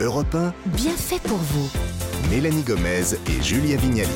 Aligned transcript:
Europe 0.00 0.34
1, 0.34 0.52
Bien 0.66 0.92
fait 0.96 1.20
pour 1.22 1.38
vous. 1.38 1.68
Mélanie 2.30 2.62
Gomez 2.62 3.14
et 3.26 3.42
Julia 3.42 3.78
Vignali. 3.78 4.08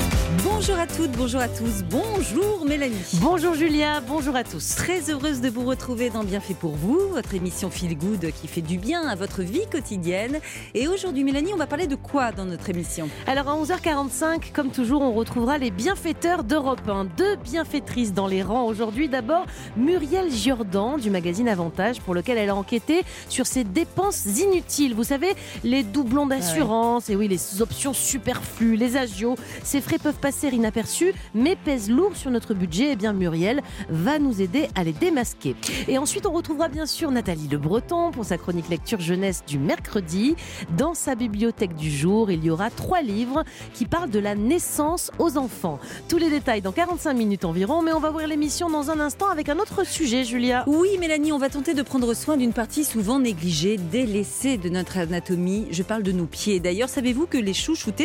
Bonjour 0.45 0.79
à 0.79 0.87
toutes, 0.87 1.13
bonjour 1.13 1.41
à 1.41 1.49
tous, 1.49 1.83
bonjour 1.89 2.65
Mélanie. 2.67 2.95
Bonjour 3.15 3.55
Julia, 3.55 4.03
bonjour 4.07 4.37
à 4.37 4.45
tous. 4.45 4.77
Très 4.77 5.11
heureuse 5.11 5.41
de 5.41 5.49
vous 5.49 5.65
retrouver 5.65 6.11
dans 6.11 6.23
Bien 6.23 6.41
fait 6.41 6.53
pour 6.53 6.73
vous, 6.73 6.99
votre 7.11 7.35
émission 7.35 7.71
Feel 7.71 7.97
Good 7.97 8.31
qui 8.39 8.49
fait 8.49 8.61
du 8.61 8.77
bien 8.77 9.09
à 9.09 9.15
votre 9.15 9.41
vie 9.43 9.67
quotidienne. 9.71 10.41
Et 10.75 10.89
aujourd'hui 10.89 11.25
Mélanie, 11.25 11.55
on 11.55 11.57
va 11.57 11.67
parler 11.67 11.87
de 11.87 11.95
quoi 11.95 12.33
dans 12.33 12.45
notre 12.45 12.69
émission? 12.69 13.09
Alors 13.27 13.49
à 13.49 13.57
11h45, 13.57 14.53
comme 14.53 14.71
toujours, 14.71 15.01
on 15.01 15.15
retrouvera 15.15 15.57
les 15.57 15.71
bienfaiteurs 15.71 16.45
d'Europe 16.45 16.87
1. 16.87 17.07
Deux 17.17 17.37
bienfaitrices 17.37 18.13
dans 18.13 18.27
les 18.27 18.43
rangs 18.43 18.67
aujourd'hui. 18.67 19.09
D'abord, 19.09 19.47
Muriel 19.79 20.31
Giordan 20.31 20.99
du 20.99 21.09
magazine 21.09 21.49
Avantage 21.49 22.01
pour 22.01 22.15
lequel 22.15 22.37
elle 22.37 22.51
a 22.51 22.57
enquêté 22.57 23.05
sur 23.31 23.47
ses 23.47 23.65
dépenses 23.65 24.27
inutiles. 24.27 24.95
Vous 24.95 25.05
savez, 25.05 25.35
les 25.65 25.83
doublons 25.83 26.27
d'assurance 26.27 27.09
et 27.09 27.17
oui, 27.17 27.27
les 27.27 27.63
options 27.63 27.95
superflues, 28.03 28.77
les 28.77 28.97
agios. 28.97 29.37
Ces 29.63 29.81
frais 29.81 29.99
peuvent 29.99 30.19
passer 30.21 30.49
inaperçus 30.49 31.15
mais 31.35 31.57
pèsent 31.57 31.91
lourd 31.91 32.17
sur 32.17 32.31
notre 32.31 32.55
budget. 32.55 32.91
Eh 32.93 32.97
bien, 32.97 33.13
Muriel 33.13 33.63
va 33.89 34.19
nous 34.19 34.41
aider 34.41 34.69
à 34.75 34.85
les 34.85 34.93
démasquer. 34.93 35.57
Et 35.89 35.99
ensuite, 35.99 36.27
on 36.27 36.33
retrouvera 36.33 36.69
bien 36.69 36.87
sûr 36.87 37.11
Nathalie 37.11 37.49
Le 37.49 37.59
Breton 37.59 38.11
pour 38.11 38.25
sa 38.25 38.39
chronique 38.39 38.69
lecture 38.69 39.01
jeunesse 39.01 39.43
du 39.47 39.59
mercredi. 39.59 40.37
Dans 40.77 40.95
sa 40.95 41.15
bibliothèque 41.15 41.75
du 41.75 41.91
jour, 41.91 42.31
il 42.31 42.45
y 42.45 42.51
aura 42.51 42.71
trois 42.71 43.03
livres 43.03 43.45
qui 43.75 43.87
parlent 43.87 44.11
de 44.11 44.19
la 44.19 44.35
naissance 44.35 45.11
aux 45.19 45.37
enfants. 45.37 45.79
Tous 46.09 46.19
les 46.19 46.31
détails 46.31 46.63
dans 46.63 46.73
45 46.73 47.15
minutes 47.15 47.45
environ, 47.45 47.83
mais 47.83 47.93
on 47.93 48.01
va 48.01 48.11
ouvrir 48.11 48.29
l'émission 48.29 48.71
dans 48.71 48.91
un 48.91 49.01
instant 49.01 49.29
avec 49.29 49.49
un 49.49 49.59
autre 49.59 49.87
sujet, 49.87 50.25
Julia. 50.25 50.65
Oui 50.67 50.99
Mélanie, 50.99 51.33
on 51.33 51.39
va 51.39 51.49
tenter 51.49 51.75
de 51.75 51.83
prendre 51.83 52.15
soin 52.15 52.37
d'une 52.37 52.53
partie 52.53 52.85
souvent 52.85 53.19
négligée, 53.19 53.77
délaissée 53.77 54.57
de 54.59 54.69
notre 54.69 54.99
anatomie. 54.99 55.67
Je 55.71 55.83
parle 55.83 56.03
de 56.03 56.13
nos 56.13 56.27
pieds. 56.27 56.61
D'ailleurs, 56.61 56.89
savez-vous 56.89 57.27
que 57.27 57.39
les 57.39 57.55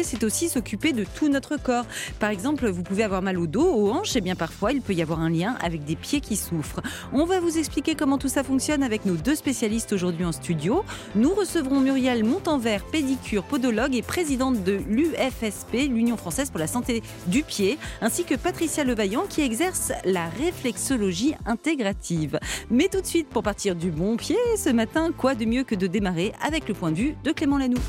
c'est 0.04 0.24
aussi 0.24 0.50
s'occuper 0.50 0.94
de 0.94 1.06
tout 1.16 1.30
notre 1.30 1.58
corps 1.58 1.86
Par 2.20 2.30
exemple, 2.30 2.68
vous 2.70 2.84
pouvez 2.84 3.04
avoir 3.04 3.22
mal 3.22 3.38
au 3.38 3.48
dos, 3.48 3.66
aux 3.66 3.92
hanches, 3.92 4.16
et 4.16 4.22
bien 4.22 4.36
parfois, 4.36 4.72
il 4.72 4.82
peut 4.82 4.94
y 4.94 5.02
avoir 5.02 5.20
un 5.20 5.30
lien 5.30 5.56
avec 5.62 5.84
des 5.86 5.96
pieds 5.96 6.22
qui 6.22 6.36
souffrent. 6.36 6.82
On 7.14 7.26
va 7.26 7.40
vous 7.40 7.58
expliquer 7.58 7.96
comment 7.96 8.18
tout 8.18 8.28
ça 8.28 8.44
fonctionne 8.44 8.84
avec 8.84 9.06
nos 9.06 9.16
deux 9.16 9.36
spécialistes 9.36 9.94
aujourd'hui 9.94 10.26
en 10.26 10.32
studio. 10.32 10.84
Nous 11.16 11.34
recevrons 11.34 11.80
Muriel 11.80 12.24
Montanvert, 12.24 12.84
pédicure, 12.86 13.44
podologue 13.44 13.96
et 13.96 14.02
présidente 14.02 14.64
de 14.64 14.80
l'UFSP, 14.88 15.90
l'Union 15.90 16.18
française 16.18 16.50
pour 16.50 16.60
la 16.60 16.68
santé 16.68 17.02
du 17.28 17.44
pied, 17.44 17.78
ainsi 18.02 18.24
que 18.24 18.36
Patricia 18.36 18.84
Levaillant 18.84 19.26
qui 19.28 19.42
exerce 19.42 19.92
la 20.06 20.28
réflexologie 20.30 21.36
intégrative. 21.46 22.40
Mais 22.70 22.88
tout 22.88 23.02
de 23.02 23.06
suite, 23.06 23.30
pour 23.30 23.44
partir 23.44 23.76
du 23.76 23.92
bon 23.92 24.18
pied, 24.18 24.38
ce 24.58 24.70
matin, 24.70 25.12
quoi 25.16 25.36
de 25.36 25.46
mieux 25.46 25.64
que 25.64 25.76
de 25.76 25.88
démarrer 25.88 26.34
avec 26.46 26.68
le 26.68 26.74
point 26.74 26.92
de 26.92 26.98
vue 26.98 27.16
de 27.24 27.32
Clément 27.32 27.58
Lanoux 27.58 27.82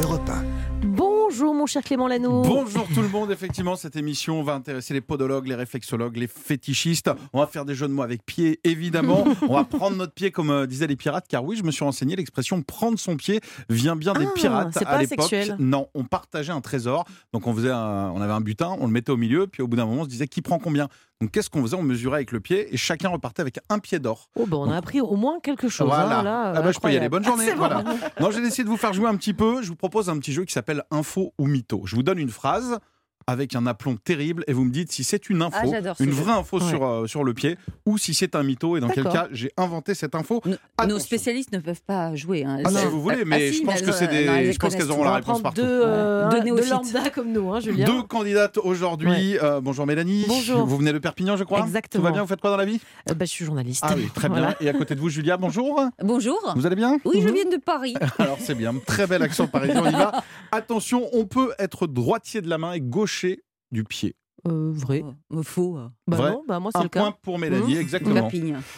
Europe 0.00 0.28
1. 0.28 0.44
Bonjour 0.86 1.54
mon 1.54 1.66
cher 1.66 1.82
Clément 1.82 2.06
Lano. 2.08 2.42
Bonjour 2.42 2.86
tout 2.94 3.02
le 3.02 3.08
monde, 3.08 3.30
effectivement 3.30 3.74
cette 3.76 3.96
émission 3.96 4.42
va 4.42 4.54
intéresser 4.54 4.94
les 4.94 5.00
podologues, 5.00 5.46
les 5.48 5.54
réflexologues, 5.54 6.16
les 6.16 6.26
fétichistes. 6.28 7.10
On 7.32 7.40
va 7.40 7.46
faire 7.46 7.64
des 7.64 7.74
jeux 7.74 7.88
de 7.88 7.92
mots 7.92 8.02
avec 8.02 8.24
pied 8.24 8.60
évidemment. 8.64 9.24
On 9.48 9.54
va 9.54 9.64
prendre 9.64 9.96
notre 9.96 10.12
pied 10.14 10.30
comme 10.30 10.50
euh, 10.50 10.66
disaient 10.66 10.86
les 10.86 10.96
pirates 10.96 11.26
car 11.28 11.44
oui 11.44 11.56
je 11.56 11.64
me 11.64 11.70
suis 11.70 11.84
renseigné, 11.84 12.16
l'expression 12.16 12.62
prendre 12.62 12.98
son 12.98 13.16
pied 13.16 13.40
vient 13.68 13.96
bien 13.96 14.12
des 14.14 14.26
Ah, 14.26 14.32
pirates 14.34 14.68
c'est 14.72 14.86
à 14.86 14.90
pas 14.90 14.98
l'époque. 15.02 15.28
sexuel. 15.28 15.56
Non, 15.58 15.88
on 15.94 16.04
partageait 16.04 16.52
un 16.52 16.60
trésor. 16.60 17.04
Donc 17.32 17.46
on 17.46 17.54
faisait 17.54 17.70
un- 17.70 18.10
on 18.14 18.20
avait 18.20 18.32
un 18.32 18.40
butin, 18.40 18.76
on 18.80 18.86
le 18.86 18.92
mettait 18.92 19.10
au 19.12 19.16
milieu 19.16 19.46
puis 19.46 19.62
au 19.62 19.68
bout 19.68 19.76
d'un 19.76 19.86
moment 19.86 20.02
on 20.02 20.04
se 20.04 20.08
disait 20.10 20.28
qui 20.28 20.42
prend 20.42 20.58
combien? 20.58 20.88
Donc 21.20 21.32
qu'est-ce 21.32 21.50
qu'on 21.50 21.62
faisait? 21.62 21.76
On 21.76 21.82
mesurait 21.82 22.16
avec 22.16 22.32
le 22.32 22.38
pied 22.40 22.72
et 22.72 22.76
chacun 22.76 23.08
repartait 23.08 23.42
avec 23.42 23.58
un 23.68 23.80
pied 23.80 23.98
d'or. 23.98 24.30
Oh, 24.36 24.46
bah, 24.46 24.56
on 24.58 24.70
a 24.70 24.76
appris 24.76 25.00
au 25.00 25.16
moins 25.16 25.40
quelque 25.40 25.68
chose. 25.68 25.88
Voilà. 25.88 26.20
hein, 26.20 26.22
là, 26.22 26.52
ah 26.54 26.62
bah, 26.62 26.70
je 26.70 26.78
peux 26.78 26.92
y 26.92 26.96
aller. 26.96 27.08
Bonne 27.08 27.24
journée. 27.24 27.46
Ah, 27.48 27.52
bon. 27.52 27.58
voilà. 27.58 27.84
Non, 28.20 28.30
j'ai 28.30 28.40
décidé 28.40 28.64
de 28.64 28.68
vous 28.68 28.76
faire 28.76 28.92
jouer 28.92 29.08
un 29.08 29.16
petit 29.16 29.34
peu. 29.34 29.62
Je 29.62 29.68
vous 29.68 29.76
propose 29.76 30.08
un 30.08 30.18
petit 30.18 30.32
jeu 30.32 30.44
qui 30.44 30.52
s'appelle 30.52 30.84
Info 30.90 31.34
ou 31.38 31.46
Mytho. 31.46 31.82
Je 31.86 31.96
vous 31.96 32.04
donne 32.04 32.18
une 32.18 32.30
phrase 32.30 32.78
avec 33.28 33.54
un 33.54 33.66
aplomb 33.66 33.96
terrible 33.96 34.42
et 34.46 34.54
vous 34.54 34.64
me 34.64 34.70
dites 34.70 34.90
si 34.90 35.04
c'est 35.04 35.28
une 35.28 35.42
info, 35.42 35.58
Ah, 35.62 35.92
une 36.00 36.10
jeu. 36.10 36.22
vraie 36.22 36.32
info 36.32 36.58
Ouais. 36.58 36.68
sur, 36.68 36.84
euh, 36.86 37.06
sur 37.06 37.24
le 37.24 37.34
pied, 37.34 37.58
ou 37.84 37.98
si 37.98 38.14
c'est 38.14 38.34
un 38.34 38.42
mytho 38.42 38.76
et 38.78 38.80
dans 38.80 38.88
quel 38.88 39.04
cas 39.04 39.28
j'ai 39.32 39.52
inventé 39.58 39.94
cette 39.94 40.14
info. 40.14 40.42
Nos- 40.88 40.98
spécialistes 40.98 41.52
ne 41.52 41.58
peuvent 41.58 41.82
pas 41.86 42.14
jouer. 42.16 42.44
hein. 42.44 42.60
Ah, 42.64 42.70
si 42.70 42.76
C'est- 42.76 42.86
vous 42.86 43.02
voulez, 43.02 43.18
Ah, 43.20 43.24
mais 43.26 43.52
si, 43.52 43.58
je 43.58 43.62
pense 43.64 43.74
non, 43.74 43.92
qu'elles 43.92 44.58
connaissent 44.58 44.90
auront 44.90 44.98
tout. 44.98 45.04
la 45.04 45.12
réponse 45.12 45.42
partout. 45.42 45.60
deux, 45.60 45.68
euh, 45.84 46.28
De 46.30 46.38
de 46.38 46.42
néophytes. 46.44 46.70
lambda 46.70 47.10
comme 47.10 47.32
nous, 47.32 47.52
hein, 47.52 47.60
Julien. 47.60 47.84
Deux 47.86 48.02
candidates 48.02 48.56
aujourd'hui. 48.58 49.36
Euh, 49.42 49.60
bonjour 49.60 49.86
Mélanie. 49.86 50.24
Bonjour. 50.26 50.64
Vous 50.66 50.76
venez 50.78 50.92
de 50.94 50.98
Perpignan, 50.98 51.36
je 51.36 51.44
crois. 51.44 51.60
Exactement. 51.60 52.00
Tout 52.02 52.06
va 52.06 52.12
bien 52.12 52.22
Vous 52.22 52.28
faites 52.28 52.40
quoi 52.40 52.50
dans 52.50 52.56
la 52.56 52.64
vie? 52.64 52.80
Euh, 53.10 53.14
bah, 53.14 53.26
je 53.26 53.30
suis 53.30 53.44
journaliste. 53.44 53.84
Ah 53.86 53.92
oui, 53.96 54.08
très 54.14 54.28
bien. 54.30 54.54
Et 54.60 54.68
à 54.68 54.72
côté 54.72 54.94
de 54.94 55.00
vous, 55.00 55.10
Julia, 55.10 55.36
bonjour. 55.36 55.82
Bonjour. 56.02 56.54
Vous 56.56 56.64
allez 56.66 56.76
bien? 56.76 56.98
Oui, 57.04 57.20
je 57.20 57.28
Mhm. 57.28 57.34
viens 57.34 57.44
de 57.50 57.56
Paris. 57.58 57.94
Alors 58.18 58.38
c'est 58.40 58.54
bien, 58.54 58.74
très 58.86 59.06
bel 59.06 59.22
accent 59.22 59.46
parisien, 59.46 59.82
on 59.84 59.88
y 59.88 59.92
va. 59.92 60.22
Attention, 60.52 61.08
on 61.12 61.26
peut 61.26 61.52
être 61.58 61.86
droitier 61.86 62.40
de 62.40 62.48
la 62.48 62.56
main 62.58 62.72
et 62.72 62.80
du 63.70 63.84
pied. 63.84 64.14
Euh, 64.46 64.70
vrai. 64.72 65.04
Oh, 65.30 65.42
Faux. 65.42 65.78
Bah 66.06 66.16
Vrai. 66.16 66.30
non, 66.30 66.44
bah 66.46 66.60
moi 66.60 66.70
c'est 66.72 66.78
Un 66.78 66.84
le 66.84 66.88
cas. 66.88 67.00
point 67.00 67.12
pour 67.22 67.38
Mélanie, 67.40 67.74
Mmh. 67.74 67.78
exactement. 67.80 68.30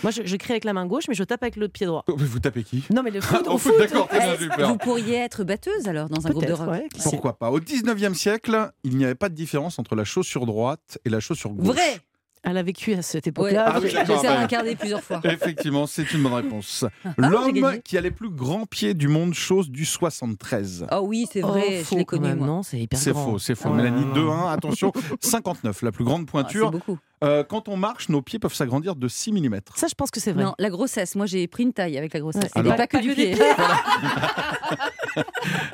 Moi 0.02 0.10
je, 0.10 0.22
je 0.24 0.36
crie 0.36 0.52
avec 0.54 0.64
la 0.64 0.72
main 0.72 0.86
gauche, 0.86 1.04
mais 1.06 1.14
je 1.14 1.22
tape 1.22 1.42
avec 1.42 1.56
le 1.56 1.68
pied 1.68 1.86
droit. 1.86 2.02
Vous 2.08 2.40
tapez 2.40 2.64
qui? 2.64 2.82
Non, 2.90 3.02
mais 3.02 3.10
le 3.10 3.20
foot, 3.20 3.46
Au 3.46 3.52
au 3.52 3.58
foot, 3.58 3.72
foot. 3.72 3.80
d'accord, 3.80 4.08
très 4.08 4.20
bien, 4.20 4.34
Eh, 4.36 4.42
super. 4.42 4.68
Vous 4.68 4.78
pourriez 4.78 5.16
être 5.16 5.44
batteuse 5.44 5.86
alors 5.86 6.08
dans 6.08 6.26
un 6.26 6.30
groupe 6.30 6.46
de 6.46 6.52
rock. 6.54 6.70
ouais. 6.70 6.88
Pourquoi 7.04 7.38
pas? 7.38 7.50
Au 7.50 7.60
19e 7.60 8.14
siècle, 8.14 8.72
il 8.84 8.96
n'y 8.96 9.04
avait 9.04 9.14
pas 9.14 9.28
de 9.28 9.34
différence 9.34 9.78
entre 9.78 9.94
la 9.94 10.04
chaussure 10.04 10.46
droite 10.46 10.98
et 11.04 11.10
la 11.10 11.20
chaussure 11.20 11.50
gauche. 11.52 11.66
Vrai. 11.76 12.00
Elle 12.42 12.56
a 12.56 12.62
vécu 12.62 12.94
à 12.94 13.02
cette 13.02 13.26
Ouais. 13.26 13.30
époque-là. 13.30 13.64
Ah 13.74 13.78
oui, 13.80 13.86
essayé 13.88 14.04
bah. 14.06 14.22
d'incarner 14.22 14.74
plusieurs 14.74 15.02
fois. 15.02 15.20
Effectivement, 15.24 15.86
c'est 15.86 16.10
une 16.12 16.22
bonne 16.22 16.32
réponse. 16.32 16.86
Ah, 17.04 17.10
L'homme 17.18 17.80
qui 17.84 17.98
a 17.98 18.00
les 18.00 18.10
plus 18.10 18.30
grands 18.30 18.64
pieds 18.64 18.94
du 18.94 19.08
monde, 19.08 19.34
chose 19.34 19.70
du 19.70 19.84
73. 19.84 20.86
Oh 20.90 21.00
oui, 21.04 21.26
c'est 21.30 21.42
Oh, 21.44 21.48
vrai, 21.48 21.82
faux 21.84 21.96
je 21.96 21.98
l'ai 21.98 22.04
connu 22.06 22.34
moi. 22.34 22.46
Non, 22.46 22.62
c'est 22.62 22.78
hyper 22.80 22.98
C'est 22.98 23.12
faux, 23.12 23.38
c'est 23.38 23.54
faux. 23.54 23.68
Ah, 23.72 23.76
Mélanie, 23.76 24.04
non. 24.06 24.14
2-1, 24.14 24.52
attention. 24.52 24.92
59, 25.20 25.82
la 25.82 25.92
plus 25.92 26.04
grande 26.04 26.22
Ah, 26.22 26.24
c'est 26.26 26.30
pointure. 26.30 26.70
beaucoup. 26.70 26.98
Euh, 27.22 27.44
quand 27.44 27.68
on 27.68 27.76
marche, 27.76 28.08
nos 28.08 28.22
pieds 28.22 28.38
peuvent 28.38 28.54
s'agrandir 28.54 28.96
de 28.96 29.06
6 29.06 29.32
mm. 29.32 29.60
Ça, 29.74 29.86
je 29.88 29.94
pense 29.94 30.10
que 30.10 30.20
c'est 30.20 30.32
vrai. 30.32 30.42
Non, 30.44 30.54
la 30.58 30.70
grossesse. 30.70 31.16
Moi, 31.16 31.26
j'ai 31.26 31.46
pris 31.48 31.64
une 31.64 31.72
taille 31.74 31.98
avec 31.98 32.14
la 32.14 32.20
grossesse. 32.20 32.44
Ouais. 32.44 32.48
C'était 32.48 32.60
Alors- 32.60 32.76
pas 32.76 32.86
que 32.86 32.96
Pas 32.96 33.02
du 33.02 33.12
pied. 33.14 33.36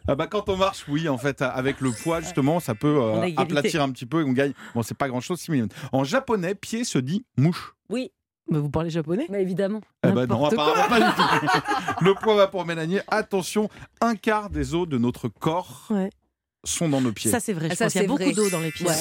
Ah 0.09 0.15
bah, 0.15 0.27
quand 0.27 0.49
on 0.49 0.57
marche, 0.57 0.87
oui, 0.89 1.09
en 1.09 1.19
fait, 1.19 1.43
avec 1.43 1.81
le 1.81 1.91
poids, 1.91 2.21
justement, 2.21 2.59
ça 2.61 2.75
peut 2.75 2.99
euh, 3.03 3.29
aplatir 3.37 3.83
un 3.83 3.91
petit 3.91 4.07
peu 4.07 4.21
et 4.23 4.25
on 4.25 4.33
gagne. 4.33 4.53
Bon, 4.75 4.83
c'est 4.83 4.97
pas 4.97 5.09
grand 5.09 5.21
chose, 5.21 5.41
6 5.41 5.51
mm. 5.53 5.69
En 5.93 6.05
japonais, 6.05 6.55
pied 6.55 6.84
se 6.84 6.99
dit 6.99 7.25
mouche. 7.37 7.75
Oui, 7.91 8.13
Mais 8.51 8.59
vous 8.59 8.71
parlez 8.71 8.91
japonais? 8.91 9.27
Mais 9.28 9.43
évidemment. 9.43 9.81
Eh 10.07 10.13
ben 10.13 10.27
non, 10.27 10.45
apparemment 10.47 10.89
pas 10.89 11.01
du 11.01 11.17
tout. 11.17 11.61
Le 12.05 12.15
point 12.15 12.34
va 12.37 12.47
pour 12.47 12.65
Mélanie. 12.65 13.01
Attention, 13.09 13.69
un 14.01 14.15
quart 14.15 14.49
des 14.51 14.75
os 14.75 14.89
de 14.89 14.97
notre 14.99 15.28
corps 15.28 15.87
Ouais. 15.91 16.11
Sont 16.66 16.88
dans 16.88 17.00
nos 17.00 17.12
pieds. 17.12 17.31
Ça, 17.31 17.41
c'est 17.41 17.53
vrai. 17.53 17.69
Je 17.69 17.72
Ah, 17.72 17.77
ça, 17.77 17.84
pense 17.84 17.93
qu'il 17.93 18.00
y 18.03 18.04
a 18.04 18.09
c'est 18.09 18.09
beaucoup 18.09 18.32
d'eau 18.32 18.50
dans 18.50 18.60
les 18.60 18.71
pieds. 18.72 18.87
Ouais. 18.87 18.93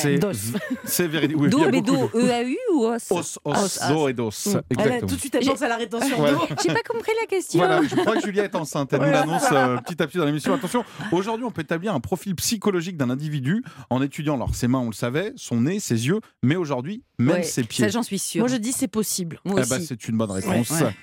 C'est 0.86 1.08
véridique. 1.08 1.38
Oui, 1.40 1.50
a 1.54 1.70
mais 1.72 1.82
beaucoup 1.82 2.10
dos, 2.14 2.20
de- 2.20 2.28
EAU 2.28 2.56
ou 2.74 2.86
os? 2.88 3.04
Os, 3.12 3.40
os, 3.44 3.58
Os, 3.58 3.80
os 3.92 4.10
et 4.10 4.14
dos. 4.14 4.30
Elle 4.48 4.56
a 4.56 4.62
Exactement. 4.70 5.08
tout 5.08 5.16
de 5.16 5.20
suite, 5.20 5.36
elle 5.36 5.46
pense 5.46 5.62
à 5.62 5.68
la 5.68 5.78
rétention 5.78 6.22
Ouais. 6.22 6.32
d'eau. 6.32 6.42
J'ai 6.64 6.74
pas 6.74 6.82
compris 6.88 7.12
la 7.22 7.28
question. 7.28 7.60
Voilà, 7.60 7.82
je 7.84 7.96
crois 7.96 8.16
que 8.16 8.22
Julia 8.26 8.44
est 8.46 8.56
enceinte. 8.56 8.94
Elle 8.94 9.00
nous 9.02 9.12
l'annonce 9.12 9.44
euh, 9.52 9.78
petit 9.78 10.02
à 10.02 10.08
petit 10.08 10.18
dans 10.18 10.26
l'émission. 10.26 10.54
Attention, 10.54 10.84
aujourd'hui, 11.12 11.46
on 11.46 11.52
peut 11.52 11.62
établir 11.62 11.94
un 11.94 12.00
profil 12.00 12.36
psychologique 12.36 12.98
d'un 12.98 13.10
individu 13.10 13.64
en 13.90 14.02
étudiant 14.02 14.36
alors 14.36 14.54
ses 14.56 14.68
mains, 14.68 14.80
on 14.80 14.88
le 14.90 14.94
savait, 14.94 15.34
son 15.36 15.62
nez, 15.62 15.80
ses 15.80 16.08
yeux, 16.08 16.20
mais 16.44 16.56
aujourd'hui, 16.56 17.04
même 17.20 17.38
Ouais, 17.38 17.44
ses 17.44 17.64
pieds. 17.64 17.84
Ça, 17.86 17.90
j'en 17.90 18.04
suis 18.04 18.20
sûre. 18.20 18.42
Moi, 18.42 18.48
je 18.50 18.58
dis 18.58 18.72
c'est 18.72 18.88
possible. 18.88 19.40
Moi 19.46 19.62
Eh 19.66 19.70
ben, 19.70 19.80
c'est 19.82 20.08
une 20.08 20.18
bonne 20.18 20.32
réponse. 20.32 20.70
Ouais. 20.72 20.96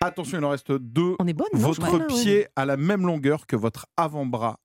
Attention, 0.00 0.38
il 0.38 0.44
en 0.44 0.50
reste 0.50 0.72
deux. 0.72 1.14
On 1.20 1.26
est 1.28 1.32
bonne, 1.32 1.46
non, 1.54 1.60
Votre 1.60 2.06
pied 2.08 2.48
a 2.56 2.64
la 2.66 2.76
même 2.76 3.06
longueur 3.06 3.46
que 3.46 3.54
votre 3.54 3.86
avant-bras. 3.96 4.58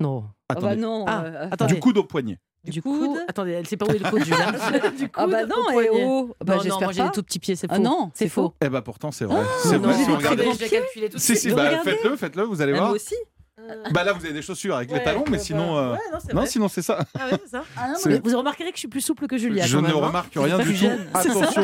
Non. 0.00 0.24
Ah 0.48 0.54
bah 0.54 0.58
Attendez. 0.68 0.76
non. 0.80 1.04
Ah, 1.06 1.22
euh, 1.24 1.48
attendez. 1.50 1.74
du 1.74 1.80
coude 1.80 1.98
au 1.98 2.04
poignet. 2.04 2.38
Du 2.64 2.80
coup, 2.80 2.98
coude. 2.98 3.18
attendez, 3.28 3.50
elle 3.52 3.66
sait 3.66 3.76
pas 3.76 3.84
où 3.86 3.90
est 3.90 3.98
le 3.98 4.08
coude, 4.08 4.22
du 4.24 4.32
Ah 4.32 4.52
coude 5.24 5.30
bah 5.32 5.44
non, 5.46 5.56
au 5.66 5.80
et 5.80 5.86
poignet. 5.88 6.04
oh. 6.06 6.34
Bah, 6.42 6.54
non, 6.54 6.56
non, 6.56 6.62
j'espère 6.62 6.80
moi 6.82 6.92
j'ai 6.92 6.98
pas. 7.02 7.06
des 7.08 7.12
tout 7.12 7.22
petits 7.22 7.38
pieds, 7.38 7.56
c'est 7.56 7.66
faux. 7.68 7.74
Ah 7.76 7.78
non, 7.78 8.10
c'est 8.14 8.28
faux. 8.28 8.54
Eh 8.62 8.68
ben 8.70 8.80
pourtant, 8.80 9.12
c'est 9.12 9.26
vrai. 9.26 9.40
Ah, 9.42 9.46
c'est 9.62 9.78
non, 9.78 9.88
vrai 9.90 9.94
si 9.98 10.04
vous 10.08 10.16
regardez. 10.16 10.44
Tout 10.44 10.52
de 10.52 11.18
Si, 11.18 11.36
suite. 11.36 11.50
si, 11.50 11.52
bah, 11.54 11.70
faites-le, 11.84 12.16
faites-le, 12.16 12.42
vous 12.44 12.62
allez 12.62 12.72
Ah, 12.72 12.76
voir. 12.76 12.88
Moi 12.88 12.96
aussi. 12.96 13.14
Bah 13.92 14.02
là, 14.04 14.12
vous 14.12 14.22
avez 14.24 14.34
des 14.34 14.42
chaussures 14.42 14.76
avec 14.76 14.90
les 14.90 14.96
Ouais, 14.96 15.04
talons, 15.04 15.24
mais 15.30 15.38
bah, 15.38 15.42
sinon. 15.42 15.76
euh, 15.78 15.92
ouais, 15.92 15.98
non, 16.12 16.40
Non, 16.40 16.46
sinon 16.46 16.68
c'est 16.68 16.82
ça. 16.82 16.98
Ah 17.18 17.26
ouais, 17.30 17.38
c'est 17.44 17.50
ça. 17.50 17.64
Ah 17.78 17.88
non, 17.88 17.94
C'est- 17.96 18.08
Mais 18.10 18.30
vous 18.30 18.36
remarquerez 18.36 18.70
que 18.70 18.76
je 18.76 18.80
suis 18.80 18.88
plus 18.88 19.00
souple 19.00 19.26
que 19.26 19.38
Julia. 19.38 19.64
Je 19.64 19.76
quand 19.76 19.82
ne 19.82 19.88
hein. 19.88 19.92
remarque 19.94 20.32
rien 20.34 20.58
du 20.58 20.74
tout. 20.74 20.86
Attention. 21.14 21.62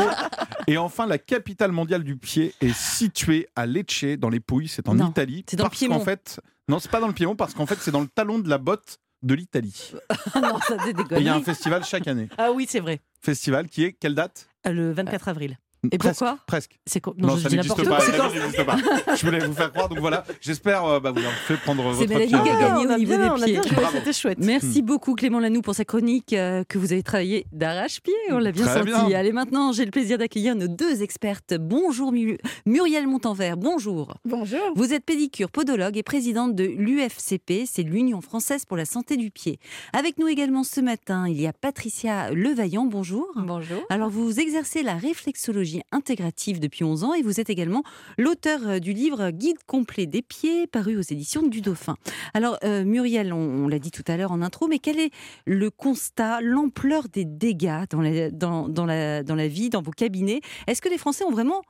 Et 0.67 0.79
enfin, 0.79 1.07
la 1.07 1.19
capitale 1.19 1.73
mondiale 1.73 2.03
du 2.05 2.17
pied 2.17 2.55
est 2.61 2.75
située 2.75 3.49
à 3.57 3.67
Lecce, 3.67 4.05
dans 4.19 4.31
les 4.31 4.41
Pouilles. 4.41 4.69
C'est 4.69 4.89
en 4.89 4.95
Non, 4.95 5.11
Italie. 5.11 5.45
c'est 5.49 5.57
dans 5.57 5.65
le 5.65 5.69
parce 5.71 5.81
qu'en 5.81 5.87
Piémont. 5.89 6.05
fait, 6.05 6.41
non, 6.71 6.79
c'est 6.79 6.91
pas 6.91 7.01
dans 7.01 7.09
le 7.09 7.13
Piémont 7.13 7.35
parce 7.35 7.53
qu'en 7.53 7.67
fait, 7.67 7.77
c'est 7.81 7.91
dans 7.91 8.01
le 8.01 8.07
talon 8.07 8.39
de 8.39 8.49
la 8.49 8.57
botte 8.59 8.99
de 9.23 9.35
l'Italie. 9.35 9.93
Ah 10.35 10.41
non, 10.41 10.59
ça 10.61 10.77
c'est 10.85 10.93
des 10.93 11.03
Et 11.17 11.19
il 11.19 11.25
y 11.25 11.29
a 11.29 11.35
un 11.35 11.43
festival 11.43 11.85
chaque 11.85 12.07
année. 12.07 12.29
Ah 12.39 12.53
oui, 12.53 12.67
c'est 12.69 12.79
vrai. 12.79 13.01
Festival 13.21 13.67
qui 13.69 13.83
est 13.83 13.93
quelle 13.93 14.15
date? 14.15 14.49
Euh, 14.67 14.71
Le 14.71 14.93
24 14.93 15.27
avril. 15.29 15.59
Et 15.93 15.97
Presque, 15.97 16.19
pourquoi 16.19 16.39
Presque. 16.47 16.79
C'est 16.87 17.01
quoi 17.01 17.15
Non, 17.17 17.37
je 17.37 17.43
ça 17.45 17.49
n'existe 17.49 17.79
n'importe 17.79 17.89
pas. 17.89 17.97
quoi. 17.97 18.29
ça 18.29 18.29
n'existe 18.39 18.65
pas. 18.67 18.77
Je 19.17 19.25
voulais 19.27 19.39
vous 19.39 19.53
faire 19.55 19.73
croire. 19.73 19.89
Donc 19.89 19.99
voilà, 20.01 20.25
j'espère 20.41 20.85
euh, 20.85 21.01
bah, 21.01 21.11
vous 21.11 21.19
avoir 21.19 21.33
fait 21.33 21.57
prendre 21.57 21.83
votre 21.83 21.99
C'est 21.99 22.07
pied. 22.07 22.17
À 22.17 22.27
gagné 22.27 22.87
on 22.87 22.89
au 22.89 22.91
a 22.91 22.99
niveau 22.99 23.17
bien- 23.17 23.25
des 23.25 23.31
on 23.31 23.43
a 23.43 23.45
pieds. 23.47 23.61
C'était 23.93 24.13
chouette. 24.13 24.39
Merci 24.41 24.83
beaucoup 24.83 25.15
Clément 25.15 25.41
Lanoux 25.41 25.63
pour 25.63 25.75
sa 25.75 25.85
chronique 25.87 26.35
euh, 26.35 26.65
que 26.69 26.77
vous 26.79 26.93
avez 26.93 27.03
travaillé 27.03 27.47
d'arrache-pied, 27.53 28.13
on 28.31 28.39
l'a 28.39 28.53
bien 28.53 28.67
Très 28.67 28.75
senti. 28.81 28.87
bien. 29.09 29.19
Allez 29.19 29.33
maintenant, 29.33 29.73
j'ai 29.73 29.85
le 29.87 29.91
plaisir 29.91 30.19
d'accueillir 30.19 30.55
nos 30.55 30.69
deux 30.69 31.03
expertes. 31.03 31.55
Bonjour 31.59 32.13
Mu- 32.13 32.37
Muriel 32.67 33.07
Montanvert, 33.07 33.57
bonjour. 33.57 34.15
Bonjour. 34.27 34.61
Vous 34.77 34.93
êtes 34.93 35.05
pédicure, 35.07 35.51
podologue 35.51 35.97
et 35.97 36.03
présidente 36.03 36.55
de 36.55 36.65
l'UFCP, 36.65 37.65
c'est 37.67 37.83
l'Union 37.83 38.21
française 38.21 38.65
pour 38.67 38.77
la 38.77 38.85
santé 38.85 39.17
du 39.17 39.31
pied. 39.31 39.59
Avec 39.93 40.19
nous 40.19 40.29
également 40.29 40.63
ce 40.65 40.81
matin, 40.81 41.27
il 41.29 41.41
y 41.41 41.47
a 41.47 41.53
Patricia 41.55 42.31
Levaillant, 42.33 42.85
bonjour. 42.85 43.27
Bonjour. 43.37 43.81
Alors 43.89 44.11
vous 44.11 44.39
exercez 44.41 44.83
la 44.83 44.95
réflexologie 44.95 45.70
intégrative 45.93 46.61
depuis 46.61 46.85
11 46.85 47.05
ans 47.05 47.15
et 47.15 47.23
vous 47.23 47.41
êtes 47.41 47.51
également 47.51 47.83
l'auteur 48.19 48.61
euh, 48.67 48.79
du 48.79 48.93
livre 48.93 49.31
Guide 49.31 49.59
complet 49.67 50.07
des 50.07 50.23
pieds 50.23 50.67
paru 50.67 50.97
aux 50.97 51.03
éditions 51.03 51.43
du 51.43 51.61
Dauphin. 51.61 51.97
Alors 52.35 52.59
euh, 52.65 52.85
Muriel, 52.85 53.33
on, 53.33 53.69
l'a 53.69 53.79
dit 53.79 53.91
tout 53.91 54.05
à 54.07 54.17
l'heure 54.17 54.33
en 54.33 54.43
intro, 54.43 54.69
mais 54.69 54.79
quel 54.79 54.99
est 54.99 55.11
le 55.47 55.71
constat, 55.71 56.41
l'ampleur 56.41 57.09
des 57.09 57.25
dégâts 57.25 57.85
dans 57.91 58.01
la, 58.01 58.31
dans, 58.31 58.69
la, 58.87 59.23
dans 59.23 59.35
la 59.35 59.49
vie, 59.49 59.71
dans 59.71 59.83
vos 59.83 59.91
cabinets? 59.93 60.41
Est-ce 60.67 60.83
que 60.83 60.89
les 60.89 60.99
Français 60.99 61.25
ont 61.25 61.31
vraiment 61.31 61.63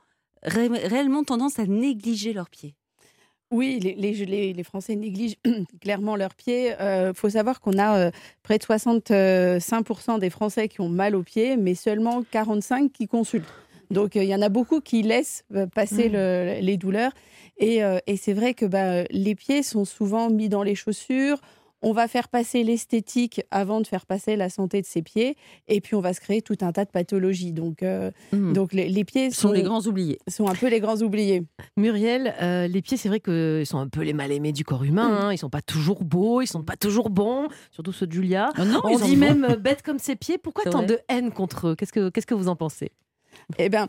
ré- 0.43 0.67
réellement 0.67 1.23
tendance 1.23 1.59
à 1.59 1.65
négliger 1.65 2.33
leurs 2.33 2.49
pieds? 2.49 2.75
Oui, 3.51 3.79
les, 3.81 3.95
les, 3.95 4.53
les- 4.53 4.63
Français 4.63 4.95
négligent 4.95 5.35
clairement 5.81 6.15
leurs 6.15 6.35
pieds. 6.35 6.73
Il 6.79 7.11
faut 7.13 7.29
savoir 7.29 7.59
qu'on 7.59 7.77
a 7.77 7.97
euh, 7.97 8.11
près 8.43 8.57
de 8.57 8.63
65% 8.63 10.19
des 10.19 10.29
Français 10.29 10.69
qui 10.69 10.79
ont 10.79 10.87
mal 10.87 11.15
aux 11.17 11.23
pieds, 11.23 11.57
mais 11.57 11.75
seulement 11.75 12.23
45 12.31 12.91
qui 12.93 13.07
consultent. 13.07 13.43
Donc 13.91 14.15
euh, 14.15 14.23
il 14.23 14.29
y 14.29 14.35
en 14.35 14.41
a 14.41 14.49
beaucoup 14.49 14.81
qui 14.81 15.01
laissent 15.03 15.43
euh, 15.55 15.67
passer 15.67 16.09
le- 16.09 16.59
les 16.61 16.77
douleurs. 16.77 17.11
Et, 17.57 17.83
euh, 17.83 17.99
et 18.07 18.17
c'est 18.17 18.33
vrai 18.33 18.53
que 18.53 18.65
bah, 18.65 19.03
les 19.11 19.35
pieds 19.35 19.61
sont 19.63 19.85
souvent 19.85 20.29
mis 20.29 20.49
dans 20.49 20.63
les 20.63 20.75
chaussures. 20.75 21.39
On 21.83 21.93
va 21.93 22.07
faire 22.07 22.27
passer 22.27 22.63
l'esthétique 22.63 23.41
avant 23.49 23.81
de 23.81 23.87
faire 23.87 24.05
passer 24.05 24.35
la 24.35 24.49
santé 24.49 24.81
de 24.81 24.85
ses 24.85 25.01
pieds. 25.01 25.35
Et 25.67 25.81
puis 25.81 25.95
on 25.95 25.99
va 25.99 26.13
se 26.13 26.21
créer 26.21 26.43
tout 26.43 26.55
un 26.61 26.71
tas 26.71 26.85
de 26.85 26.91
pathologies. 26.91 27.53
Donc, 27.53 27.81
euh, 27.81 28.11
Hmm. 28.31 28.53
donc 28.53 28.71
les, 28.73 28.87
les 28.87 29.03
pieds 29.03 29.31
sont 29.31 29.47
sont, 29.47 29.51
les 29.51 29.63
grands 29.63 29.81
oubliés. 29.81 30.19
sont 30.27 30.47
un 30.47 30.53
peu 30.53 30.67
les 30.69 30.79
grands 30.79 31.01
oubliés. 31.01 31.41
Muriel, 31.77 32.35
euh, 32.41 32.67
les 32.67 32.81
pieds, 32.83 32.97
c'est 32.97 33.09
vrai 33.09 33.19
qu'ils 33.19 33.65
sont 33.65 33.79
un 33.79 33.87
peu 33.87 34.01
les 34.01 34.13
mal-aimés 34.13 34.51
du 34.51 34.63
corps 34.63 34.83
humain. 34.83 35.09
hein. 35.23 35.33
Ils 35.33 35.39
sont 35.39 35.49
pas 35.49 35.63
toujours 35.63 36.03
beaux, 36.03 36.41
ils 36.41 36.47
sont 36.47 36.61
pas 36.63 36.75
toujours 36.77 37.09
bons, 37.09 37.47
surtout 37.71 37.91
ceux 37.93 38.05
de 38.05 38.11
Julia. 38.13 38.49
Oh 38.59 38.63
non, 38.63 38.81
On 38.83 38.99
dit 38.99 39.17
même 39.17 39.55
bêtes 39.59 39.81
comme 39.81 39.97
ses 39.99 40.15
pieds. 40.15 40.37
Pourquoi 40.37 40.65
tant 40.65 40.79
vrai. 40.79 40.85
de 40.87 40.99
haine 41.09 41.31
contre 41.31 41.69
eux? 41.69 41.75
Qu'est-ce 41.75 41.93
que 41.93 42.09
Qu'est-ce 42.09 42.27
que 42.27 42.35
vous 42.35 42.47
en 42.47 42.55
pensez? 42.55 42.91
Eh 43.57 43.69
ben, 43.69 43.87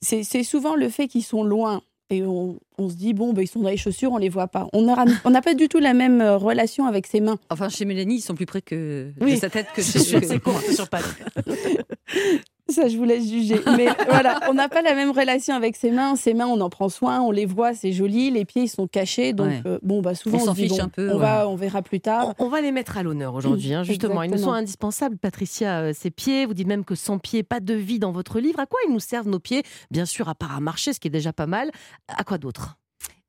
c'est 0.00 0.42
souvent 0.44 0.74
le 0.74 0.88
fait 0.88 1.08
qu'ils 1.08 1.24
sont 1.24 1.44
loin. 1.44 1.82
Et 2.12 2.24
on, 2.24 2.58
on 2.76 2.88
se 2.88 2.94
dit, 2.96 3.14
bon, 3.14 3.32
ben, 3.32 3.42
ils 3.42 3.46
sont 3.46 3.60
dans 3.60 3.68
les 3.68 3.76
chaussures, 3.76 4.10
on 4.10 4.16
les 4.18 4.28
voit 4.28 4.48
pas. 4.48 4.66
On 4.72 4.82
n'a 4.82 5.42
pas 5.42 5.54
du 5.54 5.68
tout 5.68 5.78
la 5.78 5.94
même 5.94 6.20
euh, 6.20 6.36
relation 6.36 6.86
avec 6.86 7.06
ses 7.06 7.20
mains. 7.20 7.38
Enfin, 7.50 7.68
chez 7.68 7.84
Mélanie, 7.84 8.16
ils 8.16 8.20
sont 8.20 8.34
plus 8.34 8.46
près 8.46 8.62
que 8.62 9.12
Oui. 9.20 9.34
de 9.34 9.38
sa 9.38 9.48
tête 9.48 9.68
que 9.74 9.80
chez 9.82 10.16
assez 10.16 10.40
courte 10.40 10.68
sur. 10.72 10.88
Ça, 12.70 12.88
je 12.88 12.96
vous 12.96 13.04
laisse 13.04 13.28
juger. 13.28 13.60
Mais 13.76 13.86
voilà, 14.08 14.40
on 14.48 14.54
n'a 14.54 14.68
pas 14.68 14.82
la 14.82 14.94
même 14.94 15.10
relation 15.10 15.54
avec 15.54 15.76
ses 15.76 15.90
mains. 15.90 16.16
Ses 16.16 16.34
mains, 16.34 16.46
on 16.46 16.60
en 16.60 16.70
prend 16.70 16.88
soin, 16.88 17.20
on 17.20 17.30
les 17.30 17.46
voit, 17.46 17.74
c'est 17.74 17.92
joli. 17.92 18.30
Les 18.30 18.44
pieds, 18.44 18.62
ils 18.62 18.68
sont 18.68 18.86
cachés. 18.86 19.32
Donc, 19.32 19.48
Ouais. 19.48 19.62
euh, 19.66 19.78
bon, 19.82 20.00
bah, 20.02 20.14
souvent, 20.14 20.38
On 20.38 20.42
on, 20.42 20.44
s'en 20.46 20.54
dit, 20.54 20.68
fiche 20.68 20.78
bon, 20.78 20.84
un 20.84 20.88
peu, 20.88 21.10
On, 21.10 21.14
ouais. 21.14 21.18
va, 21.20 21.48
on 21.48 21.56
verra 21.56 21.82
plus 21.82 22.00
tard. 22.00 22.34
On, 22.38 22.46
on 22.46 22.48
va 22.48 22.60
les 22.60 22.72
mettre 22.72 22.96
à 22.96 23.02
l'honneur 23.02 23.34
aujourd'hui, 23.34 23.74
hein, 23.74 23.82
justement. 23.82 24.22
Ils 24.22 24.30
nous 24.30 24.38
sont 24.38 24.52
indispensables. 24.52 25.16
Patricia, 25.18 25.80
euh, 25.80 25.92
ces 25.94 26.10
pieds, 26.10 26.46
vous 26.46 26.54
dites 26.54 26.66
même 26.68 26.84
que 26.84 26.94
sans 26.94 27.18
pieds, 27.18 27.42
pas 27.42 27.60
de 27.60 27.74
vie 27.74 27.98
dans 27.98 28.12
votre 28.12 28.40
livre. 28.40 28.60
À 28.60 28.66
quoi 28.66 28.78
ils 28.86 28.92
nous 28.92 29.00
servent 29.00 29.28
nos 29.28 29.40
pieds? 29.40 29.62
Bien 29.90 30.04
sûr, 30.06 30.28
à 30.28 30.34
part 30.34 30.56
à 30.56 30.60
marcher, 30.60 30.92
ce 30.92 31.00
qui 31.00 31.08
est 31.08 31.10
déjà 31.10 31.32
pas 31.32 31.46
mal. 31.46 31.70
À 32.08 32.24
quoi 32.24 32.38
d'autre? 32.38 32.76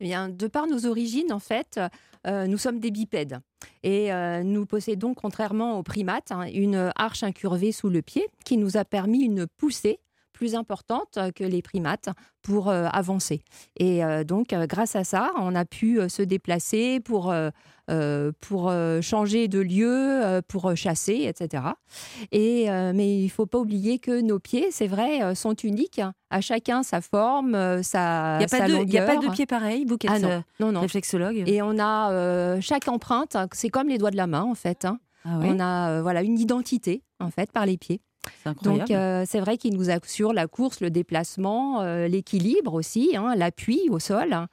Eh 0.01 0.03
bien, 0.03 0.29
de 0.29 0.47
par 0.47 0.65
nos 0.65 0.87
origines, 0.87 1.31
en 1.31 1.39
fait, 1.39 1.79
euh, 2.25 2.47
nous 2.47 2.57
sommes 2.57 2.79
des 2.79 2.89
bipèdes. 2.89 3.39
Et 3.83 4.11
euh, 4.11 4.41
nous 4.41 4.65
possédons, 4.65 5.13
contrairement 5.13 5.77
aux 5.77 5.83
primates, 5.83 6.31
hein, 6.31 6.47
une 6.51 6.91
arche 6.95 7.21
incurvée 7.21 7.71
sous 7.71 7.87
le 7.87 8.01
pied 8.01 8.27
qui 8.43 8.57
nous 8.57 8.77
a 8.77 8.83
permis 8.83 9.23
une 9.23 9.45
poussée 9.45 9.99
plus 10.41 10.55
importante 10.55 11.19
que 11.35 11.43
les 11.43 11.61
primates 11.61 12.09
pour 12.41 12.69
euh, 12.69 12.87
avancer. 12.91 13.43
Et 13.77 14.03
euh, 14.03 14.23
donc, 14.23 14.53
euh, 14.53 14.65
grâce 14.65 14.95
à 14.95 15.03
ça, 15.03 15.29
on 15.37 15.53
a 15.53 15.65
pu 15.65 15.99
euh, 15.99 16.09
se 16.09 16.23
déplacer 16.23 16.99
pour, 16.99 17.29
euh, 17.29 17.51
euh, 17.91 18.31
pour 18.41 18.69
euh, 18.69 19.01
changer 19.01 19.47
de 19.47 19.59
lieu, 19.59 19.85
euh, 20.25 20.41
pour 20.47 20.75
chasser, 20.75 21.25
etc. 21.31 21.63
Et, 22.31 22.71
euh, 22.71 22.91
mais 22.95 23.19
il 23.19 23.25
ne 23.25 23.29
faut 23.29 23.45
pas 23.45 23.59
oublier 23.59 23.99
que 23.99 24.19
nos 24.19 24.39
pieds, 24.39 24.69
c'est 24.71 24.87
vrai, 24.87 25.21
euh, 25.21 25.35
sont 25.35 25.53
uniques. 25.53 26.01
À 26.31 26.41
chacun 26.41 26.81
sa 26.81 27.01
forme, 27.01 27.53
euh, 27.53 27.83
sa, 27.83 28.37
Il 28.37 28.39
n'y 28.39 28.45
a, 28.45 28.47
sa 28.47 28.57
pas 28.57 28.67
de- 28.67 28.73
il 28.83 28.91
y 28.93 28.97
a 28.97 29.03
pas 29.05 29.11
de 29.11 29.15
longueur. 29.17 29.33
pied 29.33 29.45
pareil, 29.45 29.85
vous 29.85 29.97
qui 29.99 30.07
êtes 30.07 30.13
Ah 30.15 30.19
non, 30.19 30.29
euh, 30.29 30.39
non, 30.59 30.71
non. 30.71 30.79
réflexologue? 30.81 31.43
Et 31.45 31.61
on 31.61 31.77
a 31.77 32.11
euh, 32.13 32.57
chaque 32.61 32.87
empreinte, 32.87 33.37
c'est 33.53 33.69
comme 33.69 33.89
les 33.89 33.99
doigts 33.99 34.09
de 34.09 34.17
la 34.17 34.25
main 34.25 34.41
en 34.43 34.55
fait. 34.55 34.85
hein. 34.85 34.99
Ah 35.23 35.37
ouais, 35.37 35.49
On 35.51 35.59
a 35.59 35.91
euh, 35.91 36.01
voilà 36.01 36.23
une 36.23 36.39
identité 36.39 37.03
en 37.19 37.29
fait 37.29 37.51
par 37.51 37.67
les 37.67 37.77
pieds. 37.77 38.01
Donc 38.63 38.91
euh, 38.91 39.23
c'est 39.27 39.39
vrai 39.39 39.57
qu'ils 39.57 39.73
nous 39.73 39.89
assurent 39.89 40.33
la 40.33 40.47
course, 40.47 40.81
le 40.81 40.89
déplacement, 40.89 41.81
euh, 41.81 42.07
l'équilibre 42.07 42.73
aussi, 42.73 43.15
hein, 43.15 43.35
l'appui 43.35 43.81
au 43.89 43.99
sol. 43.99 44.33
hein. 44.33 44.47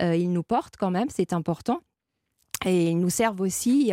Euh, 0.00 0.16
ils 0.16 0.32
nous 0.32 0.42
portent 0.42 0.76
quand 0.76 0.90
même, 0.90 1.08
c'est 1.10 1.32
important. 1.32 1.80
Et 2.64 2.90
ils 2.90 2.98
nous 2.98 3.10
servent 3.10 3.40
aussi 3.40 3.92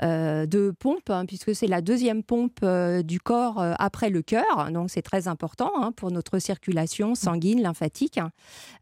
euh, 0.00 0.46
de 0.46 0.72
pompe, 0.78 1.10
hein, 1.10 1.26
puisque 1.26 1.52
c'est 1.52 1.66
la 1.66 1.80
deuxième 1.80 2.22
pompe 2.22 2.64
du 3.02 3.18
corps 3.18 3.60
après 3.80 4.08
le 4.08 4.22
cœur. 4.22 4.70
Donc 4.70 4.90
c'est 4.90 5.02
très 5.02 5.26
important 5.26 5.72
hein, 5.74 5.90
pour 5.90 6.12
notre 6.12 6.38
circulation 6.38 7.16
sanguine, 7.16 7.60
lymphatique. 7.60 8.20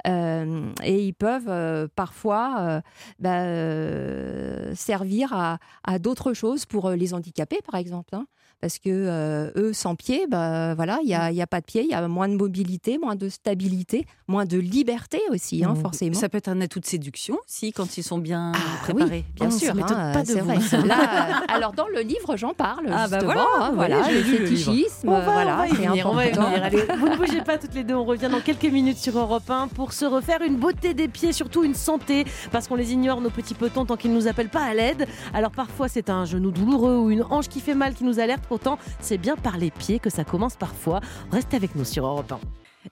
Et 0.05 1.07
ils 1.07 1.15
peuvent 1.15 1.89
parfois 1.97 2.83
bah, 3.21 4.75
servir 4.75 5.33
à, 5.33 5.99
d'autres 5.99 6.35
choses 6.35 6.67
pour 6.67 6.91
les 6.91 7.15
handicapés, 7.15 7.61
par 7.65 7.81
exemple. 7.81 8.19
Parce 8.63 8.79
que 8.79 8.89
euh, 8.89 9.51
eux, 9.57 9.73
sans 9.75 9.97
pied, 9.97 10.27
bah, 10.31 10.75
voilà, 10.75 10.99
il 11.03 11.07
n'y 11.09 11.15
a, 11.15 11.31
y 11.33 11.43
a 11.43 11.47
pas 11.47 11.61
de 11.61 11.67
pied, 11.67 11.83
il 11.83 11.91
y 11.91 11.95
a 11.95 12.09
moins 12.09 12.29
de 12.29 12.37
mobilité, 12.37 12.97
moins 12.97 13.17
de 13.17 13.29
stabilité, 13.29 14.07
moins 14.29 14.47
de 14.47 14.57
liberté 14.57 15.21
aussi, 15.31 15.63
hein, 15.65 15.75
Mmh. 15.75 15.83
forcément. 15.83 16.15
Ça 16.19 16.29
peut 16.29 16.39
être 16.39 16.49
un 16.49 16.61
atout 16.61 16.81
de 16.81 16.87
séduction, 16.87 17.37
si, 17.47 17.73
quand 17.73 17.97
ils 17.99 18.03
sont 18.03 18.19
bien 18.19 18.53
Ah 18.55 18.59
préparés. 18.83 19.25
Bien 19.37 19.49
Oh, 19.49 19.51
ça 19.51 19.59
sûr, 19.59 19.75
hein, 19.77 20.13
pas 20.15 20.23
de 20.23 20.33
vrai. 20.35 20.87
Là, 20.87 21.43
alors 21.49 21.73
dans 21.73 21.89
le 21.89 22.01
livre, 22.01 22.37
j'en 22.37 22.55
parle. 22.55 22.87
Ah, 22.91 23.09
bah 23.09 23.19
voilà, 23.23 23.47
hein, 23.59 23.73
voilà, 23.75 24.09
le 24.11 24.23
fétichisme, 24.23 25.09
On 25.09 25.13
va, 25.13 25.21
voilà, 25.33 25.55
on 25.55 25.57
va 25.59 25.67
y 25.67 25.71
c'est 25.71 25.77
venir, 25.89 26.07
on 26.11 26.15
va 26.15 26.27
y 26.27 26.29
important. 26.31 26.51
venir. 26.51 26.63
Allez, 26.65 26.83
vous 26.99 27.09
ne 27.09 27.17
bougez 27.17 27.41
pas 27.43 27.59
toutes 27.59 27.75
les 27.75 27.83
deux, 27.85 27.95
on 27.95 28.05
revient 28.05 28.29
dans 28.31 28.41
quelques 28.41 28.65
minutes 28.65 28.99
sur 28.99 29.19
Europe 29.19 29.51
1 29.51 29.69
pour 29.69 29.93
se 29.93 30.05
refaire 30.05 30.41
une 30.43 30.57
beauté 30.57 30.95
des 30.95 31.09
pieds, 31.09 31.33
surtout 31.33 31.65
une 31.65 31.75
santé, 31.75 32.25
parce 32.53 32.69
qu'on 32.69 32.77
les 32.77 32.93
ignore, 32.93 33.21
nos 33.21 33.31
petits 33.31 33.55
petons, 33.55 33.85
tant 33.85 33.97
qu'ils 33.97 34.13
ne 34.13 34.17
nous 34.17 34.29
appellent 34.29 34.49
pas 34.51 34.63
à 34.65 34.73
l'aide. 34.75 35.07
Alors 35.35 35.51
parfois 35.51 35.89
c'est 35.89 36.11
un 36.11 36.25
genou 36.25 36.51
douloureux 36.53 36.97
ou 36.99 37.11
une 37.11 37.25
hanche 37.29 37.49
qui 37.49 37.59
fait 37.61 37.75
mal 37.75 37.95
qui 37.95 38.05
nous 38.05 38.21
alerte, 38.21 38.43
pourtant 38.53 38.79
c'est 39.01 39.17
bien 39.17 39.35
par 39.35 39.57
les 39.57 39.71
pieds 39.71 39.99
que 39.99 40.11
ça 40.11 40.25
commence 40.25 40.57
parfois. 40.57 41.01
Restez 41.31 41.57
avec 41.57 41.75
nous 41.75 41.87
sur 41.87 42.05
Europe 42.05 42.31
1. 42.31 42.39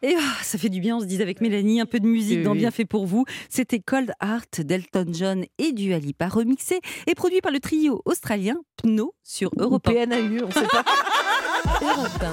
Et 0.00 0.14
ah, 0.18 0.42
ça 0.42 0.56
fait 0.56 0.70
du 0.70 0.80
bien, 0.80 0.96
on 0.96 1.00
se 1.00 1.04
dit 1.04 1.20
avec 1.20 1.42
Mélanie, 1.42 1.82
un 1.82 1.84
peu 1.84 2.00
de 2.00 2.06
musique 2.06 2.38
Oui, 2.38 2.44
dans 2.44 2.52
oui. 2.52 2.60
Bien 2.60 2.70
fait 2.70 2.86
pour 2.86 3.04
vous. 3.04 3.26
C'était 3.50 3.78
Cold 3.78 4.10
Heart 4.22 4.62
d'Elton 4.62 5.08
John 5.12 5.44
et 5.58 5.72
du 5.72 5.92
Alipa 5.92 6.28
remixé 6.28 6.80
et 7.06 7.14
produit 7.14 7.42
par 7.42 7.52
le 7.52 7.60
trio 7.60 8.00
australien 8.06 8.56
Pno 8.78 9.12
sur 9.22 9.50
Europe 9.58 9.86
1. 9.86 10.06
PNAU, 10.06 10.46
on 10.46 10.50
sait 10.50 10.66
pas. 10.66 10.82
Europe 11.82 12.24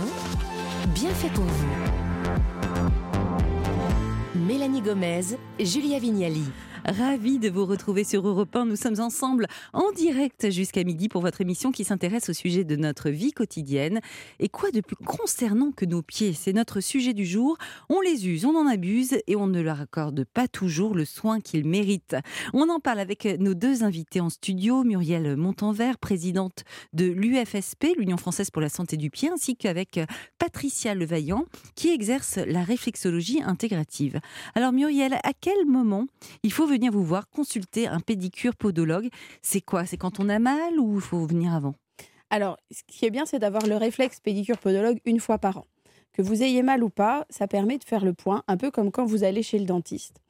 1, 0.85 0.89
bien 0.91 1.09
fait 1.09 1.33
pour 1.33 1.43
vous. 1.43 1.67
Mélanie 4.35 4.81
Gomez, 4.81 5.35
Julia 5.59 5.99
Vignali. 5.99 6.45
Ravi 6.87 7.37
de 7.37 7.49
vous 7.49 7.65
retrouver 7.65 8.05
sur 8.05 8.25
Europe 8.25 8.55
1. 8.55 8.65
Nous 8.65 8.77
sommes 8.77 9.01
ensemble 9.01 9.47
en 9.73 9.91
direct 9.91 10.49
jusqu'à 10.51 10.85
midi 10.85 11.09
pour 11.09 11.21
votre 11.21 11.41
émission 11.41 11.73
qui 11.73 11.83
s'intéresse 11.83 12.29
au 12.29 12.33
sujet 12.33 12.63
de 12.63 12.77
notre 12.77 13.09
vie 13.09 13.33
quotidienne. 13.33 13.99
Et 14.39 14.47
quoi 14.47 14.71
de 14.71 14.79
plus 14.79 14.95
concernant 14.95 15.73
que 15.73 15.83
nos 15.83 16.01
pieds? 16.01 16.31
C'est 16.31 16.53
notre 16.53 16.79
sujet 16.79 17.13
du 17.13 17.25
jour. 17.25 17.57
On 17.89 17.99
les 17.99 18.29
use, 18.29 18.45
on 18.45 18.55
en 18.55 18.67
abuse 18.67 19.17
et 19.27 19.35
on 19.35 19.47
ne 19.47 19.59
leur 19.59 19.81
accorde 19.81 20.23
pas 20.23 20.47
toujours 20.47 20.95
le 20.95 21.03
soin 21.03 21.41
qu'ils 21.41 21.67
méritent. 21.67 22.15
On 22.53 22.69
en 22.69 22.79
parle 22.79 22.99
avec 22.99 23.25
nos 23.37 23.53
deux 23.53 23.83
invités 23.83 24.21
en 24.21 24.29
studio, 24.29 24.85
Muriel 24.85 25.35
Montanvert, 25.35 25.97
présidente 25.97 26.63
de 26.93 27.07
l'UFSP, 27.07 27.97
l'Union 27.97 28.15
française 28.15 28.49
pour 28.49 28.61
la 28.61 28.69
santé 28.69 28.95
du 28.95 29.09
pied, 29.09 29.29
ainsi 29.29 29.57
qu'avec 29.57 29.99
Patricia 30.39 30.95
Levaillant, 30.95 31.43
qui 31.75 31.89
exerce 31.89 32.37
la 32.37 32.63
réflexologie 32.63 33.41
intégrative. 33.43 34.21
Alors 34.55 34.71
Muriel, 34.71 35.15
à 35.15 35.33
quel 35.37 35.65
moment 35.65 36.07
il 36.43 36.53
faut 36.53 36.65
venir 36.65 36.76
vous 36.85 37.03
voir 37.03 37.29
consulter 37.29 37.87
un 37.87 37.99
pédicure 37.99 38.55
podologue 38.55 39.09
C'est 39.41 39.61
quoi? 39.61 39.85
C'est 39.85 39.97
quand 39.97 40.19
on 40.19 40.29
a 40.29 40.39
mal 40.39 40.79
ou 40.79 40.95
il 40.95 41.01
faut 41.01 41.25
venir 41.25 41.53
avant? 41.53 41.73
Alors, 42.29 42.57
ce 42.71 42.81
qui 42.85 43.05
est 43.05 43.09
bien, 43.09 43.25
c'est 43.25 43.39
d'avoir 43.39 43.65
le 43.65 43.75
réflexe 43.75 44.19
pédicure 44.19 44.57
podologue 44.57 44.99
une 45.05 45.19
fois 45.19 45.37
par 45.37 45.57
an. 45.57 45.65
Que 46.13 46.21
vous 46.21 46.43
ayez 46.43 46.63
mal 46.63 46.83
ou 46.83 46.89
pas, 46.89 47.25
ça 47.29 47.47
permet 47.47 47.77
de 47.77 47.83
faire 47.83 48.03
le 48.03 48.13
point, 48.13 48.43
un 48.47 48.57
peu 48.57 48.71
comme 48.71 48.91
quand 48.91 49.05
vous 49.05 49.23
allez 49.23 49.43
chez 49.43 49.59
le 49.59 49.65
dentiste. 49.65 50.21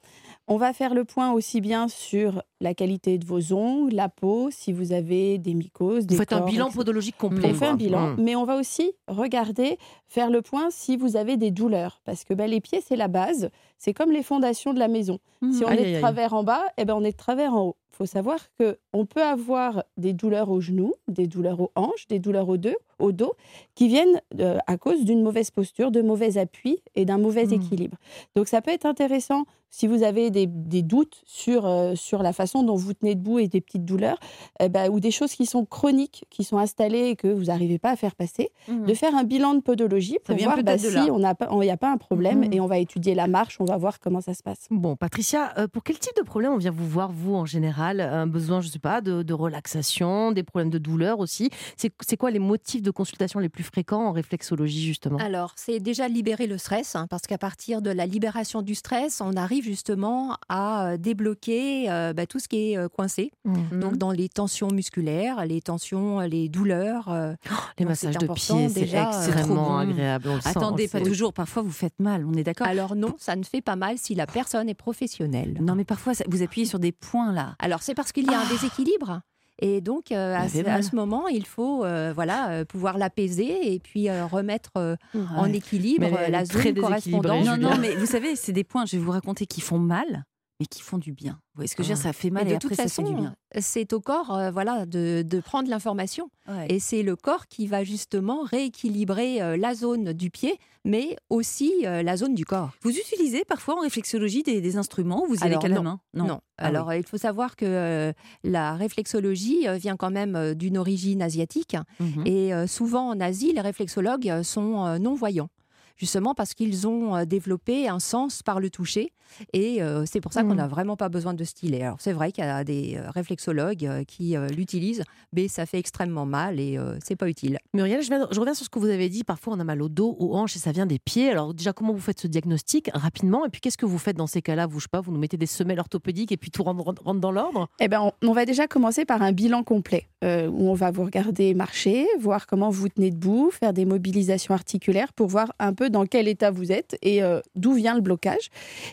On 0.49 0.55
va 0.57 0.71
faire 0.71 0.93
le 0.93 1.03
point 1.03 1.33
aussi 1.33 1.59
bien 1.59 1.89
sur 1.89 2.41
la 2.61 2.73
qualité 2.73 3.17
de 3.17 3.25
vos 3.25 3.51
ongles, 3.53 3.93
la 3.93 4.07
peau, 4.07 4.49
si 4.49 4.71
vous 4.71 4.93
avez 4.93 5.37
des 5.37 5.53
mycoses, 5.53 6.03
Vous 6.03 6.07
des 6.07 6.15
faites 6.15 6.31
un 6.31 6.45
bilan 6.45 6.67
etc. 6.67 6.77
podologique 6.77 7.17
complet. 7.17 7.49
On 7.51 7.53
fait 7.53 7.67
un 7.67 7.75
bilan, 7.75 8.11
Mm. 8.11 8.15
mais 8.23 8.35
on 8.37 8.45
va 8.45 8.55
aussi 8.55 8.93
regarder, 9.09 9.77
faire 10.07 10.29
le 10.29 10.41
point 10.41 10.67
si 10.69 10.95
vous 10.95 11.17
avez 11.17 11.35
des 11.35 11.51
douleurs. 11.51 11.99
Parce 12.05 12.23
que 12.23 12.33
ben, 12.33 12.49
les 12.49 12.61
pieds, 12.61 12.81
c'est 12.81 12.95
la 12.95 13.09
base. 13.09 13.49
C'est 13.77 13.93
comme 13.93 14.11
les 14.11 14.23
fondations 14.23 14.73
de 14.73 14.79
la 14.79 14.87
maison. 14.87 15.19
Si 15.51 15.63
on 15.65 15.67
Aïe, 15.67 15.79
est 15.79 15.81
de 15.91 15.95
aïe. 15.95 15.99
travers 16.01 16.33
en 16.33 16.43
bas, 16.43 16.63
eh 16.77 16.85
ben, 16.85 16.93
on 16.95 17.03
est 17.03 17.11
de 17.11 17.17
travers 17.17 17.53
en 17.53 17.65
haut. 17.67 17.75
Faut 17.97 18.05
savoir 18.05 18.37
qu'on 18.59 19.05
peut 19.07 19.23
avoir 19.23 19.83
des 19.97 20.13
douleurs 20.13 20.51
aux 20.51 20.61
genoux, 20.61 20.93
des 21.07 21.25
douleurs 21.25 21.59
aux 21.59 21.71
hanches, 21.75 22.07
des 22.07 22.19
douleurs 22.19 22.47
au 22.47 22.57
dos, 22.57 22.75
au 22.99 23.11
dos 23.11 23.33
qui 23.73 23.87
viennent 23.87 24.21
euh, 24.39 24.57
à 24.67 24.77
cause 24.77 25.03
d'une 25.03 25.23
mauvaise 25.23 25.49
posture, 25.49 25.89
de 25.89 26.01
mauvais 26.01 26.37
appui 26.37 26.77
et 26.95 27.05
d'un 27.05 27.17
mauvais 27.17 27.45
Mm. 27.47 27.53
équilibre. 27.53 27.97
Donc 28.35 28.47
ça 28.47 28.61
peut 28.61 28.71
être 28.71 28.85
intéressant 28.85 29.45
si 29.69 29.85
vous 29.85 30.01
avez 30.03 30.31
des, 30.31 30.47
des 30.47 30.81
doutes 30.81 31.21
sur, 31.25 31.65
euh, 31.67 31.93
sur 31.95 32.23
la 32.23 32.31
façon 32.33 32.63
dont 32.63 32.75
vous 32.75 32.93
tenez 32.93 33.15
debout 33.15 33.39
et 33.39 33.47
des 33.49 33.59
petites 33.61 33.83
douleurs, 33.83 34.17
eh 34.61 34.69
ben, 34.69 34.89
ou 34.89 34.99
des 35.01 35.11
choses 35.11 35.33
qui 35.33 35.45
sont 35.45 35.65
chroniques, 35.65 36.23
qui 36.29 36.43
sont 36.45 36.57
installées 36.57 37.09
et 37.09 37.15
que 37.15 37.27
vous 37.27 37.45
n'arrivez 37.45 37.77
pas 37.77 37.91
à 37.91 37.95
faire 37.97 38.15
passer, 38.15 38.49
de 38.69 38.93
faire 38.93 39.13
un 39.15 39.23
bilan 39.23 39.55
de 39.55 39.59
podologie 39.59 40.17
pour 40.23 40.35
voir 40.45 40.55
bah, 40.63 40.77
si 40.77 40.87
il 40.87 41.59
n'y 41.59 41.69
a 41.69 41.77
pas 41.77 41.91
un 41.91 41.97
problème 41.97 42.39
Mhm. 42.45 42.53
et 42.53 42.61
on 42.61 42.65
va 42.67 42.77
étudier 42.79 43.13
la 43.13 43.27
marche, 43.27 43.59
on 43.59 43.65
va 43.65 43.77
voir 43.77 43.99
comment 43.99 44.21
ça 44.21 44.33
se 44.33 44.41
passe. 44.41 44.67
Bon, 44.71 44.95
Patricia, 44.95 45.53
euh, 45.57 45.67
pour 45.67 45.83
quel 45.83 45.99
type 45.99 46.15
de 46.17 46.23
problème 46.23 46.53
on 46.53 46.57
vient 46.57 46.71
vous 46.71 46.87
voir, 46.87 47.11
vous, 47.11 47.35
en 47.35 47.45
général? 47.45 47.87
Un 47.96 48.27
besoin, 48.27 48.62
je 48.62 48.67
ne 48.67 48.72
sais 48.72 48.79
pas, 48.79 49.01
de, 49.01 49.24
de 49.24 49.34
relaxation, 49.34 50.32
des 50.32 50.44
problèmes 50.44 50.70
de 50.70 50.77
douleur 50.77 51.20
aussi 51.20 51.50
C'est 51.75 51.91
c'est 52.06 52.17
quoi 52.17 52.32
les 52.32 52.39
motifs 52.39 52.82
de 52.82 52.91
consultation 52.91 53.39
les 53.39 53.50
plus 53.50 53.63
fréquents 53.63 54.08
en 54.08 54.12
réflexologie, 54.12 54.86
justement? 54.86 55.17
Alors, 55.17 55.53
c'est 55.56 55.79
déjà 55.79 56.08
libérer 56.08 56.48
le 56.48 56.58
stress, 56.58 56.96
hein, 56.96 57.08
parce 57.10 57.24
qu'à 57.24 57.38
partir 57.38 57.82
de 57.82 57.89
la 57.89 58.06
libération 58.06 58.62
du 58.62 58.75
stress, 58.75 59.22
on 59.22 59.34
arrive 59.34 59.63
justement 59.63 60.38
à 60.50 60.89
euh, 60.91 60.98
débloquer 60.98 61.89
euh, 61.89 62.13
bah, 62.13 62.25
tout 62.25 62.39
ce 62.39 62.48
qui 62.48 62.72
est 62.72 62.77
euh, 62.77 62.88
coincé. 62.89 63.32
Mm. 63.46 63.79
Donc, 63.79 63.98
dans 63.98 64.12
les 64.12 64.29
tensions 64.29 64.70
musculaires, 64.72 65.46
les 65.46 65.62
tensions, 65.62 66.20
les 66.22 66.50
douleurs. 66.50 67.10
euh, 67.10 67.34
Les 67.79 67.86
massages 67.86 68.17
de 68.17 68.27
pieds, 68.27 68.70
c'est 68.70 68.82
déjà, 68.82 69.10
euh, 69.12 69.25
extrêmement 69.27 69.77
agréable. 69.77 70.29
on 70.29 70.36
le 70.36 70.41
sent, 70.41 70.50
Attendez, 70.50 70.88
pas 70.88 71.00
c'est- 71.00 71.03
toujours. 71.06 71.34
Parfois, 71.34 71.62
vous 71.62 71.72
faites 71.72 72.00
mal. 72.00 72.25
On 72.25 72.34
est 72.34 72.44
d'accord. 72.44 72.67
Alors 72.67 72.96
non, 72.96 73.15
ça 73.17 73.36
ne 73.36 73.44
fait 73.44 73.62
pas 73.62 73.75
mal 73.75 73.98
si 73.98 74.15
la 74.15 74.25
personne 74.27 74.70
est 74.70 74.74
professionnelle. 74.74 75.58
Non, 75.62 75.75
mais 75.75 75.86
parfois, 75.86 76.13
ça- 76.13 76.24
vous 76.27 76.41
appuyez 76.44 76.65
sur 76.65 76.79
des 76.79 76.91
points 76.91 77.32
là. 77.32 77.56
Alors 77.60 77.76
c'est 77.81 77.96
parce 77.96 78.12
qu'il 78.12 78.29
y 78.29 78.34
a 78.34 78.39
un 78.39 78.50
déséquilibre. 78.50 79.22
Et 79.60 79.81
donc, 79.81 80.12
euh, 80.12 80.36
à, 80.36 80.48
ce, 80.48 80.60
à 80.67 80.81
ce 80.84 80.96
moment, 80.96 81.27
il 81.27 81.46
faut 81.46 81.84
euh, 81.84 82.12
voilà, 82.13 82.50
euh, 82.50 82.65
pouvoir 82.65 83.00
l'apaiser 83.00 83.74
et 83.74 83.79
puis 83.79 84.07
euh, 84.07 84.25
remettre 84.27 84.69
euh, 84.77 84.96
en 85.36 85.51
équilibre 85.51 86.07
Mais 86.12 86.29
la 86.29 86.46
zone 86.46 86.75
correspondante. 86.75 87.43
Non, 87.43 87.57
non, 87.57 87.77
mais 87.79 87.96
vous 87.96 88.05
savez, 88.05 88.36
c'est 88.36 88.51
des 88.51 88.63
points, 88.63 88.86
je 88.86 88.98
vais 88.98 89.03
vous 89.03 89.12
raconter, 89.12 89.48
qui 89.48 89.62
font 89.62 89.79
mal, 89.79 90.25
mais 90.59 90.65
qui 90.65 90.81
font 90.81 90.97
du 90.97 91.11
bien. 91.13 91.33
Vous 91.53 91.57
voyez 91.59 91.67
ce 91.67 91.75
que 91.75 91.83
je 91.83 91.89
veux 91.89 91.93
dire? 91.95 92.01
Ah. 92.03 92.07
Ça 92.07 92.13
fait 92.13 92.29
mal 92.29 92.47
et, 92.47 92.51
de 92.51 92.55
après, 92.55 92.69
toute 92.69 92.77
ça 92.77 92.83
fait 92.87 93.01
du 93.03 93.09
façon, 93.09 93.17
bien. 93.21 93.35
c'est 93.59 93.93
au 93.93 93.99
corps 93.99 94.35
euh, 94.35 94.51
voilà, 94.51 94.85
de, 94.85 95.23
de 95.25 95.39
prendre 95.39 95.69
l'information. 95.69 96.29
Ouais. 96.47 96.67
Et 96.69 96.79
c'est 96.79 97.03
le 97.03 97.15
corps 97.15 97.47
qui 97.47 97.67
va 97.67 97.83
justement 97.83 98.41
rééquilibrer 98.43 99.41
euh, 99.41 99.57
la 99.57 99.75
zone 99.75 100.13
du 100.13 100.31
pied, 100.31 100.57
mais 100.83 101.15
aussi 101.29 101.71
euh, 101.85 102.01
la 102.01 102.17
zone 102.17 102.33
du 102.33 102.45
corps. 102.45 102.71
Vous 102.81 102.89
utilisez 102.89 103.43
parfois 103.45 103.77
en 103.77 103.81
réflexologie 103.81 104.41
des, 104.43 104.61
des 104.61 104.77
instruments? 104.77 105.23
Ou 105.25 105.35
vous 105.35 105.43
Alors, 105.43 105.61
qu'à 105.61 105.67
la 105.67 105.75
non. 105.75 105.83
main? 105.83 105.99
Non. 106.13 106.25
Ah 106.57 106.63
oui. 106.63 106.67
Alors, 106.69 106.93
il 106.93 107.05
faut 107.05 107.17
savoir 107.17 107.55
que 107.55 108.13
la 108.43 108.73
réflexologie 108.75 109.67
vient 109.77 109.95
quand 109.95 110.09
même 110.09 110.55
d'une 110.55 110.77
origine 110.79 111.21
asiatique. 111.21 111.75
Mhm. 111.99 112.25
Et 112.25 112.51
souvent 112.67 113.09
en 113.09 113.19
Asie, 113.19 113.53
les 113.53 113.61
réflexologues 113.61 114.41
sont 114.41 114.97
non-voyants. 114.97 115.49
Justement 115.97 116.33
parce 116.33 116.53
qu'ils 116.53 116.87
ont 116.87 117.15
euh, 117.15 117.25
développé 117.25 117.87
un 117.89 117.99
sens 117.99 118.43
par 118.43 118.59
le 118.59 118.69
toucher. 118.69 119.11
Et 119.51 119.81
euh, 119.81 120.05
c'est 120.05 120.21
pour 120.21 120.31
ça 120.31 120.43
qu'on 120.43 120.55
n'a 120.55 120.67
vraiment 120.67 120.95
pas 120.95 121.09
besoin 121.09 121.33
de 121.33 121.43
stylet. 121.43 121.81
Alors 121.83 121.97
c'est 121.99 122.13
vrai 122.13 122.31
qu'il 122.31 122.45
y 122.45 122.47
a 122.47 122.63
des 122.63 122.95
euh, 122.95 123.09
réflexologues 123.09 124.05
qui 124.07 124.37
euh, 124.37 124.47
l'utilisent, 124.47 125.03
mais 125.33 125.49
ça 125.49 125.65
fait 125.65 125.79
extrêmement 125.79 126.25
mal 126.25 126.59
et 126.61 126.77
euh, 126.77 126.95
c'est 127.03 127.17
pas 127.17 127.27
utile. 127.27 127.57
Muriel, 127.73 128.01
je, 128.01 128.07
viens- 128.07 128.27
je 128.31 128.39
reviens 128.39 128.53
sur 128.53 128.65
ce 128.65 128.69
que 128.69 128.79
vous 128.79 128.87
avez 128.89 129.09
dit. 129.09 129.23
Parfois, 129.25 129.53
on 129.55 129.59
a 129.59 129.63
mal 129.65 129.81
au 129.81 129.89
dos, 129.89 130.15
aux 130.19 130.35
hanches 130.35 130.55
et 130.55 130.59
ça 130.59 130.71
vient 130.71 130.85
des 130.85 130.99
pieds. 130.99 131.29
Alors, 131.29 131.53
déjà, 131.53 131.73
comment 131.73 131.91
vous 131.91 131.99
faites 131.99 132.21
ce 132.21 132.27
diagnostic 132.27 132.89
rapidement? 132.93 133.45
Et 133.45 133.49
puis, 133.49 133.59
qu'est-ce 133.59 133.77
que 133.77 133.85
vous 133.85 133.97
faites 133.97 134.15
dans 134.15 134.27
ces 134.27 134.41
cas-là? 134.41 134.65
Vous, 134.65 134.79
je 134.79 134.83
sais 134.85 134.89
pas, 134.89 135.01
vous 135.01 135.11
nous 135.11 135.19
mettez 135.19 135.35
des 135.37 135.45
semelles 135.45 135.79
orthopédiques 135.79 136.31
et 136.31 136.37
puis 136.37 136.49
tout 136.49 136.63
rentre, 136.63 136.93
dans 137.15 137.31
l'ordre? 137.31 137.67
Eh 137.81 137.87
ben, 137.89 137.99
on, 138.01 138.11
on 138.27 138.31
va 138.33 138.45
déjà 138.45 138.67
commencer 138.67 139.03
par 139.03 139.21
un 139.21 139.33
bilan 139.33 139.63
complet 139.63 140.07
euh, 140.23 140.47
où 140.47 140.69
on 140.69 140.73
va 140.73 140.91
vous 140.91 141.03
regarder 141.03 141.53
marcher, 141.53 142.07
voir 142.19 142.47
comment 142.47 142.69
vous 142.69 142.87
tenez 142.87 143.11
debout, 143.11 143.49
faire 143.51 143.73
des 143.73 143.85
mobilisations 143.85 144.53
articulaires 144.53 145.11
pour 145.13 145.27
voir 145.27 145.51
un 145.59 145.73
peu 145.73 145.87
dans 145.89 146.06
quel 146.06 146.27
état 146.27 146.51
vous 146.51 146.72
êtes 146.72 146.98
et 147.01 147.24
euh, 147.24 147.39
d'où 147.56 147.74
vient 147.74 147.96
le 147.96 148.01
blocage. 148.01 148.50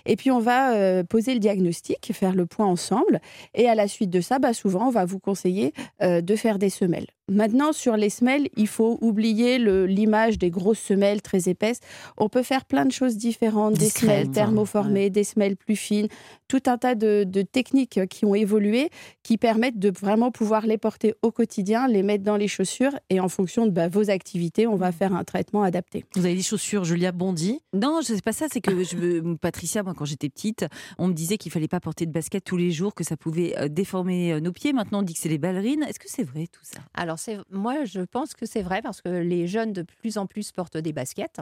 Et 0.07 0.17
puis 0.17 0.31
on 0.31 0.41
va 0.41 0.75
euh, 0.75 1.03
poser 1.05 1.35
le 1.35 1.41
diagnostic, 1.41 2.11
faire 2.13 2.35
le 2.35 2.47
point 2.47 2.67
ensemble. 2.67 3.21
Et 3.55 3.69
à 3.69 3.75
la 3.75 3.89
suite 3.89 4.11
de 4.11 4.21
ça, 4.21 4.39
bah, 4.39 4.55
souvent 4.55 4.89
on 4.89 4.91
va 4.91 5.05
vous 5.05 5.19
conseiller 5.19 5.73
euh, 6.03 6.21
de 6.21 6.37
faire 6.37 6.59
des 6.59 6.71
semelles. 6.71 7.07
Maintenant, 7.31 7.73
sur 7.73 7.97
les 7.97 8.11
semelles, 8.11 8.49
il 8.57 8.69
faut 8.69 8.99
oublier 9.01 9.59
l'image 9.59 10.39
des 10.39 10.51
grosses 10.51 10.79
semelles 10.79 11.23
très 11.23 11.49
épaisses. 11.49 11.81
On 12.19 12.29
peut 12.29 12.43
faire 12.43 12.67
plein 12.67 12.85
de 12.85 12.93
choses 12.93 13.17
différentes, 13.17 13.75
des 13.75 13.87
Discrètes, 13.87 14.09
semelles 14.09 14.31
thermoformées, 14.31 15.09
des 15.09 15.25
semelles 15.25 15.57
plus 15.57 15.77
fines, 15.77 16.09
tout 16.49 16.63
un 16.67 16.77
tas 16.77 16.95
de, 16.95 17.25
de 17.27 17.43
techniques 17.43 18.01
qui 18.09 18.25
ont 18.27 18.35
évolué, 18.35 18.91
qui 19.23 19.39
permettent 19.39 19.79
de 19.79 19.91
vraiment 19.91 20.31
pouvoir 20.31 20.67
les 20.67 20.77
porter 20.77 21.15
au 21.23 21.31
quotidien, 21.31 21.89
les 21.89 22.03
mettre 22.03 22.25
dans 22.25 22.37
les 22.37 22.49
chaussures, 22.49 22.93
et 23.09 23.21
en 23.21 23.29
fonction 23.29 23.65
de 23.65 23.71
bah, 23.71 23.89
vos 23.89 24.11
activités, 24.11 24.67
on 24.67 24.77
va 24.77 24.93
faire 24.93 25.15
un 25.15 25.25
traitement 25.25 25.63
adapté. 25.63 26.05
Vous 26.17 26.27
avez 26.27 26.35
dit 26.35 26.43
chaussures, 26.43 26.85
Julia 26.85 27.11
Bondy? 27.13 27.61
Non, 27.73 28.01
je 28.03 28.15
sais 28.15 28.21
pas 28.21 28.33
ça. 28.33 28.47
C'est 28.53 28.61
que 28.61 28.85
je, 28.85 29.35
Patricia, 29.41 29.83
moi, 29.83 29.95
quand 29.97 30.05
j'étais 30.05 30.29
petite, 30.29 30.67
on 30.99 31.09
me 31.09 31.15
disait 31.15 31.39
qu'il 31.39 31.51
fallait 31.51 31.69
pas 31.69 31.81
porter 31.81 32.05
de 32.05 32.13
basket 32.13 32.45
tous 32.45 32.59
les 32.59 32.71
jours, 32.71 32.95
que 32.95 33.05
ça 33.05 33.17
pouvait 33.17 33.59
euh, 33.59 33.69
déformer 33.69 34.35
euh, 34.35 34.41
nos 34.41 34.53
pieds. 34.53 34.75
Maintenant, 34.75 34.99
on 34.99 35.03
dit 35.03 35.15
que 35.15 35.21
c'est 35.21 35.29
les 35.29 35.39
ballerines. 35.39 35.83
Est-ce 35.85 35.99
que 35.99 36.09
c'est 36.09 36.25
vrai 36.25 36.47
tout 36.47 36.61
ça? 36.63 36.81
Alors 36.93 37.14
moi 37.51 37.85
je 37.85 38.01
pense 38.01 38.35
que 38.35 38.47
c'est 38.47 38.63
vrai 38.63 38.83
parce 38.83 39.01
que 39.01 39.09
les 39.09 39.47
jeunes 39.47 39.73
de 39.73 39.83
plus 39.83 40.19
en 40.19 40.27
plus 40.27 40.53
portent 40.53 40.77
des 40.77 40.93
baskets. 40.93 41.41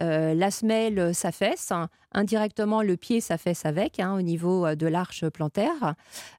Euh, 0.00 0.34
la 0.34 0.50
semelle 0.50 0.98
euh, 0.98 1.12
s'affaisse, 1.12 1.72
hein. 1.72 1.88
indirectement 2.12 2.82
le 2.82 2.96
pied 2.96 3.20
s'affaisse 3.20 3.64
avec 3.64 4.00
hein, 4.00 4.14
au 4.14 4.22
niveau 4.22 4.66
euh, 4.66 4.74
de 4.74 4.86
l'arche 4.86 5.28
plantaire. 5.28 5.94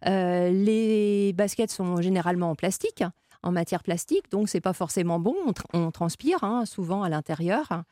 Euh, 0.06 0.50
les 0.50 1.34
baskets 1.34 1.72
sont 1.72 2.02
généralement 2.02 2.52
en 2.52 2.56
plastique, 2.56 3.04
en 3.44 3.52
matière 3.52 3.84
plastique, 3.84 4.30
donc 4.32 4.50
c'est 4.50 4.62
pas 4.62 4.74
forcément 4.74 5.20
bon. 5.20 5.36
On, 5.46 5.52
tr- 5.52 5.64
on 5.74 5.92
transpire 5.92 6.44
hein, 6.44 6.66
souvent 6.66 7.04
à 7.04 7.10
l'intérieur, 7.10 7.84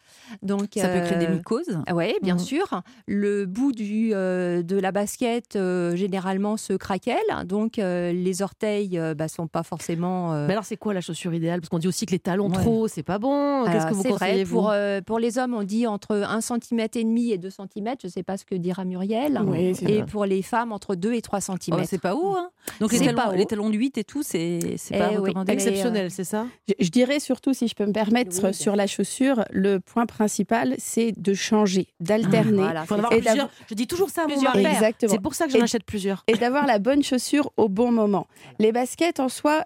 donc 0.41 0.69
Ça 0.75 0.89
peut 0.89 0.99
créer 1.01 1.17
des 1.17 1.25
euh, 1.27 1.35
mycoses. 1.35 1.79
oui, 1.93 2.13
bien 2.21 2.33
Mhm. 2.35 2.39
sûr. 2.39 2.81
Le 3.07 3.45
bout 3.45 3.71
du, 3.71 4.11
euh, 4.13 4.61
de 4.61 4.77
la 4.77 4.91
basket, 4.91 5.55
euh, 5.55 5.95
généralement, 5.95 6.57
se 6.57 6.73
craquelle. 6.73 7.17
Donc, 7.45 7.79
euh, 7.79 8.11
les 8.11 8.41
orteils 8.41 8.89
ne 8.97 9.13
bah, 9.13 9.27
sont 9.27 9.47
pas 9.47 9.63
forcément... 9.63 10.33
euh, 10.33 10.47
Mais 10.47 10.53
alors, 10.53 10.65
c'est 10.65 10.77
quoi 10.77 10.93
la 10.93 11.01
chaussure 11.01 11.33
idéale? 11.33 11.61
Parce 11.61 11.69
qu'on 11.69 11.79
dit 11.79 11.87
aussi 11.87 12.05
que 12.05 12.11
les 12.11 12.19
talons 12.19 12.49
Ouais. 12.49 12.61
trop, 12.61 12.87
c'est 12.87 13.03
pas 13.03 13.19
bon. 13.19 13.63
Qu'est-ce 13.65 13.87
que 13.87 13.93
vous 13.93 14.01
c'est 14.03 14.09
conseillez 14.09 14.33
vrai, 14.35 14.43
vous? 14.43 14.55
pour, 14.57 14.69
euh, 14.71 15.01
pour 15.01 15.19
les 15.19 15.37
hommes, 15.37 15.53
on 15.53 15.63
dit 15.63 15.87
entre 15.87 16.15
1 16.15 16.41
cm 16.41 16.79
et 16.95 17.03
demi 17.03 17.31
et 17.31 17.37
2 17.37 17.49
cm. 17.49 17.95
Je 18.01 18.07
ne 18.07 18.11
sais 18.11 18.23
pas 18.23 18.37
ce 18.37 18.45
que 18.45 18.55
dira 18.55 18.83
Muriel. 18.85 19.41
Oui, 19.45 19.73
et 19.81 20.01
vrai. 20.01 20.05
pour 20.05 20.25
les 20.25 20.41
femmes, 20.41 20.71
entre 20.71 20.95
2 20.95 21.13
et 21.13 21.21
3 21.21 21.41
cm. 21.41 21.57
Oh, 21.71 21.77
c'est 21.85 22.01
pas 22.01 22.15
haut, 22.15 22.35
hein 22.37 22.49
Donc 22.79 22.91
les 22.91 22.99
talons, 22.99 23.15
pas 23.17 23.29
haut. 23.29 23.35
les 23.35 23.45
talons 23.45 23.69
de 23.69 23.75
8 23.75 23.97
et 23.97 24.03
tout, 24.03 24.23
c'est 24.23 24.59
Eh 24.91 24.97
pas 24.97 25.11
oui. 25.19 25.33
Exceptionnel, 25.45 26.11
c'est 26.11 26.23
ça? 26.23 26.47
Je, 26.67 26.73
je 26.79 26.89
dirais 26.89 27.19
surtout, 27.19 27.53
si 27.53 27.67
je 27.67 27.75
peux 27.75 27.85
me 27.85 27.93
permettre, 27.93 28.31
Oui, 28.43 28.53
sur 28.53 28.75
la 28.75 28.87
chaussure, 28.87 29.43
le 29.51 29.79
point 29.79 30.05
principal, 30.05 30.75
c'est 30.77 31.11
de 31.17 31.33
changer, 31.33 31.87
Ah, 31.89 31.93
d'alterner. 32.03 32.57
Voilà, 32.63 32.83
Il 32.83 32.87
faut 32.87 32.93
en 32.95 32.97
c'est 32.97 33.03
avoir 33.05 33.13
Et 33.13 33.21
plusieurs. 33.21 33.49
Je 33.69 33.75
dis 33.75 33.87
toujours 33.87 34.09
ça 34.09 34.23
à 34.23 34.27
mon 34.27 34.41
mari. 34.41 34.65
C'est 35.07 35.21
pour 35.21 35.35
ça 35.35 35.45
que 35.45 35.51
j'en 35.51 35.61
achète 35.61 35.83
plusieurs. 35.83 36.23
et 36.27 36.33
d'avoir 36.37 36.65
la 36.65 36.79
bonne 36.79 37.03
chaussure 37.03 37.51
au 37.57 37.69
bon 37.69 37.91
moment. 37.91 38.27
Les 38.59 38.71
baskets 38.71 39.19
en 39.19 39.29
soi, 39.29 39.65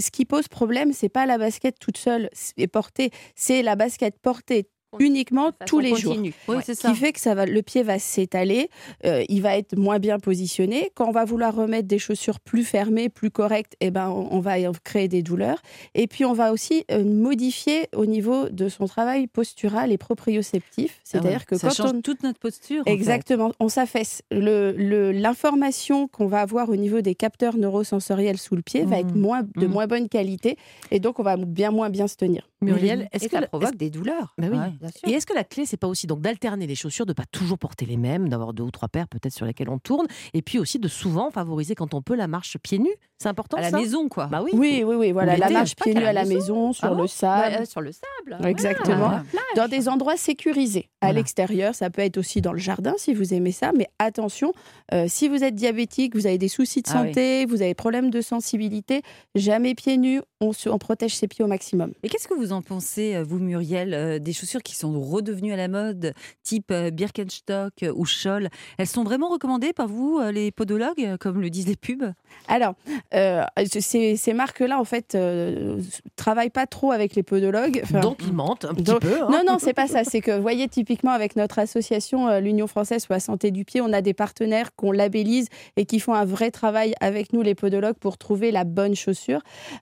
ce 0.00 0.10
qui 0.10 0.24
pose 0.24 0.48
problème, 0.48 0.92
c'est 0.92 1.08
pas 1.08 1.26
la 1.26 1.38
basket 1.38 1.78
toute 1.78 1.98
seule 1.98 2.30
et 2.56 2.66
portée, 2.66 3.10
c'est 3.36 3.62
la 3.62 3.76
basket 3.76 4.18
portée 4.20 4.66
uniquement 5.00 5.50
tous 5.66 5.78
les 5.80 5.94
jours. 5.96 6.16
Oui, 6.48 6.56
ça. 6.74 6.90
qui 6.90 6.94
fait 6.96 7.12
que 7.12 7.20
ça 7.20 7.34
va, 7.34 7.46
le 7.46 7.62
pied 7.62 7.82
va 7.82 7.98
s'étaler, 7.98 8.68
euh, 9.06 9.24
il 9.28 9.42
va 9.42 9.56
être 9.56 9.76
moins 9.76 9.98
bien 9.98 10.18
positionné. 10.18 10.90
Quand 10.94 11.08
on 11.08 11.12
va 11.12 11.24
vouloir 11.24 11.54
remettre 11.54 11.88
des 11.88 11.98
chaussures 11.98 12.40
plus 12.40 12.64
fermées, 12.64 13.08
plus 13.08 13.30
correctes, 13.30 13.74
eh 13.80 13.90
ben, 13.90 14.08
on, 14.10 14.28
on 14.32 14.40
va 14.40 14.56
créer 14.84 15.08
des 15.08 15.22
douleurs. 15.22 15.60
Et 15.94 16.06
puis, 16.06 16.24
on 16.24 16.32
va 16.32 16.52
aussi 16.52 16.84
euh, 16.90 17.04
modifier 17.04 17.88
au 17.94 18.06
niveau 18.06 18.48
de 18.48 18.68
son 18.68 18.86
travail 18.86 19.26
postural 19.26 19.92
et 19.92 19.98
proprioceptif. 19.98 21.00
C'est-à-dire 21.04 21.40
Ah 21.42 21.44
que 21.46 21.54
ouais. 21.54 21.58
ça 21.60 21.68
quand 21.68 21.74
change 21.74 21.92
on, 21.96 22.00
toute 22.00 22.22
notre 22.22 22.38
posture. 22.38 22.80
en 22.82 22.84
fait. 22.84 22.90
Exactement, 22.92 23.52
on 23.60 23.68
s'affaisse. 23.68 24.22
Le- 24.30 24.72
le- 24.72 25.12
L'information 25.12 26.08
qu'on 26.08 26.26
va 26.26 26.40
avoir 26.40 26.68
au 26.68 26.76
niveau 26.76 27.00
des 27.00 27.14
capteurs 27.14 27.56
neurosensoriels 27.56 28.38
sous 28.38 28.54
le 28.56 28.62
pied 28.62 28.84
va 28.84 28.98
être 29.00 29.14
moins, 29.14 29.42
de 29.42 29.66
Mhm. 29.66 29.72
moins 29.72 29.86
bonne 29.86 30.08
qualité 30.08 30.56
et 30.90 31.00
donc 31.00 31.18
on 31.18 31.22
va 31.22 31.36
bien 31.36 31.70
moins 31.70 31.90
bien 31.90 32.06
se 32.08 32.16
tenir. 32.16 32.48
Muriel, 32.62 33.08
est-ce 33.12 33.24
que 33.24 33.30
ça 33.30 33.40
la- 33.40 33.46
provoque 33.48 33.76
des 33.76 33.90
douleurs. 33.90 34.34
Bah 34.38 34.46
oui. 34.50 34.58
Ouais, 34.58 34.70
bien 34.80 34.88
sûr. 34.90 35.08
Et 35.08 35.12
est-ce 35.12 35.26
que 35.26 35.34
la 35.34 35.44
clé, 35.44 35.66
c'est 35.66 35.76
pas 35.76 35.88
aussi 35.88 36.06
donc 36.06 36.20
d'alterner 36.20 36.66
les 36.66 36.74
chaussures, 36.74 37.06
de 37.06 37.12
pas 37.12 37.24
toujours 37.30 37.58
porter 37.58 37.86
les 37.86 37.96
mêmes, 37.96 38.28
d'avoir 38.28 38.52
deux 38.52 38.62
ou 38.62 38.70
trois 38.70 38.88
paires 38.88 39.08
peut-être 39.08 39.34
sur 39.34 39.46
lesquelles 39.46 39.68
on 39.68 39.78
tourne, 39.78 40.06
et 40.34 40.42
puis 40.42 40.58
aussi 40.58 40.78
de 40.78 40.88
souvent 40.88 41.30
favoriser 41.30 41.74
quand 41.74 41.94
on 41.94 42.02
peut 42.02 42.14
la 42.16 42.28
marche 42.28 42.56
pieds 42.58 42.78
nus? 42.78 42.94
C'est 43.18 43.28
important 43.28 43.56
À 43.56 43.60
la 43.60 43.70
maison, 43.70 44.08
quoi. 44.08 44.26
Bah 44.26 44.42
oui. 44.42 44.50
Oui, 44.54 44.82
oui, 44.84 44.96
oui, 44.96 45.12
voilà, 45.12 45.36
la 45.36 45.48
marche 45.50 45.76
pieds 45.76 45.94
nus 45.94 46.04
à 46.04 46.12
la 46.12 46.24
maison. 46.24 46.34
maison, 46.34 46.72
sur 46.72 46.84
Ah 46.86 46.94
bon 46.94 47.02
le 47.02 47.06
sable. 47.06 47.54
Bah, 47.54 47.60
euh, 47.60 47.64
sur 47.64 47.80
le 47.80 47.92
sable. 47.92 48.46
Exactement. 48.48 48.96
Voilà. 49.08 49.22
Dans 49.56 49.68
des 49.68 49.88
endroits 49.88 50.16
sécurisés. 50.16 50.88
À 51.00 51.06
Voilà. 51.06 51.18
l'extérieur, 51.20 51.74
ça 51.74 51.90
peut 51.90 52.02
être 52.02 52.16
aussi 52.18 52.40
dans 52.40 52.52
le 52.52 52.58
jardin 52.58 52.94
si 52.98 53.14
vous 53.14 53.34
aimez 53.34 53.52
ça. 53.52 53.72
Mais 53.76 53.88
attention, 53.98 54.52
euh, 54.92 55.06
si 55.08 55.28
vous 55.28 55.42
êtes 55.44 55.54
diabétique, 55.54 56.14
vous 56.14 56.26
avez 56.26 56.38
des 56.38 56.48
soucis 56.48 56.82
de 56.82 56.88
Ah 56.92 57.00
oui. 57.02 57.08
santé, 57.08 57.44
vous 57.46 57.62
avez 57.62 57.74
problème 57.74 58.10
de 58.10 58.20
sensibilité, 58.20 59.02
jamais 59.34 59.74
pieds 59.74 59.96
nus, 59.98 60.20
on, 60.40 60.52
se- 60.52 60.68
on 60.68 60.78
protège 60.78 61.14
ses 61.16 61.28
pieds 61.28 61.44
au 61.44 61.48
maximum. 61.48 61.92
Et 62.02 62.08
qu'est-ce 62.08 62.28
que 62.28 62.34
vous 62.34 62.51
en 62.52 62.62
pensez, 62.62 63.16
euh, 63.16 63.24
vous, 63.24 63.38
Muriel, 63.38 63.92
euh, 63.94 64.18
des 64.18 64.32
chaussures 64.32 64.62
qui 64.62 64.76
sont 64.76 65.00
redevenues 65.00 65.52
à 65.52 65.56
la 65.56 65.68
mode, 65.68 66.12
type 66.42 66.70
euh, 66.70 66.90
Birkenstock 66.90 67.72
ou 67.94 68.04
Scholl 68.04 68.48
Elles 68.78 68.86
sont 68.86 69.04
vraiment 69.04 69.28
recommandées 69.28 69.72
par 69.72 69.88
vous, 69.88 70.20
les 70.32 70.50
podologues, 70.52 71.16
comme 71.18 71.40
le 71.40 71.50
disent 71.50 71.66
les 71.66 71.76
pubs? 71.76 72.12
Alors, 72.48 72.74
euh, 73.14 73.42
ces, 73.80 74.16
ces 74.16 74.32
marques-là, 74.32 74.78
en 74.78 74.84
fait, 74.84 75.14
euh, 75.14 75.80
travaillent 76.16 76.50
pas 76.50 76.66
trop 76.66 76.92
avec 76.92 77.14
les 77.14 77.22
podologues. 77.22 77.80
Enfin, 77.84 78.00
Donc 78.00 78.18
ils 78.22 78.32
mentent 78.32 78.64
un 78.64 78.74
petit 78.74 78.84
Donc- 78.84 79.00
peu. 79.00 79.22
hein. 79.22 79.28
Non, 79.30 79.42
non, 79.46 79.56
c'est 79.58 79.74
pas 79.74 79.86
ça. 79.86 80.04
C'est 80.04 80.20
que, 80.20 80.30
vous 80.32 80.42
voyez, 80.42 80.68
typiquement, 80.68 81.10
avec 81.12 81.36
notre 81.36 81.58
association, 81.58 82.38
l'Union 82.40 82.66
française 82.66 83.06
pour 83.06 83.14
la 83.14 83.20
santé 83.20 83.50
du 83.50 83.64
pied, 83.64 83.80
on 83.80 83.92
a 83.92 84.00
des 84.02 84.14
partenaires 84.14 84.74
qu'on 84.76 84.92
labellise 84.92 85.48
et 85.76 85.84
qui 85.86 86.00
font 86.00 86.14
un 86.14 86.24
vrai 86.24 86.50
travail 86.50 86.94
avec 87.00 87.32
nous, 87.32 87.42
les 87.42 87.54
podologues, 87.54 87.96
pour 87.96 88.18
trouver 88.18 88.50
la 88.50 88.64
bonne 88.64 88.94
chaussure. 88.94 89.40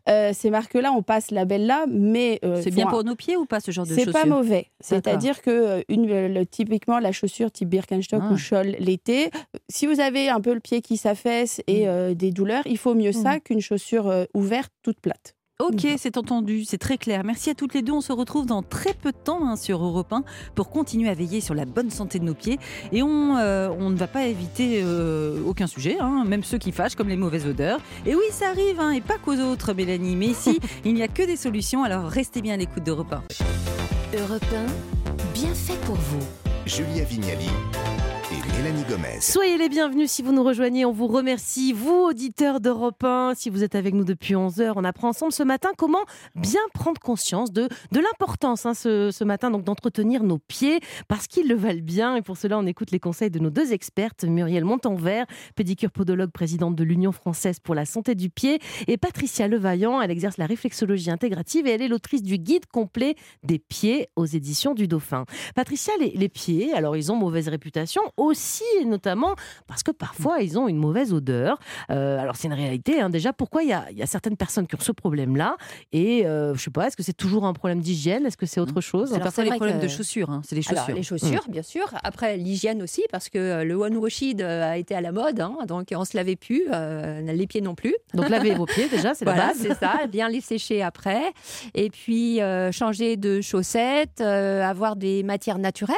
Euh, 0.09 0.33
ces 0.35 0.51
marques-là, 0.51 0.93
on 0.93 1.03
passe 1.03 1.27
ce 1.31 1.35
label-là, 1.35 1.85
mais. 1.89 2.39
euh, 2.45 2.60
C'est 2.63 2.71
bien 2.71 2.87
un- 2.87 2.91
pour 2.91 3.05
nos 3.05 3.15
pieds 3.15 3.37
ou 3.37 3.45
pas, 3.47 3.61
ce 3.61 3.71
genre 3.71 3.87
de 3.87 3.91
C'est 3.95 4.05
chaussures 4.05 4.13
pas 4.13 4.27
mauvais. 4.27 4.67
C'est-à-dire 4.81 5.43
que 5.43 5.51
euh, 5.51 5.83
une, 5.89 6.07
le- 6.07 6.47
typiquement 6.47 6.99
la 6.99 7.13
chaussure 7.13 7.51
type 7.51 7.69
Birkenstock 7.69 8.23
Ah. 8.25 8.33
ou 8.33 8.37
Scholl 8.37 8.77
l'été, 8.79 9.31
si 9.69 9.87
vous 9.87 10.01
avez 10.01 10.29
un 10.29 10.41
peu 10.41 10.55
le 10.55 10.61
pied 10.61 10.81
qui 10.83 10.97
s'affaisse 10.97 11.61
et 11.67 11.85
Mm. 11.85 11.89
euh, 11.89 12.15
des 12.15 12.31
douleurs, 12.31 12.63
il 12.67 12.79
faut 12.79 12.95
mieux 12.95 13.13
ça 13.13 13.41
qu'une 13.41 13.61
chaussure 13.61 14.09
euh, 14.09 14.25
ouverte 14.35 14.73
toute 14.83 15.01
plate. 15.01 15.35
Ok, 15.61 15.87
c'est 15.99 16.17
entendu, 16.17 16.65
c'est 16.65 16.79
très 16.79 16.97
clair. 16.97 17.23
Merci 17.23 17.51
à 17.51 17.55
toutes 17.55 17.75
les 17.75 17.83
deux. 17.83 17.93
On 17.93 18.01
se 18.01 18.13
retrouve 18.13 18.47
dans 18.47 18.63
très 18.63 18.95
peu 18.95 19.13
de 19.13 19.17
temps 19.17 19.47
hein, 19.47 19.57
sur 19.57 19.85
Europe 19.85 20.11
1 20.11 20.25
pour 20.55 20.71
continuer 20.71 21.11
à 21.11 21.15
veiller 21.15 21.43
sur 21.43 21.55
la 21.55 21.67
bonne 21.67 21.91
santé 21.91 22.19
de 22.19 22.25
nos 22.25 22.33
pieds. 22.33 22.59
Et 22.93 23.03
on, 23.03 23.37
euh, 23.37 23.69
on 23.79 23.91
ne 23.91 23.97
va 23.97 24.07
pas 24.07 24.27
éviter 24.27 24.81
euh, 24.83 25.43
aucun 25.47 25.67
sujet, 25.67 25.99
hein, 26.01 26.25
même 26.27 26.45
ceux 26.45 26.57
qui 26.57 26.73
fâchent, 26.73 26.95
comme 26.95 27.11
les 27.11 27.17
mauvaises 27.17 27.47
odeurs. 27.47 27.81
Et 28.07 28.15
oui, 28.15 28.25
ça 28.31 28.49
arrive, 28.49 28.81
hein, 28.81 28.93
et 28.93 29.03
pas 29.03 29.19
qu'aux 29.19 29.37
autres, 29.37 29.75
Mélanie. 29.75 30.17
Mais 30.17 30.29
ici, 30.29 30.59
il 30.87 30.95
n'y 30.95 31.03
a 31.03 31.09
que 31.09 31.25
des 31.25 31.37
solutions, 31.37 31.85
alors 31.85 32.05
restez 32.05 32.41
bien 32.41 32.55
à 32.55 32.57
l'écoute 32.57 32.85
d'Europe 32.85 33.13
1. 33.13 33.23
Europe 34.19 34.47
1, 34.55 35.35
bien 35.35 35.55
fait 35.55 35.79
pour 35.85 35.97
vous. 35.97 36.25
Julia 36.65 37.05
Vignali 37.05 37.51
et 38.33 38.50
Soyez 39.21 39.57
les 39.57 39.71
bienvenus 39.71 40.11
si 40.11 40.21
vous 40.21 40.33
nous 40.33 40.45
rejoignez. 40.45 40.85
On 40.85 40.93
vous 40.93 41.07
remercie, 41.07 41.73
vous, 41.73 42.09
auditeurs 42.09 42.61
d'Europe 42.61 43.03
1. 43.03 43.33
Si 43.35 43.49
vous 43.49 43.65
êtes 43.65 43.75
avec 43.75 43.95
nous 43.95 44.05
depuis 44.05 44.37
11 44.37 44.61
heures, 44.61 44.77
on 44.77 44.85
apprend 44.85 45.09
ensemble 45.09 45.33
ce 45.33 45.43
matin 45.43 45.71
comment 45.79 46.05
bien 46.35 46.61
prendre 46.75 47.01
conscience 47.01 47.53
de, 47.53 47.69
de 47.93 48.01
l'importance 48.01 48.67
hein, 48.67 48.75
ce, 48.75 49.11
ce 49.11 49.25
matin 49.25 49.51
donc 49.51 49.65
d'entretenir 49.65 50.23
nos 50.23 50.39
pieds 50.39 50.81
parce 51.09 51.27
qu'ils 51.27 51.49
le 51.49 51.55
valent 51.55 51.83
bien. 51.83 52.17
Et 52.17 52.23
pour 52.23 52.37
cela, 52.37 52.59
on 52.59 52.67
écoute 52.67 52.91
les 52.91 53.01
conseils 53.01 53.31
de 53.31 53.39
nos 53.39 53.49
deux 53.49 53.73
expertes, 53.73 54.25
Muriel 54.25 54.65
Montanvert, 54.65 55.25
pédicure 55.57 55.91
podologue, 55.91 56.31
présidente 56.31 56.77
de 56.77 56.85
l'Union 56.85 57.13
française 57.13 57.61
pour 57.61 57.75
la 57.75 57.87
santé 57.87 58.15
du 58.15 58.29
pied, 58.29 58.59
et 58.89 58.99
Patricia 58.99 59.49
Levaillant. 59.49 60.03
Elle 60.03 60.11
exerce 60.11 60.37
la 60.37 60.47
réflexologie 60.47 61.11
intégrative 61.11 61.67
et 61.67 61.71
elle 61.71 61.83
est 61.83 61.89
l'autrice 61.89 62.23
du 62.23 62.37
guide 62.37 62.67
complet 62.67 63.15
des 63.43 63.59
pieds 63.59 64.09
aux 64.17 64.27
éditions 64.27 64.75
du 64.75 64.87
Dauphin. 64.87 65.25
Patricia, 65.55 65.95
les, 65.99 66.11
les 66.11 66.29
pieds, 66.29 66.75
alors 66.75 66.97
ils 66.97 67.11
ont 67.11 67.17
mauvaise 67.17 67.49
réputation 67.49 68.03
aussi, 68.17 68.50
et 68.81 68.85
notamment 68.85 69.35
parce 69.67 69.83
que 69.83 69.91
parfois 69.91 70.41
ils 70.41 70.59
ont 70.59 70.69
une 70.69 70.77
mauvaise 70.77 71.13
odeur. 71.13 71.59
Euh, 71.91 72.19
alors 72.19 72.37
c'est 72.37 72.49
une 72.49 72.55
réalité. 72.55 73.01
hein. 73.01 73.11
Déjà, 73.11 73.33
pourquoi 73.33 73.63
il 73.63 73.69
y 73.69 73.73
a, 73.73 73.85
il 73.91 73.99
y 73.99 74.03
a 74.03 74.07
certaines 74.07 74.37
personnes 74.37 74.67
qui 74.67 74.75
ont 74.75 74.81
ce 74.81 74.93
problème-là? 74.93 75.57
Et 75.93 76.27
euh, 76.27 76.55
je 76.55 76.63
sais 76.63 76.71
pas, 76.71 76.87
est-ce 76.87 76.97
que 76.97 77.03
c'est 77.03 77.13
toujours 77.17 77.45
un 77.47 77.53
problème 77.53 77.81
d'hygiène? 77.81 78.27
Est-ce 78.27 78.37
que 78.37 78.47
c'est 78.47 78.61
autre 78.61 78.81
chose? 78.81 79.11
C'est 79.11 79.17
Alors, 79.21 79.33
c'est 79.33 79.45
les 79.45 79.51
problèmes 79.51 79.79
que- 79.79 79.83
de 79.85 79.89
chaussures, 79.89 80.31
hein, 80.31 80.43
c'est 80.45 80.55
les 80.57 80.63
chaussures. 80.63 80.83
Alors, 80.85 80.97
les 80.97 81.03
chaussures, 81.03 81.45
bien 81.49 81.63
sûr. 81.63 81.87
Après, 82.03 82.37
l'hygiène 82.37 82.83
aussi, 82.83 83.03
parce 83.11 83.29
que 83.29 83.39
euh, 83.39 83.65
le 83.65 83.75
one 83.75 83.97
washid 83.97 84.41
a 84.43 84.77
été 84.77 84.95
à 84.95 85.01
la 85.01 85.13
mode, 85.13 85.41
hein, 85.41 85.57
donc 85.67 85.89
on 85.95 86.05
se 86.05 86.17
lavait 86.17 86.37
plus, 86.37 86.65
euh, 86.73 87.21
les 87.23 87.47
pieds 87.47 87.61
non 87.61 87.75
plus. 87.75 87.95
Donc 88.15 88.29
lavez 88.29 88.55
vos 88.55 88.67
pieds 88.67 88.89
déjà, 88.89 89.15
c'est 89.15 89.25
Voilà, 89.25 89.41
la 89.41 89.47
base. 89.49 89.59
c'est 89.59 89.75
ça, 89.75 90.07
bien 90.09 90.29
les 90.29 90.41
sécher 90.41 90.83
après. 90.83 91.33
Et 91.75 91.91
puis, 91.91 92.41
euh, 92.41 92.73
changer 92.73 93.17
de 93.17 93.41
chaussettes, 93.41 94.21
euh, 94.21 94.63
avoir 94.63 94.97
des 94.97 95.23
matières 95.23 95.59
naturelles. 95.59 95.97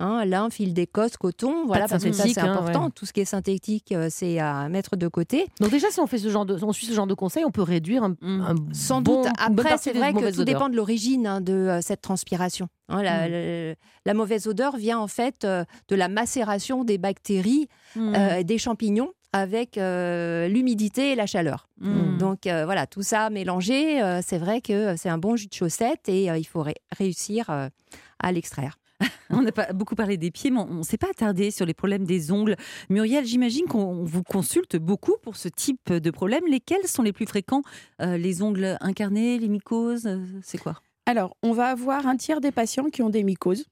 Hein, 0.00 0.24
lin, 0.24 0.50
fil 0.50 0.74
d'écosse, 0.74 1.16
coton, 1.16 1.66
voilà, 1.66 1.86
parce 1.86 2.02
que 2.02 2.10
ça 2.10 2.24
c'est 2.26 2.40
hein, 2.40 2.50
important. 2.52 2.86
ouais. 2.86 2.90
Tout 2.96 3.06
ce 3.06 3.12
qui 3.12 3.20
est 3.20 3.24
synthétique, 3.24 3.92
euh, 3.92 4.08
c'est 4.10 4.40
à 4.40 4.68
mettre 4.68 4.96
de 4.96 5.06
côté. 5.06 5.46
Donc 5.60 5.70
déjà, 5.70 5.88
si 5.90 6.00
on 6.00 6.08
fait 6.08 6.18
ce 6.18 6.28
genre 6.28 6.44
de, 6.44 6.58
on 6.64 6.72
suit 6.72 6.86
ce 6.86 6.92
genre 6.92 7.06
de 7.06 7.14
conseils, 7.14 7.44
on 7.44 7.52
peut 7.52 7.62
réduire 7.62 8.02
un, 8.02 8.16
Mm. 8.20 8.40
un 8.40 8.54
Sans 8.72 9.00
bon- 9.00 9.22
doute. 9.22 9.32
Après, 9.38 9.78
c'est 9.78 9.92
vrai 9.92 10.12
que 10.12 10.18
tout 10.18 10.24
odeurs. 10.40 10.44
dépend 10.44 10.68
de 10.68 10.74
l'origine 10.74 11.28
hein, 11.28 11.40
de 11.40 11.52
euh, 11.52 11.80
cette 11.80 12.00
transpiration. 12.00 12.68
Hein, 12.88 13.04
la, 13.04 13.28
Mm. 13.28 13.30
la- 13.30 13.74
la 14.06 14.14
mauvaise 14.14 14.48
odeur 14.48 14.76
vient 14.76 14.98
en 14.98 15.06
fait 15.06 15.44
euh, 15.44 15.64
de 15.86 15.94
la 15.94 16.08
macération 16.08 16.82
des 16.82 16.98
bactéries, 16.98 17.68
Mm. 17.94 18.42
des 18.42 18.58
champignons 18.58 19.12
avec 19.32 19.76
l'humidité 19.76 21.12
et 21.12 21.14
la 21.14 21.26
chaleur. 21.26 21.68
Mm. 21.80 22.18
Donc 22.18 22.38
voilà, 22.46 22.86
tout 22.88 23.02
ça 23.02 23.30
mélangé, 23.30 24.00
c'est 24.26 24.38
vrai 24.38 24.60
que 24.60 24.96
c'est 24.96 25.08
un 25.08 25.18
bon 25.18 25.36
jus 25.36 25.46
de 25.46 25.54
chaussette 25.54 26.08
et 26.08 26.24
il 26.26 26.44
faut 26.44 26.62
ré- 26.62 26.74
réussir 26.96 27.48
à 27.50 28.32
l'extraire. 28.32 28.76
On 29.30 29.42
n'a 29.42 29.52
pas 29.52 29.72
beaucoup 29.72 29.94
parlé 29.94 30.16
des 30.16 30.30
pieds, 30.30 30.50
mais 30.50 30.60
on 30.60 30.74
ne 30.74 30.82
s'est 30.82 30.98
pas 30.98 31.08
attardé 31.10 31.50
sur 31.50 31.66
les 31.66 31.74
problèmes 31.74 32.04
des 32.04 32.30
ongles. 32.30 32.56
Muriel, 32.90 33.24
j'imagine 33.24 33.64
qu'on 33.66 34.04
vous 34.04 34.22
consulte 34.22 34.76
beaucoup 34.76 35.16
pour 35.22 35.36
ce 35.36 35.48
type 35.48 35.92
de 35.92 36.10
problème. 36.10 36.44
Lesquels 36.48 36.86
sont 36.86 37.02
les 37.02 37.12
plus 37.12 37.26
fréquents 37.26 37.62
Euh, 38.00 38.16
Les 38.16 38.42
ongles 38.42 38.76
incarnés, 38.80 39.38
les 39.38 39.48
mycoses, 39.48 40.06
euh, 40.06 40.24
c'est 40.42 40.58
quoi? 40.58 40.80
Alors, 41.06 41.36
on 41.42 41.52
va 41.52 41.66
avoir 41.68 42.06
un 42.06 42.16
tiers 42.16 42.40
des 42.40 42.52
patients 42.52 42.86
qui 42.90 43.02
ont 43.02 43.10
des 43.10 43.24
mycoses. 43.24 43.66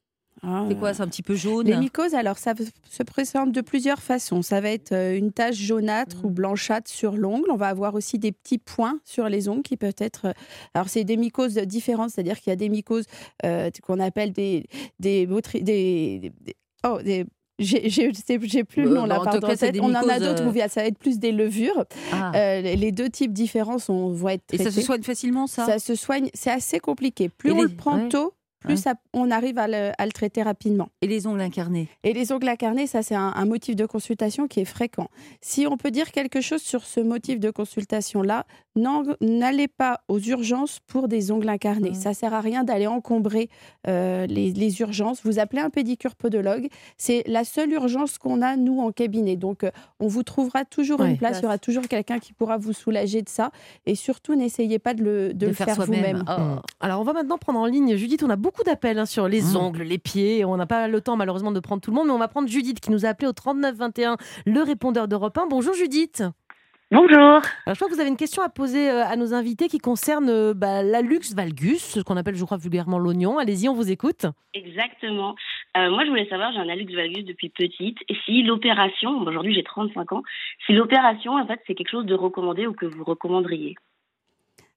Hein, 0.44 0.66
C'est 0.68 0.76
quoi 0.78 0.92
C'est 0.92 1.02
un 1.02 1.06
petit 1.08 1.22
peu 1.22 1.34
jaune 1.36 1.66
Les 1.66 1.76
mycoses, 1.76 2.14
alors 2.14 2.36
ça 2.38 2.54
se 2.90 3.02
présente 3.04 3.52
de 3.52 3.60
plusieurs 3.60 4.02
façons. 4.02 4.42
Ça 4.42 4.60
va 4.60 4.70
être 4.70 4.92
euh, 4.92 5.16
une 5.16 5.32
tache 5.32 5.54
jaunâtre 5.56 6.16
Mm. 6.22 6.26
ou 6.26 6.30
blanchâtre 6.30 6.90
sur 6.90 7.12
l'ongle. 7.16 7.50
On 7.50 7.56
va 7.56 7.68
avoir 7.68 7.94
aussi 7.94 8.18
des 8.18 8.32
petits 8.32 8.58
points 8.58 8.98
sur 9.04 9.28
les 9.28 9.48
ongles 9.48 9.62
qui 9.62 9.76
peuvent 9.76 9.94
être. 9.98 10.26
euh, 10.26 10.32
Alors 10.74 10.88
c'est 10.88 11.04
des 11.04 11.16
mycoses 11.16 11.54
différentes, 11.54 12.10
c'est-à-dire 12.10 12.38
qu'il 12.40 12.50
y 12.50 12.52
a 12.52 12.56
des 12.56 12.68
mycoses 12.68 13.06
euh, 13.44 13.70
qu'on 13.82 14.00
appelle 14.00 14.32
des 14.32 14.66
des, 14.98 15.26
des, 15.26 15.62
des- 15.62 16.56
oh 16.84 16.98
des 17.02 17.24
j'ai 17.58 18.10
plus 18.64 18.82
le 18.82 18.90
Euh, 18.90 18.94
nom 18.94 19.04
là, 19.06 19.20
pardon, 19.22 19.46
cas, 19.46 19.54
On 19.80 19.94
en 19.94 20.08
a 20.08 20.18
d'autres 20.18 20.44
où 20.46 20.52
ça 20.68 20.80
va 20.80 20.86
être 20.88 20.98
plus 20.98 21.18
des 21.20 21.30
levures. 21.30 21.84
Ah. 22.12 22.32
Euh, 22.34 22.60
les 22.62 22.90
deux 22.90 23.08
types 23.08 23.32
différents 23.32 23.78
sont, 23.78 24.10
vont 24.10 24.30
être 24.30 24.42
Et 24.52 24.56
traités. 24.56 24.70
ça 24.72 24.80
se 24.80 24.84
soigne 24.84 25.02
facilement, 25.02 25.46
ça, 25.46 25.66
Ça 25.66 25.78
se 25.78 25.94
soigne, 25.94 26.28
c'est 26.34 26.50
assez 26.50 26.80
compliqué. 26.80 27.28
Plus 27.28 27.50
Et 27.50 27.52
on 27.52 27.56
les- 27.58 27.62
le 27.62 27.76
prend 27.76 27.96
ouais. 28.02 28.08
tôt, 28.08 28.32
plus 28.62 28.76
ça- 28.76 28.94
on 29.12 29.30
arrive 29.30 29.58
à 29.58 29.68
le, 29.68 29.92
à 29.98 30.06
le 30.06 30.12
traiter 30.12 30.42
rapidement. 30.42 30.88
Et 31.02 31.06
les 31.06 31.26
ongles 31.26 31.40
incarnés? 31.40 31.88
Et 32.04 32.12
les 32.12 32.32
ongles 32.32 32.48
incarnés, 32.48 32.86
ça 32.86 33.02
c'est 33.02 33.14
un, 33.14 33.32
un 33.34 33.44
motif 33.44 33.76
de 33.76 33.86
consultation 33.86 34.48
qui 34.48 34.60
est 34.60 34.64
fréquent. 34.64 35.08
Si 35.40 35.66
on 35.66 35.76
peut 35.76 35.90
dire 35.90 36.10
quelque 36.12 36.40
chose 36.40 36.62
sur 36.62 36.84
ce 36.84 37.00
motif 37.00 37.40
de 37.40 37.50
consultation-là, 37.50 38.44
n'allez 39.20 39.68
pas 39.68 40.00
aux 40.08 40.18
urgences 40.18 40.80
pour 40.86 41.08
des 41.08 41.30
ongles 41.30 41.48
incarnés. 41.48 41.90
Mm. 41.90 41.94
Ça 41.94 42.14
sert 42.14 42.34
à 42.34 42.40
rien 42.40 42.64
d'aller 42.64 42.86
encombrer 42.86 43.48
euh, 43.86 44.26
les, 44.26 44.52
les 44.52 44.80
urgences. 44.80 45.20
Vous 45.24 45.38
appelez 45.38 45.60
un 45.62 45.70
pédicure 45.70 46.14
podologue. 46.14 46.68
C'est 46.96 47.22
la 47.26 47.44
seule 47.44 47.72
urgence 47.72 48.18
qu'on 48.18 48.42
a, 48.42 48.56
nous, 48.56 48.80
en 48.80 48.92
cabinet. 48.92 49.36
Donc, 49.36 49.64
euh, 49.64 49.70
on 50.00 50.06
vous 50.08 50.22
trouvera 50.22 50.64
toujours 50.64 51.00
Ouais. 51.00 51.10
une 51.10 51.16
place. 51.18 51.38
Il 51.38 51.42
y 51.42 51.46
aura 51.46 51.58
toujours 51.58 51.88
quelqu'un 51.88 52.18
qui 52.18 52.32
pourra 52.32 52.56
vous 52.58 52.72
soulager 52.72 53.22
de 53.22 53.28
ça. 53.28 53.50
Et 53.86 53.94
surtout, 53.94 54.34
n'essayez 54.34 54.78
pas 54.78 54.94
de 54.94 55.02
le, 55.02 55.34
de 55.34 55.46
le 55.46 55.52
faire, 55.52 55.74
vous-même. 55.84 56.24
Oh. 56.28 56.40
Mm. 56.40 56.60
Alors, 56.80 57.00
on 57.00 57.04
va 57.04 57.12
maintenant 57.12 57.38
prendre 57.38 57.58
en 57.58 57.66
ligne 57.66 57.96
Judith. 57.96 58.22
On 58.22 58.30
a 58.30 58.36
beaucoup 58.36 58.51
d'appels 58.64 58.98
hein, 58.98 59.06
sur 59.06 59.28
les 59.28 59.40
Mm. 59.40 59.56
ongles, 59.56 59.82
les 59.82 59.98
pieds. 59.98 60.44
On 60.44 60.56
n'a 60.56 60.66
pas 60.66 60.88
le 60.88 61.00
temps, 61.00 61.16
malheureusement, 61.16 61.52
de 61.52 61.60
prendre 61.60 61.80
tout 61.80 61.90
le 61.90 61.96
monde, 61.96 62.06
mais 62.08 62.12
on 62.12 62.18
va 62.18 62.28
prendre 62.28 62.48
Judith 62.48 62.80
qui 62.80 62.90
nous 62.90 63.06
a 63.06 63.08
appelé 63.08 63.28
au 63.28 63.32
3921, 63.32 64.16
le 64.46 64.62
répondeur 64.62 65.08
d'Europe 65.08 65.36
1. 65.38 65.46
Bonjour 65.48 65.74
Judith. 65.74 66.22
Bonjour. 66.90 67.16
Alors, 67.18 67.40
je 67.68 67.74
crois 67.76 67.88
que 67.88 67.94
vous 67.94 68.00
avez 68.00 68.10
une 68.10 68.18
question 68.18 68.42
à 68.42 68.50
poser 68.50 68.90
euh, 68.90 69.02
à 69.06 69.16
nos 69.16 69.32
invités 69.32 69.68
qui 69.68 69.78
concerne 69.78 70.28
euh, 70.28 70.52
bah, 70.52 70.82
l'alux 70.82 71.34
valgus, 71.34 71.78
ce 71.82 72.00
qu'on 72.00 72.18
appelle, 72.18 72.34
je 72.34 72.44
crois, 72.44 72.58
vulgairement 72.58 72.98
l'oignon. 72.98 73.38
Allez-y, 73.38 73.66
on 73.70 73.72
vous 73.72 73.90
écoute. 73.90 74.26
Exactement. 74.52 75.34
Euh, 75.78 75.88
moi, 75.90 76.04
je 76.04 76.10
voulais 76.10 76.28
savoir, 76.28 76.52
j'ai 76.52 76.58
un 76.58 76.68
hallux 76.68 76.94
valgus 76.94 77.24
depuis 77.24 77.48
petite, 77.48 77.96
et 78.10 78.14
si 78.26 78.42
l'opération, 78.42 79.16
aujourd'hui 79.22 79.54
j'ai 79.54 79.62
35 79.62 80.12
ans, 80.12 80.22
si 80.66 80.74
l'opération, 80.74 81.32
en 81.32 81.46
fait, 81.46 81.60
c'est 81.66 81.74
quelque 81.74 81.90
chose 81.90 82.04
de 82.04 82.14
recommandé 82.14 82.66
ou 82.66 82.74
que 82.74 82.84
vous 82.84 83.04
recommanderiez? 83.04 83.74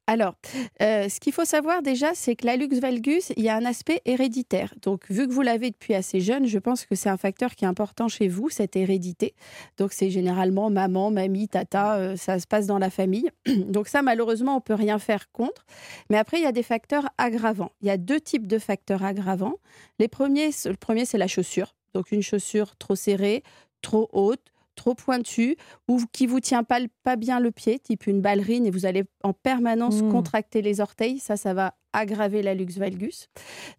Alors, 0.07 0.35
euh, 0.83 1.09
ce 1.09 1.19
qu'il 1.19 1.33
faut 1.33 1.45
savoir 1.45 1.81
déjà, 1.81 2.13
c'est 2.13 2.35
que 2.35 2.45
la 2.45 2.57
lux 2.57 2.79
valgus, 2.79 3.31
il 3.37 3.43
y 3.43 3.49
a 3.49 3.55
un 3.55 3.65
aspect 3.65 4.01
héréditaire. 4.05 4.71
Donc, 4.83 5.01
vu 5.09 5.27
que 5.27 5.33
vous 5.33 5.41
l'avez 5.41 5.71
depuis 5.71 5.95
assez 5.95 6.19
jeune, 6.19 6.45
je 6.45 6.59
pense 6.59 6.85
que 6.85 6.93
c'est 6.93 7.09
un 7.09 7.17
facteur 7.17 7.55
qui 7.55 7.65
est 7.65 7.67
important 7.67 8.07
chez 8.07 8.27
vous, 8.27 8.49
cette 8.49 8.75
hérédité. 8.75 9.33
Donc, 9.77 9.93
c'est 9.93 10.11
généralement 10.11 10.69
maman, 10.69 11.09
mamie, 11.09 11.47
tata, 11.47 11.95
euh, 11.95 12.15
ça 12.17 12.39
se 12.39 12.45
passe 12.45 12.67
dans 12.67 12.77
la 12.77 12.91
famille. 12.91 13.31
Donc, 13.47 13.87
ça, 13.87 14.03
malheureusement, 14.03 14.57
on 14.57 14.61
peut 14.61 14.75
rien 14.75 14.99
faire 14.99 15.31
contre. 15.31 15.65
Mais 16.11 16.17
après, 16.17 16.37
il 16.37 16.43
y 16.43 16.47
a 16.47 16.51
des 16.51 16.63
facteurs 16.63 17.09
aggravants. 17.17 17.71
Il 17.81 17.87
y 17.87 17.91
a 17.91 17.97
deux 17.97 18.21
types 18.21 18.45
de 18.45 18.59
facteurs 18.59 19.03
aggravants. 19.03 19.55
Les 19.97 20.07
premiers, 20.07 20.51
le 20.65 20.75
premier, 20.75 21.05
c'est 21.05 21.17
la 21.17 21.27
chaussure. 21.27 21.73
Donc, 21.95 22.11
une 22.11 22.21
chaussure 22.21 22.75
trop 22.75 22.95
serrée, 22.95 23.41
trop 23.81 24.07
haute, 24.13 24.51
trop 24.75 24.93
pointue 24.93 25.57
ou 25.88 26.01
qui 26.11 26.27
vous 26.27 26.39
tient 26.39 26.63
pas, 26.63 26.79
pas 27.03 27.15
bien 27.15 27.39
le 27.39 27.51
pied, 27.51 27.79
type 27.79 28.07
une 28.07 28.21
ballerine, 28.21 28.65
et 28.65 28.71
vous 28.71 28.85
allez 28.85 29.05
en 29.23 29.33
permanence 29.33 30.01
Mmh. 30.01 30.11
contracter 30.11 30.61
les 30.61 30.81
orteils. 30.81 31.19
Ça, 31.19 31.38
ça 31.38 31.53
va 31.53 31.73
aggraver 31.95 32.41
la 32.41 32.53
lux 32.53 32.77
valgus. 32.77 33.27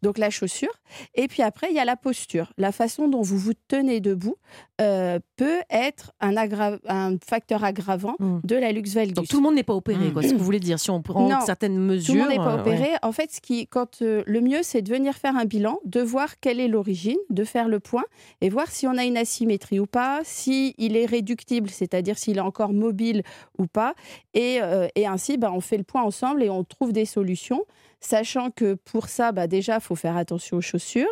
Donc 0.03 0.19
la 0.19 0.31
chaussure. 0.31 0.73
Et 1.15 1.29
puis 1.29 1.43
après, 1.43 1.69
il 1.71 1.77
y 1.77 1.79
a 1.81 1.85
la 1.85 1.97
posture. 1.97 2.53
La 2.59 2.73
façon 2.73 3.09
dont 3.09 3.23
vous 3.23 3.39
vous 3.39 3.53
tenez 3.69 4.01
debout 4.01 4.37
euh, 4.81 5.19
peut 5.37 5.61
être 5.71 6.13
un, 6.21 6.35
aggra- 6.35 6.79
un 6.89 7.17
facteur 7.27 7.65
aggravant 7.65 8.15
Mmh. 8.19 8.39
de 8.45 8.57
la 8.57 8.73
lux 8.73 8.95
valgus. 8.95 9.15
Donc 9.15 9.29
tout 9.29 9.37
le 9.39 9.43
monde 9.43 9.55
n'est 9.55 9.63
pas 9.63 9.75
opéré, 9.75 10.09
Mm. 10.09 10.13
quoi. 10.13 10.23
Ce 10.23 10.29
que 10.33 10.37
vous 10.39 10.45
voulez 10.45 10.61
dire, 10.61 10.79
si 10.79 10.91
on 10.91 11.03
prend 11.03 11.29
Non, 11.29 11.41
certaines 11.45 11.77
mesures. 11.79 12.13
Tout 12.15 12.19
le 12.19 12.21
monde 12.21 12.29
n'est 12.31 12.37
pas 12.37 12.57
euh, 12.57 12.61
opéré. 12.61 12.79
ouais. 12.93 12.97
En 13.03 13.13
fait, 13.13 13.33
ce 13.33 13.41
qui, 13.41 13.67
quand, 13.67 14.03
euh, 14.03 14.23
le 14.27 14.41
mieux, 14.41 14.63
c'est 14.63 14.83
de 14.83 14.89
venir 14.91 15.15
faire 15.15 15.37
un 15.37 15.45
bilan, 15.45 15.79
de 15.85 16.01
voir 16.01 16.39
quelle 16.41 16.61
est 16.61 16.69
l'origine, 16.69 17.17
de 17.31 17.45
faire 17.45 17.69
le 17.69 17.81
point 17.81 18.05
et 18.41 18.49
voir 18.49 18.71
si 18.71 18.87
on 18.87 18.97
a 18.97 19.05
une 19.05 19.17
asymétrie 19.17 19.81
ou 19.81 19.87
pas, 19.87 20.21
si 20.25 20.75
il 20.79 20.97
est 20.97 21.07
réductible, 21.07 21.69
c'est-à-dire 21.71 22.17
s'il 22.19 22.37
est 22.39 22.41
encore 22.41 22.73
mobile 22.73 23.23
ou 23.59 23.67
pas. 23.67 23.95
Et, 24.35 24.59
euh, 24.63 24.89
et 24.95 25.07
ainsi, 25.07 25.37
bah, 25.37 25.51
on 25.53 25.61
fait 25.61 25.79
le 25.79 25.85
point 25.85 26.03
ensemble 26.03 26.43
et 26.43 26.51
on 26.51 26.65
trouve 26.65 26.93
des 26.93 27.05
solutions. 27.07 27.65
Sachant 28.07 28.53
que 28.53 28.75
pour 28.75 29.09
ça, 29.09 29.33
bah, 29.33 29.49
déjà, 29.49 29.81
faut 29.81 29.97
faire 29.97 30.17
attention 30.17 30.59
aux 30.59 30.61
chaussures. 30.61 31.09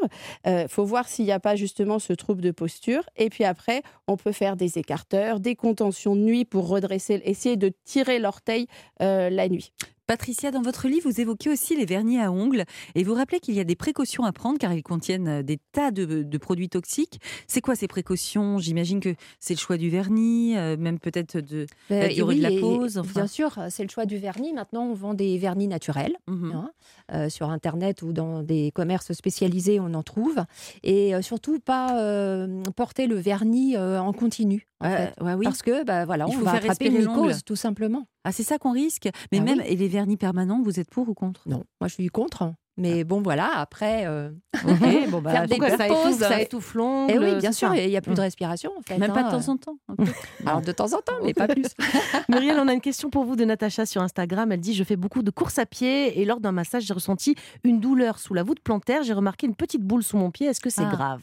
Il 0.46 0.66
faut 0.68 0.84
voir 0.84 1.08
s'il 1.08 1.24
n'y 1.24 1.32
a 1.32 1.40
pas 1.40 1.56
justement 1.56 1.98
ce 1.98 2.12
trouble 2.12 2.40
de 2.40 2.52
posture. 2.52 3.02
Et 3.16 3.30
puis 3.30 3.42
après, 3.42 3.82
on 4.06 4.16
peut 4.16 4.30
faire 4.30 4.54
des 4.54 4.78
écarteurs, 4.78 5.40
des 5.40 5.56
contentions 5.56 6.14
de 6.14 6.20
nuit 6.20 6.44
pour 6.44 6.68
redresser, 6.68 7.20
essayer 7.24 7.56
de 7.56 7.72
tirer 7.84 8.20
l'orteil 8.20 8.68
euh, 9.02 9.28
la 9.28 9.48
nuit. 9.48 9.72
Patricia, 10.06 10.50
dans 10.50 10.60
votre 10.60 10.86
livre, 10.86 11.08
vous 11.10 11.20
évoquez 11.20 11.48
aussi 11.50 11.74
les 11.76 11.86
vernis 11.86 12.20
à 12.20 12.30
ongles 12.30 12.64
et 12.94 13.02
vous 13.04 13.14
rappelez 13.14 13.40
qu'il 13.40 13.54
y 13.54 13.60
a 13.60 13.64
des 13.64 13.74
précautions 13.74 14.24
à 14.24 14.32
prendre 14.32 14.58
car 14.58 14.72
ils 14.74 14.82
contiennent 14.82 15.28
euh, 15.28 15.42
des 15.42 15.58
tas 15.72 15.90
de, 15.90 16.22
de 16.22 16.38
produits 16.38 16.68
toxiques. 16.68 17.20
C'est 17.46 17.62
quoi 17.62 17.74
ces 17.74 17.88
précautions? 17.88 18.58
J'imagine 18.58 19.00
que 19.00 19.14
c'est 19.40 19.54
le 19.54 19.58
choix 19.58 19.78
du 19.78 19.88
vernis, 19.88 20.58
euh, 20.58 20.76
même 20.76 20.98
peut-être 20.98 21.38
de 21.38 21.66
la 21.88 22.04
Euh, 22.04 22.08
durée 22.08 22.34
oui, 22.34 22.36
de 22.38 22.42
la 22.54 22.60
pause. 22.60 22.98
enfin. 22.98 23.20
Bien 23.20 23.26
sûr, 23.26 23.58
c'est 23.70 23.82
le 23.82 23.88
choix 23.88 24.04
du 24.04 24.18
vernis. 24.18 24.52
Maintenant, 24.52 24.84
on 24.84 24.94
vend 24.94 25.14
des 25.14 25.38
vernis 25.38 25.68
naturels. 25.68 26.16
Mhm. 26.28 26.52
hein. 26.54 26.70
Euh, 27.12 27.28
sur 27.30 27.48
Internet 27.50 28.02
ou 28.02 28.12
dans 28.12 28.42
des 28.42 28.72
commerces 28.74 29.12
spécialisés, 29.14 29.80
on 29.80 29.94
en 29.94 30.02
trouve. 30.02 30.44
Et 30.82 31.14
euh, 31.14 31.22
surtout, 31.22 31.60
pas 31.60 32.46
porter 32.76 33.06
le 33.06 33.16
vernis 33.16 33.76
en 33.78 34.12
continu. 34.12 34.66
en 34.80 34.90
fait. 34.90 35.12
ouais, 35.22 35.34
oui. 35.34 35.44
Parce 35.44 35.62
que 35.62 35.82
bah, 35.84 36.04
voilà, 36.04 36.26
Il 36.28 36.36
on 36.36 36.40
va 36.40 36.52
attraper 36.52 36.86
une 36.88 36.98
mycose, 36.98 37.42
tout 37.44 37.56
simplement. 37.56 38.06
Ah, 38.24 38.32
c'est 38.32 38.42
ça 38.42 38.58
qu'on 38.58 38.72
risque. 38.72 39.08
Mais 39.32 39.38
Ah 39.38 39.42
même, 39.44 39.58
oui. 39.58 39.64
et 39.68 39.76
les 39.76 39.88
vernis 39.88 40.16
permanents, 40.16 40.62
vous 40.62 40.80
êtes 40.80 40.88
pour 40.90 41.08
ou 41.08 41.14
contre? 41.14 41.42
Non, 41.46 41.64
moi 41.80 41.88
je 41.88 41.94
suis 41.94 42.08
contre. 42.08 42.52
Mais 42.76 43.04
bon, 43.04 43.22
voilà, 43.22 43.52
après, 43.58 44.04
euh, 44.06 44.30
Ok, 44.66 45.08
bon, 45.08 45.20
bah, 45.22 45.30
Faire 45.30 45.46
des 45.46 45.58
donc 45.58 45.68
ça 45.68 45.86
pauses, 45.86 45.96
étouffe, 46.16 46.18
ça 46.18 46.28
ça- 46.30 46.40
étouffe 46.40 46.74
l'ongle. 46.74 47.12
eh 47.14 47.18
oui, 47.20 47.36
bien 47.38 47.52
sûr, 47.52 47.72
il 47.72 47.88
n'y 47.88 47.96
a 47.96 48.00
plus 48.00 48.14
de 48.14 48.20
respiration. 48.20 48.72
En 48.76 48.80
fait, 48.82 48.98
Même 48.98 49.12
pas 49.12 49.22
de 49.22 49.28
hein. 49.28 49.30
temps 49.38 49.48
en 49.52 49.56
temps. 49.56 49.76
un 49.88 49.94
peu. 49.94 50.04
Alors 50.46 50.60
de 50.60 50.72
temps 50.72 50.92
en 50.92 51.00
temps, 51.00 51.12
mais 51.22 51.34
pas 51.34 51.46
plus. 51.46 51.66
Muriel, 52.28 52.58
on 52.58 52.66
a 52.66 52.72
une 52.72 52.80
question 52.80 53.10
pour 53.10 53.24
vous 53.24 53.36
de 53.36 53.44
Natacha 53.44 53.86
sur 53.86 54.02
Instagram. 54.02 54.50
Elle 54.50 54.58
dit 54.60 54.74
Je 54.74 54.82
fais 54.82 54.96
beaucoup 54.96 55.22
de 55.22 55.30
courses 55.30 55.60
à 55.60 55.66
pied 55.66 56.20
et 56.20 56.24
lors 56.24 56.40
d'un 56.40 56.50
massage, 56.50 56.82
j'ai 56.82 56.94
ressenti 56.94 57.36
une 57.62 57.78
douleur 57.78 58.18
sous 58.18 58.34
la 58.34 58.42
voûte 58.42 58.58
plantaire. 58.58 59.04
J'ai 59.04 59.12
remarqué 59.12 59.46
une 59.46 59.54
petite 59.54 59.82
boule 59.82 60.02
sous 60.02 60.16
mon 60.16 60.32
pied. 60.32 60.48
Est-ce 60.48 60.60
que 60.60 60.70
c'est 60.70 60.82
Ah. 60.84 60.90
grave? 60.90 61.22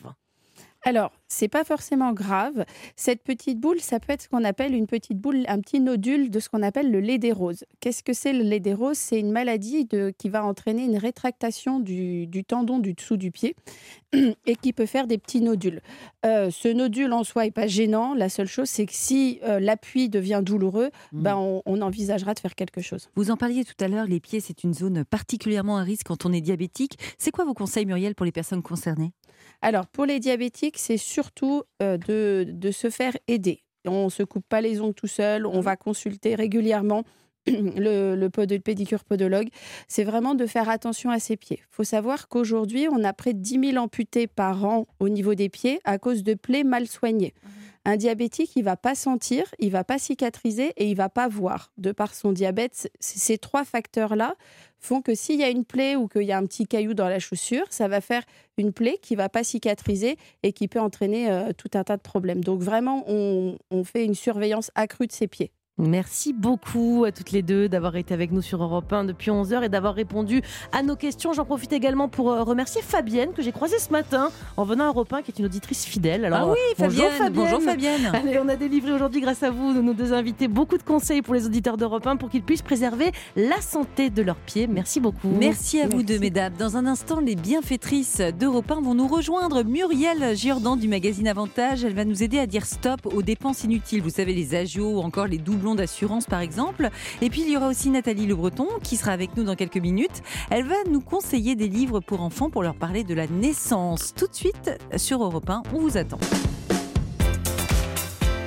Alors, 0.84 1.12
c'est 1.32 1.48
pas 1.48 1.64
forcément 1.64 2.14
grave. 2.14 2.66
Cette 2.96 3.24
petite 3.24 3.60
boule, 3.60 3.80
ça 3.80 4.00
peut 4.00 4.14
être 4.14 4.24
ce 4.24 4.30
qu'on 4.30 4.44
appelle 4.44 4.76
une 4.76 4.88
petite 4.88 5.18
boule, 5.18 5.46
un 5.48 5.60
petit 5.60 5.80
nodule 5.80 6.30
de 6.30 6.40
ce 6.40 6.50
qu'on 6.50 6.62
appelle 6.62 6.92
le 6.92 7.00
lait 7.00 7.18
des 7.20 7.32
roses. 7.32 7.64
Qu'est-ce 7.80 8.04
que 8.04 8.14
c'est 8.14 8.34
le 8.34 8.44
lait 8.44 8.60
des 8.60 8.74
roses? 8.74 8.98
C'est 8.98 9.20
une 9.20 9.32
maladie 9.32 9.86
de, 9.86 10.14
qui 10.18 10.30
va 10.30 10.44
entraîner 10.44 10.84
une 10.84 10.98
rétractation 10.98 11.80
du, 11.80 12.28
du 12.28 12.44
tendon 12.44 12.80
du 12.80 12.94
dessous 12.94 13.18
du 13.18 13.32
pied 13.32 13.56
et 14.46 14.56
qui 14.56 14.74
peut 14.74 14.86
faire 14.86 15.08
des 15.08 15.18
petits 15.18 15.42
nodules. 15.42 15.82
Euh, 16.26 16.50
ce 16.52 16.68
nodule 16.68 17.14
en 17.14 17.24
soi 17.24 17.46
est 17.46 17.52
pas 17.52 17.68
gênant. 17.68 18.14
La 18.14 18.30
seule 18.30 18.48
chose, 18.48 18.70
c'est 18.70 18.86
que 18.86 18.94
si 18.94 19.40
euh, 19.44 19.60
l'appui 19.60 20.10
devient 20.10 20.42
douloureux, 20.44 20.92
Mm. 21.12 21.22
ben 21.22 21.36
on, 21.36 21.62
on 21.66 21.82
envisagera 21.82 22.34
de 22.34 22.40
faire 22.40 22.56
quelque 22.56 22.82
chose. 22.82 23.10
Vous 23.16 23.32
en 23.32 23.38
parliez 23.38 23.64
tout 23.64 23.82
à 23.84 23.88
l'heure, 23.88 24.06
les 24.06 24.20
pieds, 24.20 24.40
c'est 24.40 24.64
une 24.64 24.74
zone 24.74 25.04
particulièrement 25.06 25.78
à 25.78 25.84
risque 25.84 26.08
quand 26.08 26.26
on 26.26 26.34
est 26.34 26.42
diabétique. 26.42 26.98
C'est 27.18 27.32
quoi 27.32 27.46
vos 27.46 27.54
conseils, 27.54 27.86
Muriel, 27.86 28.16
pour 28.16 28.26
les 28.26 28.32
personnes 28.32 28.62
concernées? 28.62 29.14
Alors, 29.62 29.86
pour 29.88 30.06
les 30.06 30.20
diabétiques, 30.20 30.78
c'est 30.78 30.98
surtout 31.22 31.64
euh, 31.84 31.98
de, 31.98 32.46
de 32.50 32.72
se 32.72 32.90
faire 32.90 33.16
aider. 33.28 33.64
On 33.86 34.06
ne 34.06 34.10
se 34.10 34.24
coupe 34.24 34.46
pas 34.48 34.62
les 34.62 34.82
ongles 34.82 34.94
tout 34.94 35.08
seul, 35.08 35.46
on 35.46 35.60
va 35.60 35.76
consulter 35.76 36.36
régulièrement 36.36 37.04
le, 37.48 38.16
le 38.16 38.30
pod- 38.30 38.52
le 38.52 38.60
pédicure 38.60 39.04
podologue. 39.04 39.50
C'est 39.88 40.04
vraiment 40.04 40.36
de 40.36 40.46
faire 40.46 40.70
attention 40.70 41.10
à 41.10 41.20
ses 41.20 41.38
pieds. 41.38 41.60
Il 41.62 41.76
faut 41.76 41.84
savoir 41.84 42.28
qu'aujourd'hui, 42.28 42.88
on 42.92 43.04
a 43.04 43.14
près 43.14 43.34
de 43.34 43.40
10 43.40 43.72
000 43.72 43.78
amputés 43.84 44.28
par 44.28 44.66
an 44.66 44.86
au 45.00 45.10
niveau 45.10 45.34
des 45.36 45.50
pieds 45.50 45.80
à 45.84 45.98
cause 45.98 46.24
de 46.24 46.34
plaies 46.36 46.64
mal 46.64 46.88
soignées. 46.88 47.34
Un 47.84 47.98
diabétique, 47.98 48.52
il 48.56 48.64
va 48.64 48.78
pas 48.78 48.94
sentir, 48.94 49.44
il 49.58 49.72
va 49.72 49.84
pas 49.84 49.98
cicatriser 49.98 50.72
et 50.78 50.90
il 50.90 50.96
va 50.96 51.10
pas 51.10 51.28
voir. 51.28 51.72
De 51.78 51.92
par 51.92 52.14
son 52.14 52.32
diabète, 52.32 52.92
ces 53.00 53.40
trois 53.40 53.66
facteurs-là 53.66 54.36
font 54.78 55.02
que 55.02 55.16
s'il 55.16 55.40
y 55.40 55.44
a 55.44 55.50
une 55.50 55.66
plaie 55.66 55.96
ou 55.96 56.08
qu'il 56.08 56.24
y 56.24 56.32
a 56.32 56.38
un 56.38 56.46
petit 56.46 56.68
caillou 56.68 56.94
dans 56.94 57.08
la 57.08 57.18
chaussure, 57.18 57.66
ça 57.72 57.88
va 57.88 58.00
faire 58.00 58.24
une 58.58 58.72
plaie 58.72 59.00
qui 59.02 59.16
va 59.16 59.30
pas 59.30 59.44
cicatriser 59.44 60.18
et 60.44 60.54
qui 60.54 60.68
peut 60.68 60.80
entraîner 60.80 61.32
euh, 61.32 61.54
tout 61.58 61.72
un 61.74 61.84
tas 61.84 61.98
de 61.98 62.04
problèmes. 62.04 62.44
Donc 62.44 62.62
vraiment, 62.62 63.04
on 63.08 63.84
fait 63.84 64.06
une 64.06 64.16
surveillance 64.16 64.70
accrue 64.76 65.08
de 65.08 65.12
ses 65.12 65.28
pieds. 65.28 65.52
Merci 65.82 66.32
beaucoup 66.32 67.06
à 67.08 67.12
toutes 67.12 67.32
les 67.32 67.42
deux 67.42 67.68
d'avoir 67.68 67.96
été 67.96 68.14
avec 68.14 68.32
nous 68.32 68.44
sur 68.44 68.62
Europe 68.62 68.94
1 68.94 69.04
depuis 69.04 69.32
11h 69.32 69.64
et 69.64 69.70
d'avoir 69.70 69.96
répondu 69.96 70.44
à 70.72 70.84
nos 70.84 70.96
questions. 70.96 71.34
J'en 71.34 71.44
profite 71.44 71.74
également 71.74 72.08
pour 72.08 72.32
euh, 72.32 72.44
remercier 72.44 72.84
Fabienne 72.84 73.32
que 73.34 73.42
j'ai 73.42 73.52
croisée 73.52 73.80
ce 73.80 73.92
matin 73.92 74.30
en 74.58 74.64
venant 74.64 74.84
à 74.84 74.88
Europe 74.90 75.12
1 75.12 75.24
qui 75.24 75.32
est 75.32 75.40
une 75.40 75.46
auditrice 75.46 75.84
fidèle. 75.84 76.26
Alors, 76.26 76.50
ah 76.50 76.52
oui, 76.52 76.60
bonjour 76.78 77.10
Fabienne. 77.10 77.34
Bonjour 77.34 77.62
Fabienne. 77.64 78.12
Allez, 78.14 78.38
on 78.38 78.48
a 78.48 78.56
délivré 78.56 78.92
aujourd'hui, 78.92 79.22
grâce 79.22 79.42
à 79.42 79.50
vous, 79.50 79.74
nos 79.74 79.94
deux 79.94 80.14
invités, 80.14 80.48
beaucoup 80.48 80.78
de 80.78 80.84
conseils 80.84 81.24
pour 81.24 81.34
les 81.34 81.48
auditeurs 81.48 81.78
d'Europe 81.78 82.06
1 82.06 82.18
pour 82.18 82.30
qu'ils 82.30 82.44
puissent 82.44 82.62
préserver 82.62 83.12
la 83.36 83.60
santé 83.60 84.12
de 84.12 84.22
leurs 84.22 84.36
pieds. 84.36 84.68
Merci 84.68 85.00
beaucoup. 85.00 85.30
Merci 85.30 85.82
à 85.82 85.88
vous 85.88 86.04
deux, 86.04 86.20
mesdames. 86.20 86.54
Dans 86.60 86.78
un 86.78 86.86
instant, 86.86 87.20
les 87.22 87.36
bienfaitrices 87.36 88.22
d'Europe 88.40 88.70
1 88.70 88.82
vont 88.82 88.94
nous 88.94 89.08
rejoindre. 89.08 89.64
Muriel 89.64 90.38
Giordan 90.38 90.76
du 90.76 90.88
magazine 90.88 91.28
Avantage, 91.28 91.84
elle 91.84 91.96
va 91.96 92.06
nous 92.06 92.22
aider 92.22 92.38
à 92.38 92.46
dire 92.46 92.68
stop 92.68 93.08
aux 93.08 93.24
dépenses 93.24 93.64
inutiles. 93.64 94.04
Vous 94.04 94.12
savez, 94.12 94.36
les 94.36 94.54
agios 94.54 94.98
ou 94.98 95.00
encore 95.00 95.26
les 95.26 95.40
doublons 95.40 95.71
d'assurance, 95.76 96.26
par 96.26 96.42
exemple. 96.42 96.90
Et 97.22 97.30
puis, 97.30 97.42
il 97.42 97.50
y 97.50 97.58
aura 97.58 97.68
aussi 97.68 97.90
Nathalie 97.90 98.28
Le 98.28 98.36
Breton 98.36 98.68
qui 98.84 98.98
sera 98.98 99.12
avec 99.12 99.36
nous 99.38 99.44
dans 99.44 99.56
quelques 99.56 99.78
minutes. 99.78 100.22
Elle 100.50 100.66
va 100.66 100.76
nous 100.90 101.02
conseiller 101.02 101.56
des 101.56 101.68
livres 101.68 102.00
pour 102.00 102.22
enfants 102.22 102.50
pour 102.50 102.64
leur 102.64 102.76
parler 102.76 103.04
de 103.04 103.14
la 103.14 103.28
naissance. 103.28 104.14
Tout 104.16 104.28
de 104.28 104.36
suite, 104.36 104.72
sur 104.98 105.24
Europe 105.24 105.50
1, 105.50 105.64
on 105.74 105.80
vous 105.80 105.98
attend. 105.98 106.20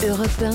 Europe 0.06 0.42
1, 0.42 0.50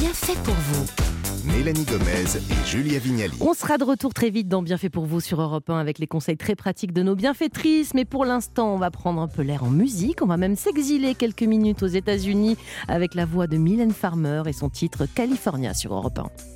bien 0.00 0.12
fait 0.12 0.38
pour 0.42 0.54
vous. 0.54 1.13
Mélanie 1.46 1.84
Gomez 1.84 2.36
et 2.36 2.66
Julia 2.66 2.98
Vignali. 2.98 3.36
On 3.40 3.52
sera 3.52 3.76
de 3.76 3.84
retour 3.84 4.14
très 4.14 4.30
vite 4.30 4.48
dans 4.48 4.62
Bienfait 4.62 4.88
pour 4.88 5.04
vous 5.04 5.20
sur 5.20 5.40
Europe 5.40 5.68
1 5.68 5.76
avec 5.76 5.98
les 5.98 6.06
conseils 6.06 6.38
très 6.38 6.54
pratiques 6.54 6.92
de 6.92 7.02
nos 7.02 7.14
bienfaitrices. 7.14 7.92
Mais 7.92 8.04
pour 8.04 8.24
l'instant, 8.24 8.74
on 8.74 8.78
va 8.78 8.90
prendre 8.90 9.20
un 9.20 9.28
peu 9.28 9.42
l'air 9.42 9.64
en 9.64 9.70
musique. 9.70 10.22
On 10.22 10.26
va 10.26 10.38
même 10.38 10.56
s'exiler 10.56 11.14
quelques 11.14 11.42
minutes 11.42 11.82
aux 11.82 11.88
États-Unis 11.88 12.56
avec 12.88 13.14
la 13.14 13.26
voix 13.26 13.46
de 13.46 13.58
Mylène 13.58 13.92
Farmer 13.92 14.42
et 14.46 14.52
son 14.52 14.70
titre 14.70 15.06
California 15.06 15.74
sur 15.74 15.92
Europe 15.94 16.18
1. 16.18 16.53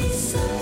so 0.00 0.57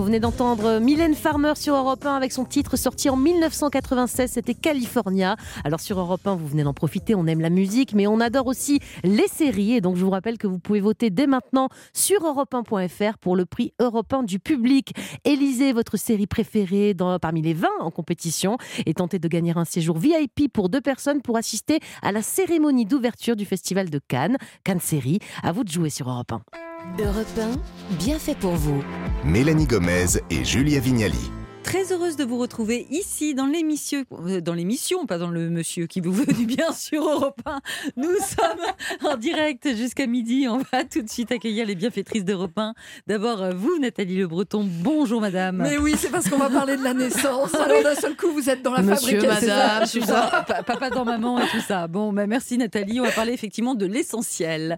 Vous 0.00 0.06
venez 0.06 0.18
d'entendre 0.18 0.78
Mylène 0.78 1.14
Farmer 1.14 1.52
sur 1.56 1.74
Europe 1.74 2.06
1 2.06 2.16
avec 2.16 2.32
son 2.32 2.46
titre 2.46 2.78
sorti 2.78 3.10
en 3.10 3.16
1996, 3.16 4.30
c'était 4.30 4.54
California. 4.54 5.36
Alors 5.62 5.78
sur 5.78 6.00
Europe 6.00 6.26
1, 6.26 6.36
vous 6.36 6.46
venez 6.46 6.62
d'en 6.62 6.72
profiter, 6.72 7.14
on 7.14 7.26
aime 7.26 7.42
la 7.42 7.50
musique, 7.50 7.92
mais 7.92 8.06
on 8.06 8.18
adore 8.18 8.46
aussi 8.46 8.80
les 9.04 9.28
séries. 9.28 9.74
Et 9.74 9.82
donc 9.82 9.96
je 9.96 10.02
vous 10.02 10.10
rappelle 10.10 10.38
que 10.38 10.46
vous 10.46 10.58
pouvez 10.58 10.80
voter 10.80 11.10
dès 11.10 11.26
maintenant 11.26 11.68
sur 11.92 12.22
europe1.fr 12.22 13.18
pour 13.18 13.36
le 13.36 13.44
prix 13.44 13.74
Europe 13.78 14.10
1 14.10 14.22
du 14.22 14.38
public. 14.38 14.94
Élisez 15.26 15.74
votre 15.74 15.98
série 15.98 16.26
préférée 16.26 16.96
parmi 17.20 17.42
les 17.42 17.52
20 17.52 17.68
en 17.80 17.90
compétition 17.90 18.56
et 18.86 18.94
tentez 18.94 19.18
de 19.18 19.28
gagner 19.28 19.52
un 19.54 19.66
séjour 19.66 19.98
VIP 19.98 20.50
pour 20.50 20.70
deux 20.70 20.80
personnes 20.80 21.20
pour 21.20 21.36
assister 21.36 21.78
à 22.00 22.10
la 22.10 22.22
cérémonie 22.22 22.86
d'ouverture 22.86 23.36
du 23.36 23.44
Festival 23.44 23.90
de 23.90 24.00
Cannes, 24.08 24.38
Cannes 24.64 24.80
Série. 24.80 25.18
À 25.42 25.52
vous 25.52 25.62
de 25.62 25.70
jouer 25.70 25.90
sur 25.90 26.08
Europe 26.08 26.32
1. 26.32 26.69
Europe 26.98 27.26
1, 27.38 27.94
bien 27.96 28.18
fait 28.18 28.34
pour 28.34 28.52
vous. 28.52 28.82
Mélanie 29.24 29.66
Gomez 29.66 30.06
et 30.30 30.44
Julia 30.44 30.80
Vignali. 30.80 31.30
Très 31.62 31.92
heureuse 31.92 32.16
de 32.16 32.24
vous 32.24 32.38
retrouver 32.38 32.86
ici 32.90 33.34
dans 33.34 33.46
l'émission, 33.46 34.02
euh, 34.26 34.40
dans 34.40 34.54
l'émission, 34.54 35.06
pas 35.06 35.18
dans 35.18 35.30
le 35.30 35.50
monsieur 35.50 35.86
qui 35.86 36.00
vous 36.00 36.10
veut 36.10 36.26
du 36.32 36.44
bien 36.46 36.72
sur 36.76 37.08
Europe 37.08 37.40
1. 37.46 37.60
Nous 37.96 38.08
sommes 38.18 39.08
en 39.12 39.16
direct 39.16 39.76
jusqu'à 39.76 40.06
midi. 40.08 40.46
On 40.48 40.58
va 40.72 40.84
tout 40.84 41.02
de 41.02 41.08
suite 41.08 41.30
accueillir 41.30 41.66
les 41.66 41.76
bienfaitrices 41.76 42.24
d'Europe 42.24 42.58
1. 42.58 42.74
D'abord, 43.06 43.42
euh, 43.42 43.52
vous, 43.54 43.78
Nathalie 43.78 44.16
Le 44.16 44.26
Breton. 44.26 44.66
Bonjour, 44.66 45.20
madame. 45.20 45.58
Mais 45.58 45.78
oui, 45.78 45.94
c'est 45.96 46.10
parce 46.10 46.28
qu'on 46.28 46.38
va 46.38 46.50
parler 46.50 46.76
de 46.76 46.82
la 46.82 46.92
naissance. 46.94 47.54
Alors 47.60 47.82
d'un 47.84 47.94
seul 47.94 48.16
coup, 48.16 48.32
vous 48.32 48.50
êtes 48.50 48.62
dans 48.62 48.72
la 48.72 48.82
Monsieur, 48.82 49.20
fabrication. 49.20 49.48
madame, 49.48 49.86
ça, 49.86 50.44
papa 50.66 50.90
dans 50.90 51.04
maman 51.04 51.38
et 51.40 51.46
tout 51.52 51.60
ça. 51.60 51.86
Bon, 51.86 52.12
bah, 52.12 52.26
merci 52.26 52.58
Nathalie. 52.58 53.00
On 53.00 53.04
va 53.04 53.12
parler 53.12 53.32
effectivement 53.32 53.74
de 53.76 53.86
l'essentiel. 53.86 54.74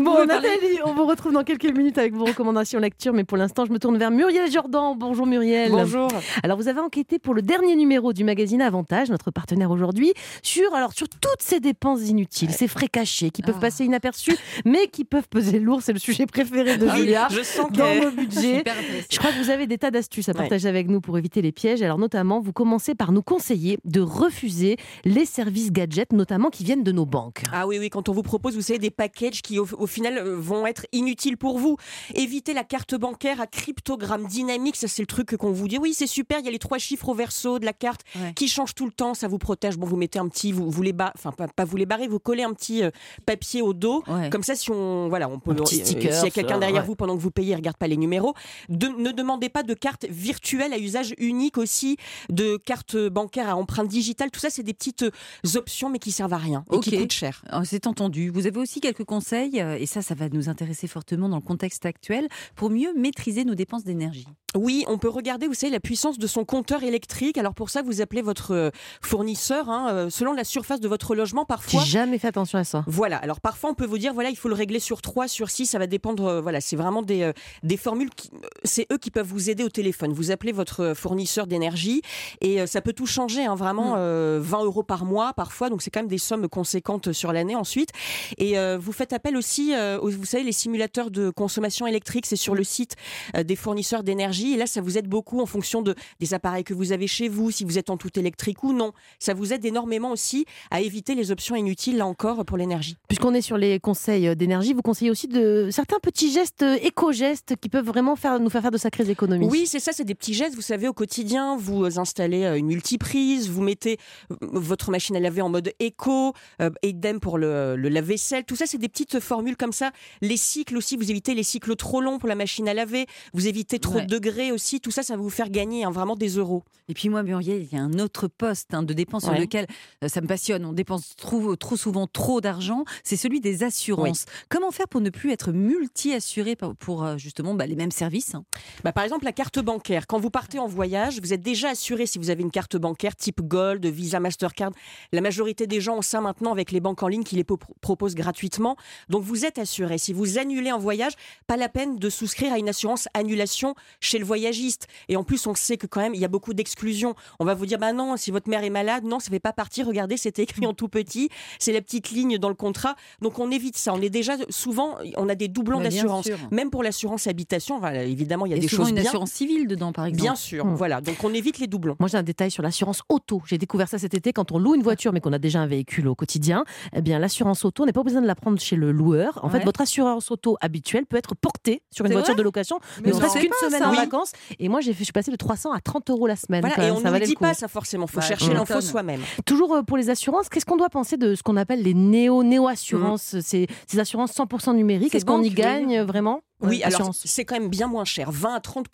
Bon, 0.00 0.24
Nathalie, 0.26 0.80
on 0.84 0.94
vous 0.94 1.06
retrouve 1.06 1.32
dans 1.32 1.44
quelques 1.44 1.64
minutes 1.76 1.98
avec 1.98 2.14
vos 2.14 2.24
recommandations 2.24 2.80
lecture, 2.80 3.12
mais 3.12 3.24
pour 3.24 3.36
l'instant, 3.36 3.64
je 3.66 3.72
me 3.72 3.78
tourne 3.78 3.98
vers 3.98 4.10
Muriel 4.10 4.50
Jordan. 4.50 4.94
Bonjour 4.96 5.26
Muriel. 5.26 5.65
Bonjour. 5.70 6.08
Alors, 6.42 6.56
vous 6.56 6.68
avez 6.68 6.80
enquêté 6.80 7.18
pour 7.18 7.34
le 7.34 7.42
dernier 7.42 7.76
numéro 7.76 8.12
du 8.12 8.24
magazine 8.24 8.62
Avantage, 8.62 9.10
notre 9.10 9.30
partenaire 9.30 9.70
aujourd'hui, 9.70 10.12
sur, 10.42 10.74
alors, 10.74 10.92
sur 10.92 11.08
toutes 11.08 11.40
ces 11.40 11.60
dépenses 11.60 12.02
inutiles, 12.08 12.50
ces 12.52 12.68
frais 12.68 12.88
cachés 12.88 13.30
qui 13.30 13.42
peuvent 13.42 13.54
Ah. 13.58 13.60
passer 13.62 13.84
inaperçus, 13.84 14.36
mais 14.64 14.86
qui 14.88 15.04
peuvent 15.04 15.28
peser 15.28 15.58
lourd. 15.58 15.82
C'est 15.82 15.92
le 15.92 15.98
sujet 15.98 16.26
préféré 16.26 16.76
de 16.78 16.86
Ah 16.88 16.92
oui, 16.94 17.00
Julia. 17.00 17.28
je 17.30 17.42
sens 17.42 17.70
Dans. 17.72 17.84
Super 18.30 18.74
intéressant. 18.78 19.06
Je 19.10 19.18
crois 19.18 19.32
que 19.32 19.42
vous 19.42 19.50
avez 19.50 19.66
des 19.66 19.78
tas 19.78 19.90
d'astuces 19.90 20.28
à 20.28 20.32
Ouais. 20.32 20.38
partager 20.38 20.68
avec 20.68 20.88
nous 20.88 21.00
pour 21.00 21.16
éviter 21.18 21.42
les 21.42 21.52
pièges. 21.52 21.82
Alors 21.82 21.98
notamment, 21.98 22.40
vous 22.40 22.52
commencez 22.52 22.94
par 22.94 23.12
nous 23.12 23.22
conseiller 23.22 23.78
de 23.84 24.00
refuser 24.00 24.76
les 25.04 25.24
services 25.24 25.72
gadgets, 25.72 26.12
notamment 26.12 26.50
qui 26.50 26.64
viennent 26.64 26.82
de 26.84 26.92
nos 26.92 27.06
banques. 27.06 27.42
Ah 27.52 27.66
oui, 27.66 27.78
oui, 27.78 27.90
quand 27.90 28.08
on 28.08 28.12
vous 28.12 28.22
propose, 28.22 28.54
vous 28.54 28.60
savez, 28.62 28.78
des 28.78 28.90
packages 28.90 29.42
qui 29.42 29.58
au, 29.58 29.66
au 29.78 29.86
final 29.86 30.18
euh, 30.18 30.36
vont 30.38 30.66
être 30.66 30.86
inutiles 30.92 31.36
pour 31.36 31.58
vous. 31.58 31.76
Évitez 32.14 32.54
la 32.54 32.64
carte 32.64 32.94
bancaire 32.94 33.40
à 33.40 33.46
cryptogramme 33.46 34.26
dynamique, 34.26 34.76
ça 34.76 34.88
c'est 34.88 35.02
le 35.02 35.06
truc 35.06 35.36
qu'on 35.36 35.52
vous 35.56 35.68
dit. 35.68 35.78
Oui, 35.78 35.94
c'est 35.94 36.06
super, 36.06 36.38
il 36.40 36.44
y 36.44 36.48
a 36.48 36.52
les 36.52 36.58
trois 36.58 36.78
chiffres 36.78 37.08
au 37.08 37.14
verso 37.14 37.58
de 37.58 37.64
la 37.64 37.72
carte 37.72 38.02
Ouais. 38.16 38.32
qui 38.34 38.48
changent 38.48 38.74
tout 38.74 38.86
le 38.86 38.92
temps, 38.92 39.14
ça 39.14 39.28
vous 39.28 39.38
protège. 39.38 39.76
Bon, 39.76 39.86
vous 39.86 39.96
mettez 39.96 40.18
un 40.18 40.28
petit, 40.28 40.52
vous, 40.52 40.70
vous 40.70 40.82
les 40.82 40.92
ba- 40.92 41.12
enfin 41.16 41.32
pas, 41.32 41.48
pas 41.48 41.64
vous 41.64 41.76
les 41.76 41.86
barrez, 41.86 42.06
vous 42.08 42.18
collez 42.18 42.42
un 42.42 42.52
petit 42.52 42.82
euh, 42.82 42.90
papier 43.26 43.62
au 43.62 43.72
dos. 43.74 44.02
Ouais. 44.06 44.30
Comme 44.30 44.42
ça, 44.42 44.54
si 44.54 44.70
on, 44.70 45.08
voilà, 45.08 45.28
on 45.28 45.38
peut, 45.38 45.52
euh, 45.58 45.64
s'il 45.66 46.00
y 46.02 46.06
a 46.06 46.30
quelqu'un 46.30 46.58
derrière 46.58 46.82
ouais. 46.82 46.86
vous 46.86 46.94
pendant 46.96 47.16
que 47.16 47.22
vous 47.22 47.30
payez, 47.30 47.52
il 47.52 47.56
regarde 47.56 47.76
pas 47.76 47.88
les 47.88 47.96
numéros. 47.96 48.34
De- 48.68 48.86
ne 48.88 49.10
demandez 49.12 49.48
pas 49.48 49.62
de 49.62 49.74
carte 49.74 50.06
virtuelle 50.08 50.72
à 50.72 50.78
usage 50.78 51.14
unique 51.18 51.58
aussi, 51.58 51.96
de 52.30 52.56
carte 52.56 52.96
bancaire 52.96 53.48
à 53.48 53.56
empreinte 53.56 53.88
digitale. 53.88 54.30
Tout 54.30 54.40
ça, 54.40 54.50
c'est 54.50 54.62
des 54.62 54.74
petites 54.74 55.02
euh, 55.02 55.10
options, 55.56 55.88
mais 55.90 55.98
qui 55.98 56.12
servent 56.12 56.32
à 56.32 56.38
rien 56.38 56.64
et 56.72 56.80
qui 56.80 56.96
coûtent 56.96 57.12
cher. 57.12 57.42
Ah, 57.48 57.62
C'est 57.64 57.86
entendu. 57.86 58.30
Vous 58.30 58.46
avez 58.46 58.58
aussi 58.58 58.80
quelques 58.80 59.04
conseils, 59.04 59.60
euh, 59.60 59.76
et 59.78 59.86
ça, 59.86 60.02
ça 60.02 60.14
va 60.14 60.28
nous 60.28 60.48
intéresser 60.48 60.86
fortement 60.86 61.28
dans 61.28 61.36
le 61.36 61.42
contexte 61.42 61.86
actuel, 61.86 62.28
pour 62.54 62.70
mieux 62.70 62.92
maîtriser 62.96 63.44
nos 63.44 63.54
dépenses 63.54 63.84
d'énergie. 63.84 64.26
Oui, 64.54 64.84
on 64.88 64.96
peut 64.96 65.08
regarder, 65.10 65.45
vous 65.46 65.54
savez, 65.54 65.72
la 65.72 65.80
puissance 65.80 66.18
de 66.18 66.26
son 66.26 66.44
compteur 66.44 66.82
électrique. 66.82 67.38
Alors 67.38 67.54
pour 67.54 67.70
ça, 67.70 67.82
vous 67.82 68.00
appelez 68.00 68.22
votre 68.22 68.52
euh, 68.54 68.70
fournisseur 69.02 69.70
hein, 69.70 69.88
euh, 69.90 70.10
selon 70.10 70.32
la 70.32 70.44
surface 70.44 70.80
de 70.80 70.88
votre 70.88 71.14
logement 71.14 71.42
J'ai 71.42 71.46
parfois. 71.46 71.84
jamais 71.84 72.18
fait 72.18 72.28
attention 72.28 72.58
à 72.58 72.64
ça. 72.64 72.84
Voilà, 72.86 73.16
alors 73.18 73.40
parfois 73.40 73.70
on 73.70 73.74
peut 73.74 73.86
vous 73.86 73.98
dire, 73.98 74.12
voilà, 74.14 74.30
il 74.30 74.36
faut 74.36 74.48
le 74.48 74.54
régler 74.54 74.80
sur 74.80 75.00
3, 75.02 75.28
sur 75.28 75.48
6, 75.50 75.66
ça 75.66 75.78
va 75.78 75.86
dépendre, 75.86 76.26
euh, 76.26 76.40
voilà, 76.40 76.60
c'est 76.60 76.76
vraiment 76.76 77.02
des, 77.02 77.30
des 77.62 77.76
formules, 77.76 78.10
qui- 78.10 78.30
c'est 78.64 78.86
eux 78.92 78.98
qui 78.98 79.10
peuvent 79.10 79.26
vous 79.26 79.50
aider 79.50 79.62
au 79.64 79.68
téléphone. 79.68 80.12
Vous 80.12 80.30
appelez 80.30 80.52
votre 80.52 80.92
fournisseur 80.94 81.46
d'énergie 81.46 82.02
et 82.40 82.66
ça 82.66 82.80
peut 82.80 82.92
tout 82.92 83.06
changer, 83.06 83.44
hein, 83.44 83.54
vraiment 83.54 83.94
euh, 83.96 84.38
20 84.42 84.64
euros 84.64 84.82
par 84.82 85.04
mois 85.04 85.32
parfois, 85.32 85.70
donc 85.70 85.82
c'est 85.82 85.90
quand 85.90 86.00
même 86.00 86.08
des 86.08 86.18
sommes 86.18 86.48
conséquentes 86.48 87.12
sur 87.12 87.32
l'année 87.32 87.54
ensuite. 87.56 87.90
Et 88.38 88.58
euh, 88.58 88.78
vous 88.80 88.92
faites 88.92 89.12
appel 89.12 89.36
aussi, 89.36 89.74
euh, 89.74 89.98
aux- 90.00 90.10
vous 90.10 90.24
savez, 90.24 90.44
les 90.44 90.52
simulateurs 90.52 91.10
de 91.10 91.30
consommation 91.30 91.86
électrique, 91.86 92.26
c'est 92.26 92.36
sur 92.36 92.54
le 92.54 92.64
site 92.64 92.96
des 93.36 93.56
fournisseurs 93.56 94.02
d'énergie 94.02 94.54
et 94.54 94.56
là 94.56 94.66
ça 94.66 94.80
vous 94.80 94.98
aide 94.98 95.08
beaucoup 95.08 95.35
en 95.40 95.46
fonction 95.46 95.82
de, 95.82 95.94
des 96.20 96.34
appareils 96.34 96.64
que 96.64 96.74
vous 96.74 96.92
avez 96.92 97.06
chez 97.06 97.28
vous, 97.28 97.50
si 97.50 97.64
vous 97.64 97.78
êtes 97.78 97.90
en 97.90 97.96
tout 97.96 98.18
électrique 98.18 98.62
ou 98.64 98.72
non. 98.72 98.92
Ça 99.18 99.34
vous 99.34 99.52
aide 99.52 99.64
énormément 99.64 100.10
aussi 100.10 100.46
à 100.70 100.80
éviter 100.80 101.14
les 101.14 101.30
options 101.30 101.56
inutiles, 101.56 101.96
là 101.98 102.06
encore, 102.06 102.44
pour 102.44 102.56
l'énergie. 102.56 102.96
Puisqu'on 103.08 103.34
est 103.34 103.40
sur 103.40 103.56
les 103.58 103.78
conseils 103.80 104.34
d'énergie, 104.36 104.72
vous 104.72 104.82
conseillez 104.82 105.10
aussi 105.10 105.28
de 105.28 105.68
certains 105.70 105.98
petits 106.00 106.30
gestes 106.32 106.62
euh, 106.62 106.76
éco-gestes 106.82 107.54
qui 107.60 107.68
peuvent 107.68 107.84
vraiment 107.86 108.16
faire, 108.16 108.40
nous 108.40 108.50
faire 108.50 108.62
faire 108.62 108.70
de 108.70 108.78
sacrées 108.78 109.08
économies. 109.10 109.46
Oui, 109.48 109.66
c'est 109.66 109.80
ça, 109.80 109.92
c'est 109.92 110.04
des 110.04 110.14
petits 110.14 110.34
gestes. 110.34 110.54
Vous 110.54 110.60
savez, 110.62 110.88
au 110.88 110.92
quotidien, 110.92 111.56
vous 111.56 111.98
installez 111.98 112.44
euh, 112.44 112.56
une 112.56 112.66
multiprise, 112.66 113.48
vous 113.48 113.62
mettez 113.62 113.98
euh, 114.32 114.36
votre 114.40 114.90
machine 114.90 115.16
à 115.16 115.20
laver 115.20 115.42
en 115.42 115.48
mode 115.48 115.72
éco, 115.80 116.32
euh, 116.60 116.70
idem 116.82 117.20
pour 117.20 117.38
le, 117.38 117.76
le 117.76 117.88
lave-vaisselle. 117.88 118.44
Tout 118.44 118.56
ça, 118.56 118.66
c'est 118.66 118.78
des 118.78 118.88
petites 118.88 119.20
formules 119.20 119.56
comme 119.56 119.72
ça. 119.72 119.90
Les 120.22 120.36
cycles 120.36 120.76
aussi, 120.76 120.96
vous 120.96 121.10
évitez 121.10 121.34
les 121.34 121.42
cycles 121.42 121.74
trop 121.76 122.00
longs 122.00 122.18
pour 122.18 122.28
la 122.28 122.34
machine 122.34 122.68
à 122.68 122.74
laver, 122.74 123.06
vous 123.32 123.46
évitez 123.48 123.78
trop 123.78 123.96
Ouais. 123.96 124.04
de 124.04 124.08
degrés 124.14 124.52
aussi. 124.52 124.80
Tout 124.80 124.90
ça, 124.90 125.02
ça 125.02 125.16
va 125.16 125.22
vous 125.26 125.30
faire 125.30 125.50
gagner 125.50 125.82
hein, 125.84 125.90
vraiment 125.90 126.14
des 126.14 126.28
euros. 126.36 126.62
Et 126.88 126.94
puis 126.94 127.08
moi, 127.08 127.24
Muriel, 127.24 127.62
il 127.62 127.76
y 127.76 127.80
a 127.80 127.82
un 127.82 127.98
autre 127.98 128.28
poste 128.28 128.72
hein, 128.72 128.84
de 128.84 128.94
dépenses 128.94 129.24
sur 129.24 129.34
lequel 129.34 129.66
euh, 130.04 130.08
ça 130.08 130.20
me 130.20 130.28
passionne. 130.28 130.64
On 130.64 130.72
dépense 130.72 131.16
trop, 131.16 131.56
trop 131.56 131.76
souvent 131.76 132.06
trop 132.06 132.40
d'argent. 132.40 132.84
C'est 133.02 133.16
celui 133.16 133.40
des 133.40 133.64
assurances. 133.64 134.24
Comment 134.48 134.70
faire 134.70 134.86
pour 134.86 135.00
ne 135.00 135.10
plus 135.10 135.32
être 135.32 135.50
multi-assuré 135.50 136.54
pour, 136.54 136.76
pour, 136.76 137.04
euh, 137.04 137.16
justement 137.16 137.54
bah, 137.54 137.66
les 137.66 137.74
mêmes 137.74 137.90
services 137.90 138.36
hein? 138.36 138.44
Bah, 138.84 138.92
par 138.92 139.02
exemple, 139.02 139.24
la 139.24 139.32
carte 139.32 139.58
bancaire. 139.58 140.06
Quand 140.06 140.20
vous 140.20 140.30
partez 140.30 140.60
en 140.60 140.68
voyage, 140.68 141.20
vous 141.20 141.32
êtes 141.32 141.42
déjà 141.42 141.70
assuré 141.70 142.06
si 142.06 142.18
vous 142.20 142.30
avez 142.30 142.42
une 142.42 142.52
carte 142.52 142.76
bancaire 142.76 143.16
type 143.16 143.40
Gold, 143.40 143.84
Visa, 143.84 144.20
Mastercard. 144.20 144.70
La 145.12 145.20
majorité 145.20 145.66
des 145.66 145.80
gens 145.80 145.96
ont 145.98 146.02
ça 146.02 146.20
maintenant 146.20 146.52
avec 146.52 146.70
les 146.70 146.78
banques 146.80 147.02
en 147.02 147.08
ligne 147.08 147.24
qui 147.24 147.34
les 147.34 147.42
po- 147.42 147.58
proposent 147.80 148.14
gratuitement. 148.14 148.76
Donc 149.08 149.24
vous 149.24 149.44
êtes 149.44 149.58
assuré. 149.58 149.98
Si 149.98 150.12
vous 150.12 150.38
annulez 150.38 150.70
un 150.70 150.78
voyage, 150.78 151.14
pas 151.48 151.56
la 151.56 151.68
peine 151.68 151.96
de 151.98 152.10
souscrire 152.10 152.52
à 152.52 152.58
une 152.58 152.68
assurance 152.68 153.08
annulation 153.12 153.74
chez 153.98 154.20
le 154.20 154.24
voyagiste. 154.24 154.86
Et 155.08 155.15
en 155.16 155.24
plus, 155.24 155.46
on 155.46 155.54
sait 155.54 155.76
que 155.76 155.86
quand 155.86 156.00
même, 156.00 156.14
il 156.14 156.20
y 156.20 156.24
a 156.24 156.28
beaucoup 156.28 156.54
d'exclusions. 156.54 157.14
On 157.40 157.44
va 157.44 157.54
vous 157.54 157.66
dire, 157.66 157.78
bah 157.78 157.92
non, 157.92 158.16
si 158.16 158.30
votre 158.30 158.48
mère 158.48 158.62
est 158.64 158.70
malade, 158.70 159.04
non, 159.04 159.18
ça 159.20 159.30
fait 159.30 159.40
pas 159.40 159.52
partie. 159.52 159.82
Regardez, 159.82 160.16
c'était 160.16 160.42
écrit 160.42 160.66
en 160.66 160.74
tout 160.74 160.88
petit. 160.88 161.28
C'est 161.58 161.72
la 161.72 161.80
petite 161.80 162.10
ligne 162.10 162.38
dans 162.38 162.48
le 162.48 162.54
contrat. 162.54 162.96
Donc 163.22 163.38
on 163.38 163.50
évite 163.50 163.76
ça. 163.76 163.92
On 163.94 164.00
est 164.00 164.10
déjà 164.10 164.34
souvent, 164.50 164.96
on 165.16 165.28
a 165.28 165.34
des 165.34 165.48
doublons 165.48 165.78
Bah, 165.78 165.84
d'assurance. 165.84 166.28
Même 166.50 166.70
pour 166.70 166.82
l'assurance 166.82 167.26
habitation, 167.26 167.78
voilà, 167.78 168.04
évidemment, 168.04 168.46
il 168.46 168.50
y 168.50 168.54
a 168.54 168.56
Et 168.56 168.60
des 168.60 168.68
souvent 168.68 168.82
choses 168.84 168.90
une 168.90 168.96
bien. 168.96 169.04
assurance 169.06 169.30
civile 169.32 169.66
dedans, 169.66 169.92
par 169.92 170.06
exemple. 170.06 170.22
Bien 170.22 170.34
sûr, 170.34 170.64
Hmm. 170.64 170.74
voilà. 170.74 171.00
Donc 171.00 171.22
on 171.24 171.32
évite 171.34 171.58
les 171.58 171.66
doublons. 171.66 171.96
Moi, 171.98 172.08
j'ai 172.08 172.18
un 172.18 172.22
détail 172.22 172.50
sur 172.50 172.62
l'assurance 172.62 173.02
auto. 173.08 173.42
J'ai 173.46 173.58
découvert 173.58 173.88
ça 173.88 173.98
cet 173.98 174.14
été 174.14 174.32
quand 174.32 174.52
on 174.52 174.58
loue 174.58 174.74
une 174.74 174.82
voiture, 174.82 175.12
mais 175.12 175.20
qu'on 175.20 175.32
a 175.32 175.38
déjà 175.38 175.60
un 175.60 175.66
véhicule 175.66 176.08
au 176.08 176.14
quotidien. 176.14 176.64
Eh 176.94 177.00
bien, 177.02 177.18
l'assurance 177.18 177.64
auto, 177.64 177.82
on 177.82 177.86
n'est 177.86 177.92
pas 177.92 178.02
besoin 178.02 178.20
de 178.22 178.26
la 178.26 178.34
prendre 178.34 178.58
chez 178.60 178.76
le 178.76 178.92
loueur. 178.92 179.40
En 179.42 179.48
Ouais. 179.48 179.58
fait, 179.58 179.64
votre 179.64 179.80
assurance 179.80 180.30
auto 180.30 180.56
habituelle 180.60 181.06
peut 181.06 181.16
être 181.16 181.34
portée 181.34 181.82
sur 181.90 182.04
une 182.06 182.12
voiture 182.12 182.34
de 182.36 182.42
location, 182.42 182.78
Mais 183.02 183.08
ne 183.10 183.14
serait-ce 183.14 183.38
qu'une 183.38 183.52
semaine 183.60 183.80
ça. 183.82 183.88
en 183.88 183.92
Oui. 183.92 183.96
vacances. 183.96 184.32
Et 184.58 184.68
moi, 184.68 184.80
j'ai 184.80 184.92
fait, 184.92 185.04
suis 185.06 185.12
passée 185.12 185.30
de 185.30 185.36
300 185.36 185.72
à 185.72 185.80
30 185.80 186.10
euros 186.10 186.26
la 186.26 186.36
semaine. 186.36 186.60
Voilà, 186.60 186.88
et 186.88 186.90
on 186.90 187.00
ne 187.00 187.24
dit 187.24 187.34
pas 187.34 187.54
ça 187.54 187.68
forcément. 187.68 188.06
Faut 188.06 188.20
Bah, 188.20 188.26
chercher 188.26 188.48
tu 188.48 188.54
l'info 188.54 188.80
soi-même. 188.80 189.20
Toujours 189.44 189.74
euh, 189.74 189.82
pour 189.82 189.96
les 189.96 190.10
assurances, 190.10 190.48
qu'est-ce 190.48 190.66
qu'on 190.66 190.76
doit 190.76 190.88
penser 190.90 191.16
de 191.16 191.34
ce 191.34 191.42
qu'on 191.42 191.56
appelle 191.56 191.82
les 191.82 191.94
néo 191.94 192.42
néo 192.42 192.68
assurances 192.68 193.40
ces, 193.40 193.66
ces 193.86 193.98
assurances 193.98 194.36
100% 194.36 194.74
numériques 194.74 195.14
Est-ce 195.14 195.24
qu'on 195.24 195.42
y 195.42 195.50
gagne 195.50 195.98
euh, 195.98 196.04
vraiment? 196.04 196.40
Oui, 196.62 196.78
Ouais, 196.78 196.82
alors 196.84 197.10
c'est 197.14 197.44
quand 197.44 197.58
même 197.58 197.68
bien 197.68 197.86
moins 197.86 198.04
cher, 198.06 198.30
20 198.30 198.54
à 198.54 198.60
30 198.60 198.86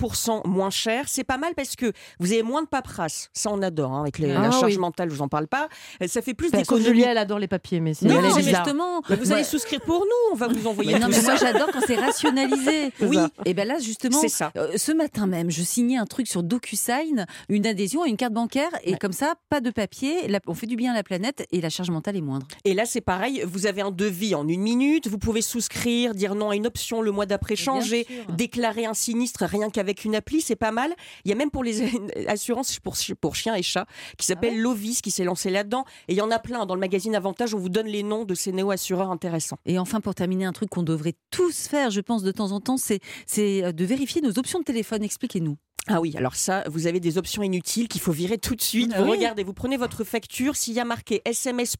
moins 0.46 0.70
cher. 0.70 1.04
C'est 1.06 1.22
pas 1.24 1.38
mal 1.38 1.52
parce 1.54 1.76
que 1.76 1.92
vous 2.18 2.32
avez 2.32 2.42
moins 2.42 2.62
de 2.62 2.66
paperasse. 2.66 3.30
Ça, 3.32 3.50
on 3.52 3.62
adore. 3.62 3.92
hein, 3.92 4.02
avec 4.02 4.18
les- 4.18 4.32
Ah 4.32 4.40
la 4.42 4.50
charge 4.50 4.72
oui. 4.72 4.78
mentale, 4.78 5.10
je 5.10 5.14
vous 5.14 5.22
en 5.22 5.28
parle 5.28 5.46
pas. 5.46 5.68
Euh, 6.02 6.06
Ça 6.08 6.22
fait 6.22 6.34
plus 6.34 6.50
d'économies. 6.50 6.84
Julia, 6.86 7.10
elle 7.12 7.18
adore 7.18 7.38
les 7.38 7.46
papiers, 7.48 7.80
mais 7.80 7.94
c'est 7.94 8.06
mais 8.06 8.20
mais 8.20 8.42
justement. 8.42 9.00
Bah, 9.08 9.16
vous 9.20 9.32
allez 9.32 9.44
souscrire 9.44 9.80
pour 9.80 10.00
nous. 10.00 10.32
On 10.32 10.36
va 10.36 10.48
vous 10.48 10.66
envoyer 10.66 10.92
Mais 10.94 10.98
non, 10.98 11.06
tout 11.06 11.12
mais 11.12 11.20
ça. 11.20 11.32
moi 11.32 11.36
j'adore 11.36 11.68
quand 11.72 11.80
c'est 11.86 11.96
rationalisé. 11.96 12.92
Oui. 13.02 13.18
Et 13.44 13.54
ben 13.54 13.66
là 13.66 13.78
justement, 13.78 14.18
C'est 14.20 14.28
ça. 14.28 14.52
euh, 14.56 14.72
ce 14.76 14.92
matin 14.92 15.26
même, 15.26 15.50
je 15.50 15.62
signais 15.62 15.96
un 15.98 16.06
truc 16.06 16.26
sur 16.28 16.42
DocuSign, 16.42 17.26
une 17.48 17.66
adhésion 17.66 18.02
à 18.02 18.08
une 18.08 18.16
carte 18.16 18.32
bancaire, 18.32 18.70
et 18.84 18.92
Ouais. 18.92 18.98
comme 18.98 19.12
ça, 19.12 19.34
pas 19.50 19.60
de 19.60 19.70
papier, 19.70 20.28
la- 20.28 20.40
on 20.46 20.54
fait 20.54 20.66
du 20.66 20.76
bien 20.76 20.92
à 20.92 20.94
la 20.94 21.02
planète 21.02 21.46
et 21.52 21.60
la 21.60 21.68
charge 21.70 21.90
mentale 21.90 22.16
est 22.16 22.20
moindre. 22.20 22.46
Et 22.64 22.74
là, 22.74 22.84
c'est 22.86 23.00
pareil. 23.00 23.42
Vous 23.46 23.66
avez 23.66 23.82
un 23.82 23.90
devis 23.90 24.34
en 24.34 24.46
une 24.48 24.62
minute. 24.62 25.08
Vous 25.08 25.18
pouvez 25.18 25.42
souscrire, 25.42 26.14
dire 26.14 26.34
non 26.34 26.50
à 26.50 26.56
une 26.56 26.66
option. 26.66 27.02
Le 27.02 27.10
mois 27.12 27.26
d'après, 27.26 27.51
préchanger, 27.54 28.04
sûr. 28.04 28.32
déclarer 28.34 28.86
un 28.86 28.94
sinistre 28.94 29.44
rien 29.44 29.70
qu'avec 29.70 30.04
une 30.04 30.14
appli, 30.14 30.40
c'est 30.40 30.56
pas 30.56 30.72
mal. 30.72 30.94
Il 31.24 31.28
y 31.30 31.32
a 31.32 31.36
même 31.36 31.50
pour 31.50 31.64
les 31.64 31.82
assurances 32.28 32.78
pour, 32.80 32.96
chi- 32.96 33.14
pour 33.14 33.34
chiens 33.36 33.54
et 33.54 33.62
chats 33.62 33.86
qui 34.18 34.26
s'appelle 34.26 34.60
Lovis 34.60 35.00
qui 35.00 35.10
s'est 35.10 35.24
lancé 35.24 35.50
là-dedans. 35.50 35.84
Et 36.08 36.12
il 36.12 36.16
y 36.16 36.20
en 36.20 36.30
a 36.30 36.38
plein. 36.38 36.66
Dans 36.66 36.74
le 36.74 36.80
magazine 36.80 37.14
Avantage, 37.14 37.54
on 37.54 37.58
vous 37.58 37.68
donne 37.68 37.86
les 37.86 38.02
noms 38.02 38.24
de 38.24 38.34
ces 38.34 38.52
néo-assureurs 38.52 39.10
intéressants. 39.10 39.58
Et 39.66 39.78
enfin, 39.78 40.00
pour 40.00 40.14
terminer, 40.14 40.44
un 40.44 40.52
truc 40.52 40.70
qu'on 40.70 40.82
devrait 40.82 41.14
tous 41.30 41.68
faire, 41.68 41.90
je 41.90 42.00
pense, 42.00 42.22
de 42.22 42.30
temps 42.32 42.52
en 42.52 42.60
temps, 42.60 42.76
c'est 42.76 43.00
c'est 43.26 43.64
euh, 43.64 43.72
de 43.72 43.84
vérifier 43.84 44.20
nos 44.20 44.38
options 44.38 44.58
de 44.58 44.64
téléphone. 44.64 45.02
Expliquez-nous. 45.02 45.56
Ah 45.88 46.00
oui, 46.00 46.14
alors 46.16 46.36
ça, 46.36 46.62
vous 46.70 46.86
avez 46.86 47.00
des 47.00 47.18
options 47.18 47.42
inutiles 47.42 47.88
qu'il 47.88 48.00
faut 48.00 48.12
virer 48.12 48.38
tout 48.38 48.54
de 48.54 48.62
suite. 48.62 48.92
Ah 48.94 49.02
vous 49.02 49.10
oui. 49.10 49.16
regardez, 49.16 49.42
vous 49.42 49.52
prenez 49.52 49.76
votre 49.76 50.04
facture, 50.04 50.54
s'il 50.54 50.74
y 50.74 50.80
a 50.80 50.84
marqué 50.84 51.22
SMS+, 51.24 51.74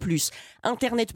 Internet+, 0.65 1.13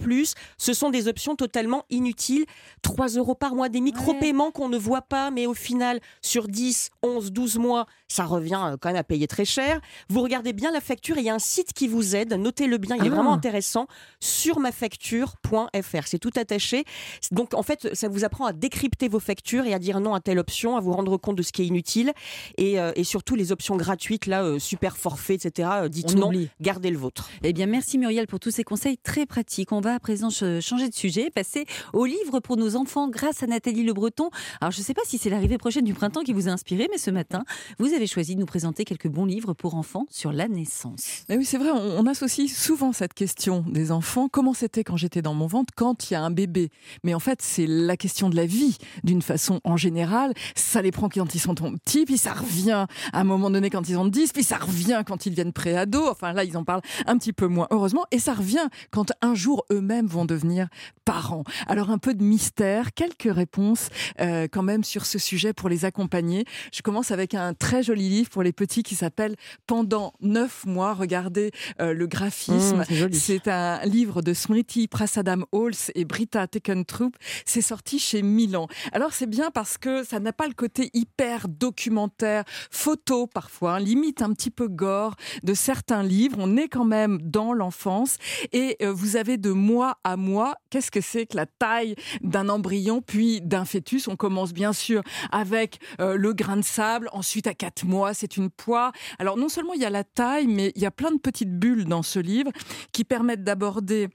ce 0.57 0.73
sont 0.73 0.91
des 0.91 1.09
options 1.09 1.35
totalement 1.35 1.85
inutiles. 1.91 2.47
3 2.83 3.09
euros 3.09 3.35
par 3.35 3.57
mois, 3.57 3.69
des 3.69 3.81
micro-paiements 3.81 4.53
qu'on 4.53 4.69
ne 4.69 4.79
voit 4.79 5.03
pas, 5.03 5.33
mais 5.33 5.47
au 5.47 5.55
final, 5.55 5.99
sur 6.23 6.47
10, 6.47 6.91
11, 7.03 7.33
12 7.33 7.59
mois, 7.59 7.87
ça 8.07 8.25
revient 8.25 8.61
euh, 8.65 8.77
quand 8.81 8.91
même 8.91 8.97
à 8.97 9.03
payer 9.05 9.27
très 9.27 9.45
cher. 9.45 9.81
Vous 10.09 10.23
regardez 10.23 10.53
bien 10.53 10.71
la 10.71 10.81
facture, 10.81 11.17
et 11.17 11.21
il 11.23 11.27
y 11.27 11.31
a 11.31 11.35
un 11.35 11.41
site 11.41 11.73
qui 11.73 11.89
vous 11.89 12.15
aide, 12.15 12.35
notez-le 12.35 12.79
bien, 12.79 12.95
il 12.95 13.03
est 13.05 13.09
Ah. 13.09 13.15
vraiment 13.15 13.33
intéressant, 13.33 13.89
sur 14.21 14.61
mafacture.fr. 14.61 16.07
C'est 16.07 16.19
tout 16.21 16.31
attaché. 16.37 16.85
Donc 17.33 17.53
en 17.55 17.63
fait, 17.65 17.95
ça 17.95 18.09
vous 18.09 18.25
apprend 18.25 18.47
à 18.47 18.53
décrypter 18.53 19.09
vos 19.09 19.21
factures 19.21 19.65
et 19.67 19.75
à 19.75 19.79
dire 19.81 19.99
non 19.99 20.15
à 20.15 20.21
telle 20.21 20.39
option, 20.39 20.77
à 20.77 20.81
vous 20.81 20.93
rendre 20.93 21.17
compte 21.17 21.37
de 21.37 21.43
ce 21.43 21.51
qui 21.53 21.63
est 21.63 21.67
inutile. 21.67 22.13
Et, 22.59 22.76
euh, 22.79 22.93
et 22.97 23.05
surtout 23.05 23.35
les 23.35 23.53
options 23.53 23.77
gratuites, 23.77 24.27
là, 24.27 24.43
euh, 24.45 24.59
super 24.59 24.97
forfait, 24.97 25.35
etc. 25.35 25.69
euh, 25.83 25.89
dites 25.89 26.13
On 26.15 26.19
non, 26.19 26.27
oublie. 26.29 26.49
gardez 26.61 26.91
le 26.91 26.99
vôtre. 26.99 27.29
Eh 27.43 27.53
bien, 27.53 27.67
merci 27.67 27.99
Muriel 27.99 28.27
pour 28.27 28.41
tous 28.41 28.51
ces 28.51 28.65
conseils 28.65 28.99
très 28.99 29.27
pratiques. 29.27 29.73
On 29.73 29.81
va 29.81 29.95
à 29.95 30.01
présent 30.01 30.31
ch- 30.31 30.65
changer 30.65 30.89
de 30.89 30.95
sujet, 30.95 31.31
passer 31.31 31.67
au 31.93 32.05
livre 32.05 32.41
pour 32.41 32.57
nos 32.57 32.77
enfants 32.77 33.09
grâce 33.09 33.43
à 33.43 33.47
Nathalie 33.47 33.83
Le 33.85 33.93
Breton. 33.93 34.31
Alors, 34.61 34.71
je 34.73 34.81
ne 34.81 34.85
sais 34.85 34.95
pas 34.95 35.03
si 35.07 35.19
c'est 35.19 35.31
l'arrivée 35.31 35.59
prochaine 35.59 35.85
du 35.85 35.95
printemps 35.95 36.23
qui 36.23 36.33
vous 36.33 36.49
a 36.49 36.51
inspiré, 36.53 36.89
mais 36.91 36.99
ce 36.99 37.11
matin, 37.11 37.45
vous 37.79 37.93
avez 37.93 38.07
choisi 38.07 38.35
de 38.35 38.41
nous 38.41 38.47
présenter 38.47 38.85
quelques 38.85 39.09
bons 39.09 39.25
livres 39.25 39.53
pour 39.55 39.75
enfants 39.75 40.07
sur 40.11 40.33
la 40.33 40.49
naissance. 40.49 41.25
Mais 41.29 41.37
oui, 41.37 41.45
c'est 41.45 41.59
vrai, 41.59 41.71
on, 41.71 41.99
on 42.01 42.07
associe 42.07 42.51
souvent 42.55 42.93
cette 42.93 43.15
question 43.15 43.65
des 43.69 43.93
enfants. 43.93 44.29
Comment 44.29 44.55
c'était 44.55 44.85
quand 44.85 44.97
j'étais 44.97 45.23
dans 45.23 45.35
mon 45.35 45.47
ventre, 45.47 45.73
quand 45.77 46.11
il 46.11 46.15
y 46.15 46.17
a 46.17 46.23
un 46.23 46.31
bébé? 46.31 46.71
Mais 47.05 47.15
en 47.15 47.21
fait, 47.21 47.41
c'est 47.43 47.67
la 47.67 47.97
question 47.97 48.29
de 48.31 48.37
la 48.37 48.47
vie, 48.47 48.77
d'une 49.05 49.23
façon 49.23 49.61
en 49.65 49.77
général. 49.77 50.33
Ça 50.55 50.83
les 50.83 50.91
prend 50.93 51.09
quand 51.09 51.35
ils 51.35 51.39
sont 51.41 51.55
petits, 51.55 52.05
puis 52.05 52.19
ça 52.19 52.33
revient 52.33 52.66
à 52.73 52.87
un 53.13 53.25
moment 53.25 53.51
donné 53.51 53.71
quand 53.71 53.89
ils 53.89 53.99
ont 53.99 54.07
10, 54.07 54.33
puis 54.33 54.43
ça 54.43 54.57
revient 54.57 55.03
quand 55.07 55.27
ils 55.27 55.33
viennent 55.33 55.53
pré-ado. 55.53 56.09
Enfin, 56.09 56.33
là, 56.33 56.45
ils 56.45 56.57
en 56.57 56.65
parlent 56.65 56.83
un 57.07 57.19
petit 57.19 57.33
peu 57.33 57.47
moins, 57.47 57.67
heureusement. 57.71 58.05
Et 58.11 58.19
ça 58.19 58.35
revient 58.35 58.69
quand 58.91 59.13
un 59.23 59.35
jour 59.35 59.65
eux-mêmes 59.71 60.07
vont 60.07 60.25
devenir 60.25 60.69
parents. 61.05 61.45
Alors, 61.67 61.91
un 61.91 61.99
peu 61.99 62.15
de 62.15 62.23
mystère, 62.23 62.93
quelques 62.95 63.33
réponses 63.33 63.89
euh, 64.21 64.49
quand 64.51 64.63
même 64.63 64.85
sur 64.85 65.07
ce 65.07 65.19
sujet 65.19 65.53
pour 65.53 65.69
les 65.69 65.85
accompagner. 65.85 66.45
Je 66.73 66.83
commence 66.83 67.11
avec 67.11 67.35
un 67.35 67.55
très 67.55 67.83
joli 67.83 68.09
livre 68.09 68.31
pour 68.31 68.43
les 68.43 68.53
petits 68.53 68.83
qui 68.83 68.95
s'appelle 68.95 69.37
Pendant 69.67 70.13
neuf 70.21 70.65
mois. 70.67 70.95
Regardez 70.95 71.53
euh, 71.81 71.93
le 71.93 72.07
graphisme. 72.07 72.85
Mmh, 72.89 73.13
c'est 73.13 73.49
un 73.49 73.81
livre 73.85 74.23
de 74.23 74.35
Smriti 74.35 74.89
Prasadam 74.89 75.45
Halls 75.53 75.93
et 75.95 76.05
Britta 76.05 76.47
Teckentrup. 76.47 77.17
C'est 77.45 77.63
sorti 77.63 77.99
chez 77.99 78.23
Milan. 78.23 78.69
Alors 78.93 79.13
c'est 79.13 79.29
bien 79.29 79.51
parce 79.51 79.79
que 79.79 80.05
ça 80.05 80.21
n'a 80.21 80.33
pas 80.33 80.47
le 80.47 80.55
côté 80.55 80.91
hyper 80.95 81.49
documentaire, 81.49 82.45
photo 82.71 83.27
parfois, 83.27 83.75
hein, 83.75 83.81
limite 83.81 84.23
un 84.23 84.33
petit 84.33 84.51
peu 84.51 84.69
gore 84.69 85.17
de 85.43 85.55
certains 85.55 86.03
livres. 86.03 86.37
On 86.41 86.57
est 86.57 86.69
quand 86.69 86.85
même 86.85 87.21
dans 87.23 87.53
l'enfance 87.53 88.19
et 88.53 88.77
euh, 88.83 88.93
vous 88.93 89.17
avez 89.17 89.37
de 89.37 89.51
mois 89.51 89.99
à 90.05 90.17
mois. 90.17 90.55
Qu'est-ce 90.71 90.91
que 90.91 91.01
c'est 91.01 91.27
que 91.27 91.37
la 91.37 91.47
taille 91.47 91.95
d'un 92.23 92.49
embryon 92.49 93.03
puis 93.03 93.41
d'un 93.41 93.65
fœtus? 93.65 94.09
On 94.09 94.17
commence 94.17 94.53
bien 94.53 94.73
sûr 94.73 95.03
avec 95.31 95.79
euh, 96.01 96.17
le 96.17 96.33
grain 96.33 96.57
de 96.57 96.63
sable. 96.63 97.09
Ensuite, 97.13 97.47
à 97.47 97.55
quatre 97.55 97.85
mois, 97.85 98.15
c'est 98.15 98.37
une 98.37 98.51
poire. 98.51 98.93
Alors, 99.19 99.37
non 99.37 99.49
seulement 99.49 99.75
il 99.75 99.81
y 99.81 99.85
a 99.85 99.91
la 99.91 100.05
taille, 100.05 100.47
mais 100.47 100.73
il 100.77 100.83
y 100.83 100.87
a 100.87 100.91
plein 100.91 101.11
de 101.11 101.19
petites 101.19 101.59
bulles 101.59 101.85
dans 101.87 102.03
ce 102.03 102.19
livre 102.19 102.51
qui 102.93 103.05
permettent 103.05 103.45
d'aborder 103.45 104.09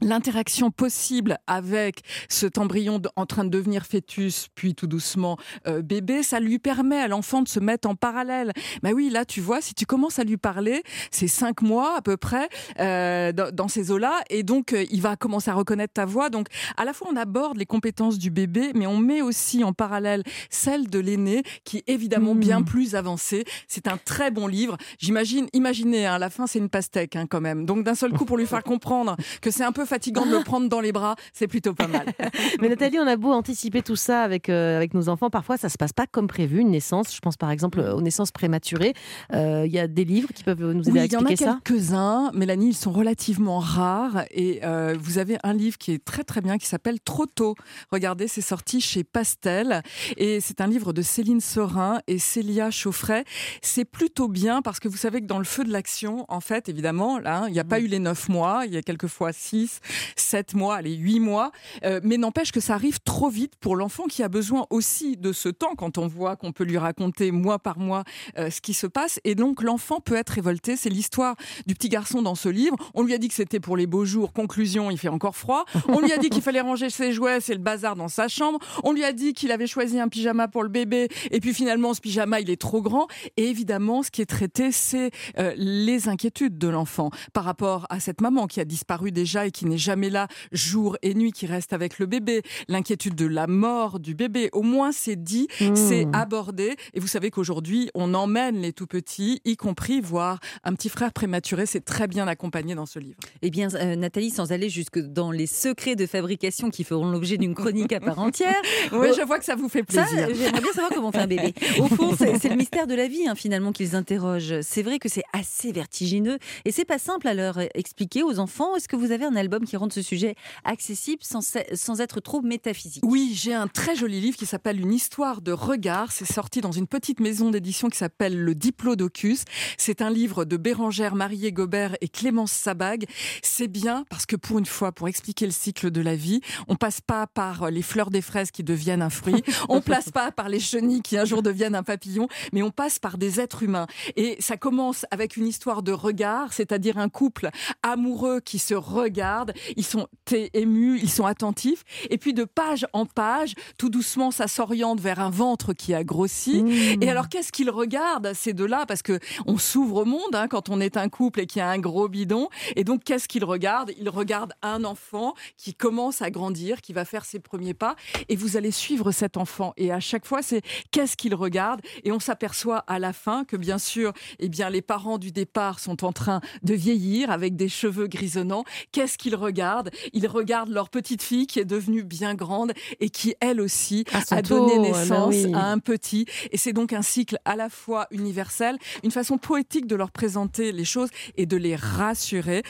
l'interaction 0.00 0.70
possible 0.70 1.38
avec 1.46 2.02
cet 2.28 2.58
embryon 2.58 3.00
en 3.16 3.26
train 3.26 3.44
de 3.44 3.50
devenir 3.50 3.86
fœtus, 3.86 4.48
puis 4.54 4.74
tout 4.74 4.86
doucement 4.86 5.38
euh, 5.66 5.82
bébé, 5.82 6.22
ça 6.22 6.40
lui 6.40 6.58
permet 6.58 6.98
à 6.98 7.08
l'enfant 7.08 7.42
de 7.42 7.48
se 7.48 7.60
mettre 7.60 7.88
en 7.88 7.94
parallèle. 7.94 8.52
Mais 8.82 8.92
oui, 8.92 9.10
là, 9.10 9.24
tu 9.24 9.40
vois, 9.40 9.60
si 9.60 9.74
tu 9.74 9.86
commences 9.86 10.18
à 10.18 10.24
lui 10.24 10.36
parler, 10.36 10.82
c'est 11.10 11.28
cinq 11.28 11.62
mois 11.62 11.96
à 11.96 12.02
peu 12.02 12.16
près 12.16 12.48
euh, 12.80 13.32
dans, 13.32 13.68
ces 13.68 13.90
eaux-là, 13.90 14.20
et 14.28 14.42
donc 14.42 14.72
euh, 14.72 14.84
il 14.90 15.00
va 15.00 15.16
commencer 15.16 15.50
à 15.50 15.54
reconnaître 15.54 15.94
ta 15.94 16.04
voix. 16.04 16.30
Donc, 16.30 16.48
à 16.76 16.84
la 16.84 16.92
fois, 16.92 17.08
on 17.12 17.16
aborde 17.16 17.56
les 17.58 17.66
compétences 17.66 18.18
du 18.18 18.30
bébé, 18.30 18.72
mais 18.74 18.86
on 18.86 18.96
met 18.96 19.22
aussi 19.22 19.64
en 19.64 19.72
parallèle 19.72 20.22
celles 20.50 20.88
de 20.88 20.98
l'aîné, 20.98 21.42
qui 21.64 21.78
est 21.78 21.84
évidemment 21.88 22.34
bien 22.34 22.62
plus 22.62 22.94
avancée. 22.94 23.44
C'est 23.68 23.88
un 23.88 23.96
très 23.96 24.30
bon 24.30 24.46
livre. 24.46 24.76
J'imagine, 24.98 25.46
imaginez, 25.52 26.06
hein, 26.06 26.14
à 26.14 26.18
la 26.18 26.30
fin, 26.30 26.46
c'est 26.46 26.58
une 26.58 26.68
pastèque 26.68 27.16
hein, 27.16 27.26
quand 27.28 27.40
même. 27.40 27.64
Donc, 27.64 27.84
d'un 27.84 27.94
seul 27.94 28.12
coup, 28.12 28.24
pour 28.24 28.36
lui 28.36 28.46
faire 28.46 28.62
comprendre 28.62 29.16
que 29.40 29.50
c'est 29.50 29.64
un 29.64 29.72
peu 29.72 29.81
fatigant 29.86 30.26
de 30.26 30.30
le 30.30 30.42
prendre 30.42 30.68
dans 30.68 30.80
les 30.80 30.92
bras, 30.92 31.16
c'est 31.32 31.48
plutôt 31.48 31.74
pas 31.74 31.86
mal. 31.88 32.06
Mais 32.60 32.68
Nathalie, 32.68 32.98
on 32.98 33.06
a 33.06 33.16
beau 33.16 33.32
anticiper 33.32 33.82
tout 33.82 33.96
ça 33.96 34.22
avec, 34.22 34.48
euh, 34.48 34.76
avec 34.76 34.94
nos 34.94 35.08
enfants, 35.08 35.30
parfois 35.30 35.56
ça 35.56 35.68
se 35.68 35.76
passe 35.78 35.92
pas 35.92 36.06
comme 36.06 36.26
prévu, 36.26 36.60
une 36.60 36.70
naissance. 36.70 37.14
Je 37.14 37.20
pense 37.20 37.36
par 37.36 37.50
exemple 37.50 37.80
aux 37.80 38.00
naissances 38.00 38.30
prématurées. 38.32 38.94
Euh, 39.32 39.64
Il 39.66 39.72
y 39.72 39.78
a 39.78 39.86
des 39.86 40.04
livres 40.04 40.28
qui 40.34 40.44
peuvent 40.44 40.60
nous 40.72 40.82
aider 40.82 40.92
Oui, 40.92 40.98
à 41.00 41.04
il 41.04 41.12
y 41.12 41.16
en 41.16 41.20
a 41.24 41.30
expliquer 41.30 41.44
ça. 41.44 41.60
quelques-uns, 41.64 42.30
Mélanie, 42.34 42.68
ils 42.70 42.76
sont 42.76 42.92
relativement 42.92 43.58
rares. 43.58 44.24
Et 44.30 44.60
euh, 44.64 44.96
vous 45.00 45.18
avez 45.18 45.38
un 45.42 45.52
livre 45.52 45.78
qui 45.78 45.92
est 45.92 46.04
très 46.04 46.24
très 46.24 46.40
bien, 46.40 46.58
qui 46.58 46.66
s'appelle 46.66 47.00
Trop 47.00 47.26
tôt. 47.26 47.54
Regardez, 47.90 48.28
c'est 48.28 48.40
sorti 48.40 48.80
chez 48.80 49.04
Pastel. 49.04 49.82
Et 50.16 50.40
c'est 50.40 50.60
un 50.60 50.66
livre 50.66 50.92
de 50.92 51.02
Céline 51.02 51.40
Sorin 51.40 52.00
et 52.06 52.18
Célia 52.18 52.70
Chauffret. 52.70 53.24
C'est 53.62 53.84
plutôt 53.84 54.28
bien 54.28 54.62
parce 54.62 54.80
que 54.80 54.88
vous 54.88 54.96
savez 54.96 55.20
que 55.20 55.26
dans 55.26 55.38
le 55.38 55.44
feu 55.44 55.64
de 55.64 55.72
l'action, 55.72 56.24
en 56.28 56.40
fait, 56.40 56.68
évidemment, 56.68 57.18
là, 57.18 57.44
il 57.48 57.52
n'y 57.52 57.60
a 57.60 57.64
pas 57.64 57.80
eu 57.80 57.86
les 57.86 57.98
neuf 57.98 58.28
mois, 58.28 58.62
il 58.66 58.72
y 58.74 58.76
a 58.76 58.82
quelquefois 58.82 59.32
six, 59.72 59.80
sept 60.16 60.54
mois, 60.54 60.82
les 60.82 60.94
huit 60.94 61.20
mois. 61.20 61.52
Euh, 61.84 62.00
mais 62.02 62.16
n'empêche 62.16 62.52
que 62.52 62.60
ça 62.60 62.74
arrive 62.74 63.00
trop 63.00 63.28
vite 63.28 63.54
pour 63.60 63.76
l'enfant 63.76 64.04
qui 64.04 64.22
a 64.22 64.28
besoin 64.28 64.66
aussi 64.70 65.16
de 65.16 65.32
ce 65.32 65.48
temps 65.48 65.74
quand 65.76 65.98
on 65.98 66.06
voit 66.06 66.36
qu'on 66.36 66.52
peut 66.52 66.64
lui 66.64 66.78
raconter 66.78 67.30
mois 67.30 67.58
par 67.58 67.78
mois 67.78 68.04
euh, 68.38 68.50
ce 68.50 68.60
qui 68.60 68.74
se 68.74 68.86
passe. 68.86 69.20
Et 69.24 69.34
donc 69.34 69.62
l'enfant 69.62 70.00
peut 70.00 70.16
être 70.16 70.30
révolté. 70.30 70.76
C'est 70.76 70.90
l'histoire 70.90 71.36
du 71.66 71.74
petit 71.74 71.88
garçon 71.88 72.22
dans 72.22 72.34
ce 72.34 72.48
livre. 72.48 72.76
On 72.94 73.02
lui 73.02 73.14
a 73.14 73.18
dit 73.18 73.28
que 73.28 73.34
c'était 73.34 73.60
pour 73.60 73.76
les 73.76 73.86
beaux 73.86 74.04
jours. 74.04 74.32
Conclusion, 74.32 74.90
il 74.90 74.98
fait 74.98 75.08
encore 75.08 75.36
froid. 75.36 75.64
On 75.88 76.00
lui 76.00 76.12
a 76.12 76.18
dit 76.18 76.30
qu'il 76.30 76.42
fallait 76.42 76.60
ranger 76.60 76.90
ses 76.90 77.12
jouets, 77.12 77.40
c'est 77.40 77.54
le 77.54 77.60
bazar 77.60 77.96
dans 77.96 78.08
sa 78.08 78.28
chambre. 78.28 78.58
On 78.84 78.92
lui 78.92 79.04
a 79.04 79.12
dit 79.12 79.32
qu'il 79.32 79.52
avait 79.52 79.66
choisi 79.66 79.98
un 80.00 80.08
pyjama 80.08 80.48
pour 80.48 80.62
le 80.62 80.68
bébé. 80.68 81.08
Et 81.30 81.40
puis 81.40 81.54
finalement, 81.54 81.94
ce 81.94 82.00
pyjama, 82.00 82.40
il 82.40 82.50
est 82.50 82.60
trop 82.60 82.82
grand. 82.82 83.06
Et 83.36 83.48
évidemment, 83.48 84.02
ce 84.02 84.10
qui 84.10 84.22
est 84.22 84.26
traité, 84.26 84.72
c'est 84.72 85.10
euh, 85.38 85.52
les 85.56 86.08
inquiétudes 86.08 86.58
de 86.58 86.68
l'enfant 86.68 87.10
par 87.32 87.44
rapport 87.44 87.86
à 87.90 88.00
cette 88.00 88.20
maman 88.20 88.46
qui 88.46 88.60
a 88.60 88.64
disparu 88.64 89.12
déjà 89.12 89.46
et 89.46 89.50
qui 89.50 89.61
n'est 89.66 89.78
jamais 89.78 90.10
là 90.10 90.28
jour 90.52 90.96
et 91.02 91.14
nuit, 91.14 91.32
qui 91.32 91.46
reste 91.46 91.72
avec 91.72 91.98
le 91.98 92.06
bébé. 92.06 92.42
L'inquiétude 92.68 93.14
de 93.14 93.26
la 93.26 93.46
mort 93.46 93.98
du 94.00 94.14
bébé. 94.14 94.48
Au 94.52 94.62
moins, 94.62 94.92
c'est 94.92 95.16
dit, 95.22 95.48
Mmh. 95.60 95.76
c'est 95.76 96.06
abordé. 96.12 96.76
Et 96.94 97.00
vous 97.00 97.06
savez 97.06 97.30
qu'aujourd'hui, 97.30 97.90
on 97.94 98.14
emmène 98.14 98.60
les 98.60 98.72
tout 98.72 98.86
petits, 98.86 99.40
y 99.44 99.56
compris 99.56 100.00
voir 100.00 100.38
un 100.64 100.74
petit 100.74 100.88
frère 100.88 101.12
prématuré. 101.12 101.66
C'est 101.66 101.84
très 101.84 102.06
bien 102.08 102.26
accompagné 102.28 102.74
dans 102.74 102.86
ce 102.86 102.98
livre. 102.98 103.18
Eh 103.42 103.50
bien, 103.50 103.68
euh, 103.74 103.96
Nathalie, 103.96 104.30
sans 104.30 104.52
aller 104.52 104.68
jusque 104.68 104.98
dans 104.98 105.30
les 105.30 105.46
secrets 105.46 105.96
de 105.96 106.06
fabrication 106.06 106.70
qui 106.70 106.84
feront 106.84 107.10
l'objet 107.10 107.36
d'une 107.36 107.54
chronique 107.54 107.92
à 107.92 108.00
part 108.00 108.18
entière. 108.20 108.54
Oui, 108.92 109.08
Oh, 109.10 109.14
je 109.16 109.24
vois 109.26 109.38
que 109.38 109.44
ça 109.44 109.54
vous 109.56 109.68
fait 109.68 109.82
plaisir. 109.82 110.06
j'aimerais 110.34 110.60
bien 110.60 110.72
savoir 110.72 110.90
comment 110.94 111.08
on 111.08 111.12
fait 111.12 111.18
un 111.18 111.26
bébé. 111.26 111.52
Au 111.78 111.86
fond, 111.88 112.14
c'est 112.16 112.38
c'est 112.38 112.48
le 112.48 112.56
mystère 112.56 112.86
de 112.86 112.94
la 112.94 113.08
vie, 113.08 113.28
hein, 113.28 113.34
finalement, 113.34 113.72
qu'ils 113.72 113.94
interrogent. 113.96 114.60
C'est 114.62 114.82
vrai 114.82 114.98
que 114.98 115.08
c'est 115.08 115.24
assez 115.32 115.70
vertigineux 115.72 116.38
et 116.64 116.72
c'est 116.72 116.84
pas 116.86 116.98
simple 116.98 117.28
à 117.28 117.34
leur 117.34 117.58
expliquer 117.74 118.22
aux 118.22 118.38
enfants. 118.38 118.74
Est-ce 118.76 118.88
que 118.88 118.96
vous 118.96 119.12
avez 119.12 119.24
un 119.24 119.36
album 119.36 119.51
qui 119.60 119.76
rende 119.76 119.92
ce 119.92 120.02
sujet 120.02 120.34
accessible 120.64 121.22
sans, 121.22 121.40
sans 121.74 122.00
être 122.00 122.20
trop 122.20 122.42
métaphysique 122.42 123.02
Oui, 123.06 123.32
j'ai 123.34 123.54
un 123.54 123.68
très 123.68 123.94
joli 123.94 124.20
livre 124.20 124.36
qui 124.36 124.46
s'appelle 124.46 124.80
Une 124.80 124.92
histoire 124.92 125.40
de 125.40 125.52
regard. 125.52 126.12
C'est 126.12 126.30
sorti 126.30 126.60
dans 126.60 126.72
une 126.72 126.86
petite 126.86 127.20
maison 127.20 127.50
d'édition 127.50 127.88
qui 127.88 127.98
s'appelle 127.98 128.38
Le 128.38 128.54
Diplodocus. 128.54 129.44
C'est 129.76 130.02
un 130.02 130.10
livre 130.10 130.44
de 130.44 130.56
Bérangère 130.56 131.14
Marié 131.14 131.52
Gobert 131.52 131.96
et 132.00 132.08
Clémence 132.08 132.52
Sabag. 132.52 133.06
C'est 133.42 133.68
bien 133.68 134.04
parce 134.08 134.26
que 134.26 134.36
pour 134.36 134.58
une 134.58 134.66
fois, 134.66 134.92
pour 134.92 135.08
expliquer 135.08 135.46
le 135.46 135.52
cycle 135.52 135.90
de 135.90 136.00
la 136.00 136.16
vie, 136.16 136.40
on 136.68 136.76
passe 136.76 137.00
pas 137.00 137.26
par 137.26 137.70
les 137.70 137.82
fleurs 137.82 138.10
des 138.10 138.22
fraises 138.22 138.50
qui 138.50 138.64
deviennent 138.64 139.02
un 139.02 139.10
fruit, 139.10 139.42
on 139.68 139.80
passe 139.80 140.10
pas 140.10 140.32
par 140.32 140.48
les 140.48 140.60
chenilles 140.60 141.02
qui 141.02 141.18
un 141.18 141.24
jour 141.24 141.42
deviennent 141.42 141.74
un 141.74 141.82
papillon, 141.82 142.28
mais 142.52 142.62
on 142.62 142.70
passe 142.70 142.98
par 142.98 143.18
des 143.18 143.40
êtres 143.40 143.62
humains. 143.62 143.86
Et 144.16 144.36
ça 144.40 144.56
commence 144.56 145.06
avec 145.10 145.36
une 145.36 145.46
histoire 145.46 145.82
de 145.82 145.92
regard, 145.92 146.52
c'est-à-dire 146.52 146.98
un 146.98 147.08
couple 147.08 147.50
amoureux 147.82 148.40
qui 148.40 148.58
se 148.58 148.74
regarde 148.74 149.41
regardent, 149.42 149.52
ils 149.76 149.84
sont 149.84 150.08
émus, 150.54 150.98
ils 151.00 151.10
sont 151.10 151.26
attentifs. 151.26 151.84
Et 152.10 152.18
puis 152.18 152.34
de 152.34 152.44
page 152.44 152.86
en 152.92 153.06
page, 153.06 153.54
tout 153.78 153.90
doucement, 153.90 154.30
ça 154.30 154.48
s'oriente 154.48 155.00
vers 155.00 155.20
un 155.20 155.30
ventre 155.30 155.72
qui 155.72 155.94
a 155.94 156.04
grossi. 156.04 156.62
Mmh. 156.62 157.02
Et 157.02 157.10
alors, 157.10 157.28
qu'est-ce 157.28 157.52
qu'ils 157.52 157.70
regardent? 157.70 158.32
Ces 158.34 158.52
deux-là 158.52 158.86
Parce 158.86 159.02
que 159.02 159.18
on 159.46 159.58
s'ouvre 159.58 160.02
au 160.02 160.04
monde 160.04 160.34
hein, 160.34 160.48
quand 160.48 160.68
on 160.68 160.80
est 160.80 160.96
un 160.96 161.08
couple 161.08 161.40
et 161.40 161.46
qu'il 161.46 161.60
y 161.60 161.62
a 161.62 161.68
un 161.68 161.78
gros 161.78 162.08
bidon. 162.08 162.48
Et 162.76 162.84
donc, 162.84 163.04
qu'est-ce 163.04 163.28
qu'ils 163.28 163.44
regardent? 163.44 163.92
Ils 163.98 164.08
regardent 164.08 164.54
un 164.62 164.84
enfant 164.84 165.34
qui 165.56 165.74
commence 165.74 166.22
à 166.22 166.30
grandir, 166.30 166.80
qui 166.80 166.92
va 166.92 167.04
faire 167.04 167.24
ses 167.24 167.40
premiers 167.40 167.74
pas. 167.74 167.96
Et 168.28 168.36
vous 168.36 168.56
allez 168.56 168.70
suivre 168.70 169.12
cet 169.12 169.36
enfant. 169.36 169.72
Et 169.76 169.92
à 169.92 170.00
chaque 170.00 170.26
fois, 170.26 170.42
c'est 170.42 170.62
qu'est-ce 170.90 171.16
qu'il 171.16 171.34
regarde 171.34 171.80
Et 172.04 172.12
on 172.12 172.20
s'aperçoit 172.20 172.78
à 172.86 172.98
la 172.98 173.12
fin 173.12 173.44
que, 173.44 173.56
bien 173.56 173.78
sûr, 173.78 174.12
eh 174.38 174.48
bien, 174.48 174.70
les 174.70 174.82
parents 174.82 175.18
du 175.18 175.32
départ 175.32 175.80
sont 175.80 176.04
en 176.04 176.12
train 176.12 176.40
de 176.62 176.74
vieillir 176.74 177.30
avec 177.30 177.56
des 177.56 177.68
cheveux 177.68 178.06
grisonnants. 178.06 178.64
Qu'est-ce 178.92 179.18
qu'ils 179.18 179.31
regardent 179.34 179.90
Ils 180.12 180.26
regardent 180.26 180.70
leur 180.70 180.88
petite 180.88 181.22
fille 181.22 181.46
qui 181.46 181.60
est 181.60 181.64
devenue 181.64 182.02
bien 182.02 182.34
grande 182.34 182.72
et 183.00 183.10
qui, 183.10 183.34
elle 183.40 183.60
aussi, 183.60 184.04
a 184.30 184.42
donné 184.42 184.78
naissance 184.78 185.34
oui. 185.34 185.52
à 185.54 185.66
un 185.66 185.78
petit. 185.78 186.26
Et 186.50 186.56
c'est 186.56 186.72
donc 186.72 186.92
un 186.92 187.02
cycle 187.02 187.38
à 187.44 187.56
la 187.56 187.68
fois 187.68 188.06
universel, 188.10 188.78
une 189.02 189.10
façon 189.10 189.38
poétique 189.38 189.86
de 189.86 189.96
leur 189.96 190.10
présenter 190.10 190.72
les 190.72 190.84
choses 190.84 191.10
et 191.36 191.46
de 191.46 191.56
les 191.56 191.76
rassurer. 191.76 192.62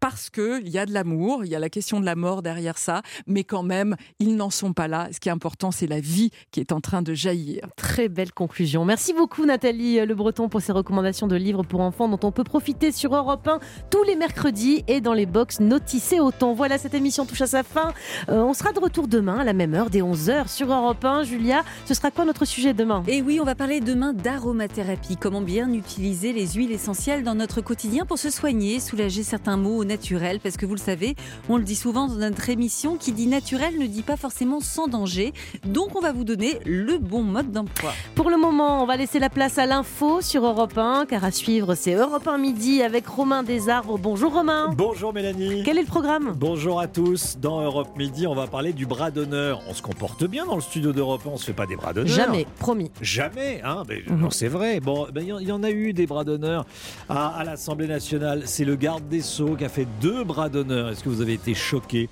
Parce 0.00 0.30
qu'il 0.30 0.68
y 0.68 0.78
a 0.78 0.86
de 0.86 0.92
l'amour, 0.92 1.44
il 1.44 1.50
y 1.50 1.56
a 1.56 1.58
la 1.58 1.68
question 1.68 2.00
de 2.00 2.04
la 2.04 2.14
mort 2.14 2.42
derrière 2.42 2.78
ça, 2.78 3.02
mais 3.26 3.44
quand 3.44 3.62
même, 3.62 3.96
ils 4.18 4.36
n'en 4.36 4.50
sont 4.50 4.72
pas 4.72 4.88
là. 4.88 5.08
Ce 5.12 5.20
qui 5.20 5.28
est 5.28 5.32
important, 5.32 5.70
c'est 5.70 5.86
la 5.86 6.00
vie 6.00 6.30
qui 6.50 6.60
est 6.60 6.72
en 6.72 6.80
train 6.80 7.02
de 7.02 7.14
jaillir. 7.14 7.68
Très 7.76 8.08
belle 8.08 8.32
conclusion. 8.32 8.84
Merci 8.84 9.12
beaucoup 9.12 9.44
Nathalie 9.44 10.04
Le 10.04 10.14
Breton 10.14 10.48
pour 10.48 10.60
ces 10.60 10.72
recommandations 10.72 11.26
de 11.26 11.36
livres 11.36 11.62
pour 11.62 11.80
enfants 11.80 12.08
dont 12.08 12.20
on 12.22 12.32
peut 12.32 12.44
profiter 12.44 12.92
sur 12.92 13.14
Europe 13.14 13.46
1 13.46 13.58
tous 13.90 14.02
les 14.04 14.16
mercredis 14.16 14.84
et 14.86 15.00
dans 15.00 15.14
les 15.14 15.26
box 15.26 15.60
Noticez 15.60 16.20
autant. 16.20 16.52
Voilà, 16.52 16.78
cette 16.78 16.94
émission 16.94 17.26
touche 17.26 17.42
à 17.42 17.46
sa 17.46 17.62
fin. 17.62 17.92
Euh, 18.28 18.42
on 18.42 18.54
sera 18.54 18.72
de 18.72 18.78
retour 18.78 19.08
demain 19.08 19.38
à 19.38 19.44
la 19.44 19.52
même 19.52 19.74
heure, 19.74 19.90
dès 19.90 20.00
11h 20.00 20.48
sur 20.48 20.72
Europe 20.72 21.04
1. 21.04 21.24
Julia, 21.24 21.64
ce 21.86 21.94
sera 21.94 22.10
quoi 22.10 22.24
notre 22.24 22.44
sujet 22.44 22.74
demain? 22.74 23.02
Et 23.08 23.22
oui, 23.22 23.38
on 23.40 23.44
va 23.44 23.54
parler 23.54 23.80
demain 23.80 24.12
d'aromathérapie. 24.12 25.16
Comment 25.16 25.40
bien 25.40 25.72
utiliser 25.72 26.32
les 26.32 26.46
huiles 26.46 26.72
essentielles 26.72 27.24
dans 27.24 27.34
notre 27.34 27.60
quotidien 27.60 28.06
pour 28.06 28.18
se 28.18 28.30
soigner, 28.30 28.80
soulager 28.80 29.22
certains 29.22 29.56
maux 29.56 29.76
au 29.76 29.84
naturel. 29.88 30.38
Parce 30.40 30.56
que 30.56 30.66
vous 30.66 30.74
le 30.74 30.80
savez, 30.80 31.16
on 31.48 31.56
le 31.56 31.64
dit 31.64 31.74
souvent 31.74 32.06
dans 32.06 32.14
notre 32.14 32.48
émission, 32.50 32.96
qui 32.96 33.10
dit 33.12 33.26
naturel 33.26 33.78
ne 33.78 33.86
dit 33.86 34.02
pas 34.02 34.16
forcément 34.16 34.60
sans 34.60 34.86
danger. 34.86 35.32
Donc 35.64 35.96
on 35.96 36.00
va 36.00 36.12
vous 36.12 36.24
donner 36.24 36.58
le 36.64 36.98
bon 36.98 37.22
mode 37.22 37.50
d'emploi. 37.50 37.92
Pour 38.14 38.30
le 38.30 38.36
moment, 38.36 38.82
on 38.82 38.86
va 38.86 38.96
laisser 38.96 39.18
la 39.18 39.30
place 39.30 39.58
à 39.58 39.66
l'info 39.66 40.20
sur 40.20 40.44
Europe 40.46 40.76
1, 40.78 41.06
car 41.06 41.24
à 41.24 41.30
suivre, 41.32 41.74
c'est 41.74 41.94
Europe 41.94 42.28
1 42.28 42.38
midi 42.38 42.82
avec 42.82 43.06
Romain 43.06 43.42
Desarbres. 43.42 43.98
Bonjour 43.98 44.32
Romain. 44.32 44.70
Bonjour 44.76 45.12
Mélanie. 45.12 45.62
Quel 45.64 45.78
est 45.78 45.82
le 45.82 45.86
programme? 45.86 46.34
Bonjour 46.36 46.78
à 46.80 46.86
tous. 46.86 47.36
Dans 47.40 47.60
Europe 47.62 47.96
Midi, 47.96 48.26
on 48.26 48.34
va 48.34 48.46
parler 48.46 48.72
du 48.72 48.86
bras 48.86 49.10
d'honneur. 49.10 49.60
On 49.68 49.74
se 49.74 49.82
comporte 49.82 50.24
bien 50.26 50.44
dans 50.46 50.54
le 50.56 50.60
studio 50.60 50.92
d'Europe 50.92 51.22
1, 51.26 51.30
on 51.30 51.36
se 51.38 51.46
fait 51.46 51.52
pas 51.52 51.66
des 51.66 51.76
bras 51.76 51.92
d'honneur. 51.92 52.14
Jamais, 52.14 52.46
promis. 52.58 52.90
Jamais, 53.00 53.60
hein 53.64 53.82
mais, 53.88 54.02
non, 54.10 54.30
c'est 54.30 54.48
vrai. 54.48 54.80
Bon, 54.80 55.06
ben, 55.12 55.22
il 55.22 55.28
y 55.28 55.32
en- 55.32 55.38
il 55.38 55.48
y, 55.48 55.52
en 55.52 55.62
a 55.62 55.70
eu 55.70 55.92
des 55.92 56.06
bras 56.06 56.24
d'honneur 56.24 56.66
à, 57.08 57.28
à 57.28 57.44
l'Assemblée 57.44 57.86
nationale. 57.86 58.42
C'est 58.44 58.64
le 58.64 58.76
garde 58.76 59.08
des 59.08 59.22
Sceaux 59.22 59.56
qui 59.56 59.64
a 59.64 59.68
fait 59.68 59.77
deux 60.00 60.24
bras 60.24 60.48
d'honneur. 60.48 60.90
Est-ce 60.90 61.04
que 61.04 61.08
vous 61.08 61.20
avez 61.20 61.34
été 61.34 61.54
choqués 61.54 62.08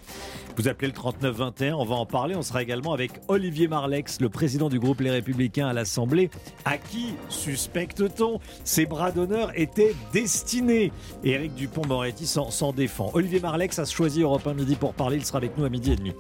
vous 0.57 0.69
appelez 0.69 0.89
le 0.89 0.95
3921, 0.95 1.75
on 1.75 1.85
va 1.85 1.97
en 1.97 2.07
parler. 2.07 2.35
On 2.35 2.41
sera 2.41 2.63
également 2.63 2.95
avec 2.95 3.13
Olivier 3.29 3.69
Marlex, 3.69 4.23
le 4.23 4.31
président 4.31 4.71
du 4.71 4.79
groupe 4.79 5.01
Les 5.01 5.11
Républicains 5.11 5.69
à 5.69 5.75
l'Assemblée, 5.75 6.31
à 6.65 6.79
qui 6.79 7.15
suspecte-t-on? 7.29 8.41
Ces 8.65 8.87
bras 8.87 9.13
d'honneur 9.13 9.53
étaient 9.55 9.95
destinés 10.15 10.93
Éric 11.25 11.55
Dupont-Moretti 11.55 12.27
s'en 12.27 12.73
défend. 12.73 13.11
Olivier 13.13 13.41
Marlex 13.41 13.79
a 13.79 13.85
choisi 13.85 14.23
Europe 14.23 14.47
1 14.47 14.55
midi 14.55 14.77
pour 14.77 14.95
parler. 14.95 15.19
Il 15.19 15.27
sera 15.27 15.39
avec 15.39 15.59
nous 15.59 15.65
à 15.67 15.69
midi 15.69 15.93
et 15.93 15.97
demi. 15.97 16.13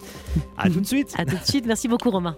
À 0.59 0.69
tout 0.69 0.81
de 0.81 0.87
suite. 0.87 1.15
À 1.19 1.25
tout 1.25 1.37
de 1.37 1.45
suite. 1.45 1.67
Merci 1.67 1.89
beaucoup 1.89 2.11
Romain. 2.11 2.37